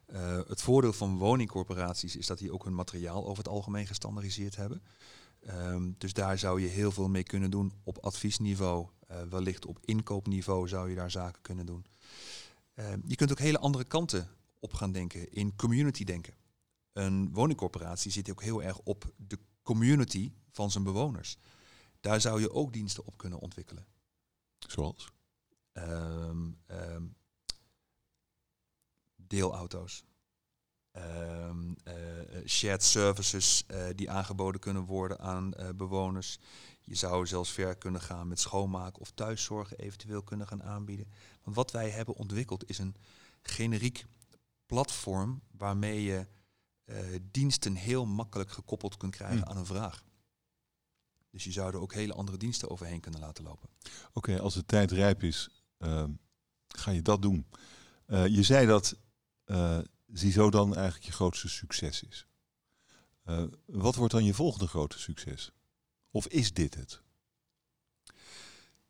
Eh, 0.07 0.39
het 0.49 0.62
voordeel 0.62 0.93
van 0.93 1.16
woningcorporaties 1.18 2.16
is 2.16 2.27
dat 2.27 2.39
die 2.39 2.53
ook 2.53 2.64
hun 2.64 2.75
materiaal 2.75 3.27
over 3.27 3.43
het 3.45 3.53
algemeen 3.53 3.87
gestandaardiseerd 3.87 4.57
hebben. 4.57 4.83
Ehm, 5.47 5.91
dus 5.99 6.12
daar 6.12 6.39
zou 6.39 6.61
je 6.61 6.66
heel 6.68 6.93
veel 6.93 7.09
mee 7.09 7.23
kunnen 7.23 7.51
doen 7.51 7.73
op 7.85 7.99
adviesniveau. 7.99 8.87
Eh, 9.07 9.16
wellicht 9.31 9.66
op 9.66 9.79
inkoopniveau 9.85 10.68
zou 10.68 10.89
je 10.89 10.95
daar 10.95 11.11
zaken 11.11 11.43
kunnen 11.43 11.66
doen. 11.66 11.87
Ehm, 12.75 12.99
je 13.07 13.14
kunt 13.16 13.31
ook 13.31 13.39
hele 13.39 13.59
andere 13.59 13.85
kanten 13.85 14.29
op 14.61 14.73
gaan 14.73 14.93
denken, 14.93 15.33
in 15.33 15.57
community 15.57 16.05
denken. 16.05 16.35
Een 16.93 17.33
woningcorporatie 17.33 18.11
zit 18.11 18.31
ook 18.31 18.43
heel 18.43 18.63
erg 18.63 18.79
op 18.79 19.13
de 19.17 19.39
community 19.63 20.33
van 20.51 20.71
zijn 20.71 20.85
bewoners. 20.85 21.37
Daar 22.01 22.21
zou 22.21 22.41
je 22.41 22.53
ook 22.53 22.73
diensten 22.73 23.07
op 23.07 23.17
kunnen 23.17 23.39
ontwikkelen. 23.39 23.87
Zoals? 24.59 25.13
Ehm, 25.73 26.51
ehm, 26.67 27.07
deelauto's. 29.17 30.05
Ehm, 30.93 31.73
eh, 31.85 32.37
eh, 32.37 32.47
shared 32.47 32.83
services 32.83 33.65
eh, 33.67 33.87
die 33.95 34.11
aangeboden 34.11 34.61
kunnen 34.61 34.85
worden 34.85 35.19
aan 35.19 35.53
bewoners. 35.77 36.39
Je 36.81 36.95
zou 36.95 37.27
zelfs 37.27 37.51
ver 37.51 37.77
kunnen 37.77 38.01
gaan 38.01 38.29
met 38.29 38.41
schoonmaken 38.41 39.01
of 39.01 39.11
thuiszorgen 39.11 39.79
eventueel 39.79 40.23
kunnen 40.23 40.47
gaan 40.47 40.63
aanbieden. 40.63 41.13
Want 41.43 41.57
wat 41.57 41.71
wij 41.71 41.91
hebben 41.91 42.15
ontwikkeld 42.15 42.69
is 42.69 42.79
een 42.79 42.95
generiek 43.43 44.05
platform 44.71 45.43
waarmee 45.51 46.03
je 46.03 46.27
eh, 46.85 46.97
diensten 47.31 47.75
heel 47.75 48.07
makkelijk 48.07 48.51
gekoppeld 48.51 48.97
kunt 48.97 49.14
krijgen 49.16 49.43
Hm. 49.43 49.49
aan 49.49 49.57
een 49.57 49.66
vraag. 49.66 50.05
Dus 51.31 51.45
je 51.45 51.53
zou 51.53 51.73
er 51.75 51.81
ook 51.81 51.93
hele 51.95 52.12
andere 52.12 52.39
diensten 52.39 52.71
overheen 52.71 53.01
kunnen 53.01 53.21
laten 53.21 53.45
lopen. 53.45 53.68
Oké, 54.12 54.41
als 54.41 54.55
de 54.55 54.66
tijd 54.66 54.91
rijp 54.91 55.23
is, 55.23 55.49
ehm, 55.79 56.11
ga 56.68 56.91
je 56.91 57.03
dat 57.03 57.23
doen. 57.23 57.47
Eh, 58.07 58.27
je 58.27 58.43
zei 58.43 58.66
dat 58.66 58.97
eh 59.45 59.79
Ziezo 60.12 60.51
dan 60.51 60.75
eigenlijk 60.75 61.05
je 61.05 61.12
grootste 61.12 61.49
succes 61.49 62.03
is. 62.03 62.27
Eh, 63.25 63.45
wat 63.66 63.95
wordt 63.95 64.12
dan 64.12 64.25
je 64.25 64.35
volgende 64.35 64.66
grote 64.66 64.99
succes? 64.99 65.53
Of 66.11 66.27
is 66.27 66.53
dit 66.53 66.75
het? 66.75 67.03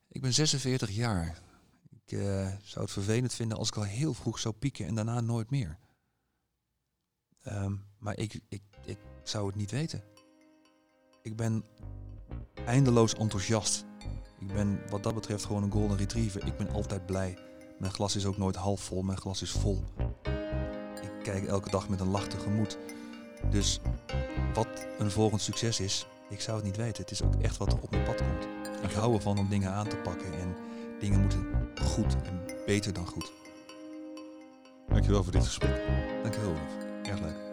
Ik 0.08 0.20
ben 0.20 0.32
46 0.32 0.90
jaar. 0.90 1.42
Ik 2.10 2.18
eh, 2.18 2.46
zou 2.62 2.84
het 2.84 2.90
vervelend 2.90 3.34
vinden 3.34 3.58
als 3.58 3.68
ik 3.68 3.76
al 3.76 3.82
heel 3.82 4.14
vroeg 4.14 4.38
zou 4.38 4.54
pieken 4.54 4.86
en 4.86 4.94
daarna 4.94 5.20
nooit 5.20 5.50
meer. 5.50 5.78
Ehm, 7.42 7.74
maar 7.98 8.18
ik, 8.18 8.40
ik, 8.48 8.62
ik 8.84 8.98
zou 9.22 9.46
het 9.46 9.54
niet 9.54 9.70
weten. 9.70 10.02
Ik 11.22 11.36
ben 11.36 11.64
eindeloos 12.66 13.14
enthousiast. 13.14 13.84
Ik 14.38 14.46
ben 14.46 14.80
wat 14.88 15.02
dat 15.02 15.14
betreft 15.14 15.44
gewoon 15.44 15.62
een 15.62 15.70
golden 15.70 15.96
retriever. 15.96 16.46
Ik 16.46 16.56
ben 16.56 16.70
altijd 16.70 17.06
blij. 17.06 17.38
Mijn 17.78 17.92
glas 17.92 18.16
is 18.16 18.26
ook 18.26 18.36
nooit 18.36 18.56
half 18.56 18.80
vol, 18.80 19.02
mijn 19.02 19.18
glas 19.18 19.42
is 19.42 19.50
vol. 19.50 19.84
Ik 21.02 21.22
kijk 21.22 21.44
elke 21.44 21.70
dag 21.70 21.88
met 21.88 22.00
een 22.00 22.10
lach 22.10 22.26
tegemoet. 22.26 22.78
Dus 23.50 23.80
wat 24.54 24.86
een 24.98 25.10
volgend 25.10 25.40
succes 25.40 25.80
is, 25.80 26.06
ik 26.30 26.40
zou 26.40 26.56
het 26.56 26.66
niet 26.66 26.76
weten. 26.76 27.02
Het 27.02 27.10
is 27.10 27.22
ook 27.22 27.34
echt 27.34 27.56
wat 27.56 27.72
er 27.72 27.80
op 27.80 27.90
mijn 27.90 28.04
pad 28.04 28.22
komt. 28.22 28.48
Ik 28.82 28.90
hou 28.90 29.14
ervan 29.14 29.38
om 29.38 29.48
dingen 29.48 29.72
aan 29.72 29.88
te 29.88 29.96
pakken 29.96 30.32
en 30.32 30.56
dingen 31.00 31.20
moeten 31.20 31.59
goed 31.82 32.16
en 32.24 32.40
beter 32.66 32.92
dan 32.92 33.06
goed. 33.06 33.32
Dankjewel 34.88 35.22
voor 35.22 35.32
dit 35.32 35.44
gesprek. 35.44 35.82
Dankjewel, 36.22 36.50
Olaf. 36.50 36.86
Erg 37.02 37.20
leuk. 37.20 37.50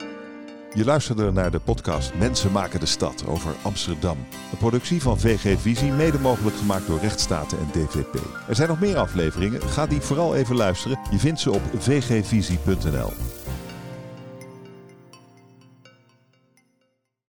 Je 0.74 0.86
luisterde 0.86 1.32
naar 1.32 1.51
de 1.51 1.59
podcast 1.59 2.13
Mensen 2.13 2.51
maken 2.51 2.80
de 2.80 2.86
stad 2.86 3.28
over 3.28 3.55
Amsterdam. 3.61 4.18
Een 4.51 4.57
productie 4.57 5.01
van 5.01 5.20
VG 5.20 5.59
Visie, 5.59 5.91
mede 5.91 6.20
mogelijk 6.20 6.55
gemaakt 6.55 6.88
door 6.88 6.99
Rechtsstaten 6.99 7.57
en 7.59 7.68
DVP. 7.72 8.15
Er 8.47 8.55
zijn 8.55 8.70
nog 8.70 8.80
meer 8.80 8.97
afleveringen, 8.97 9.61
ga 9.61 9.86
die 9.86 10.01
vooral 10.01 10.36
even 10.36 10.55
luisteren. 10.55 10.99
Je 11.11 11.18
vindt 11.18 11.39
ze 11.39 11.51
op 11.51 11.61
vgvisie.nl. 11.78 13.11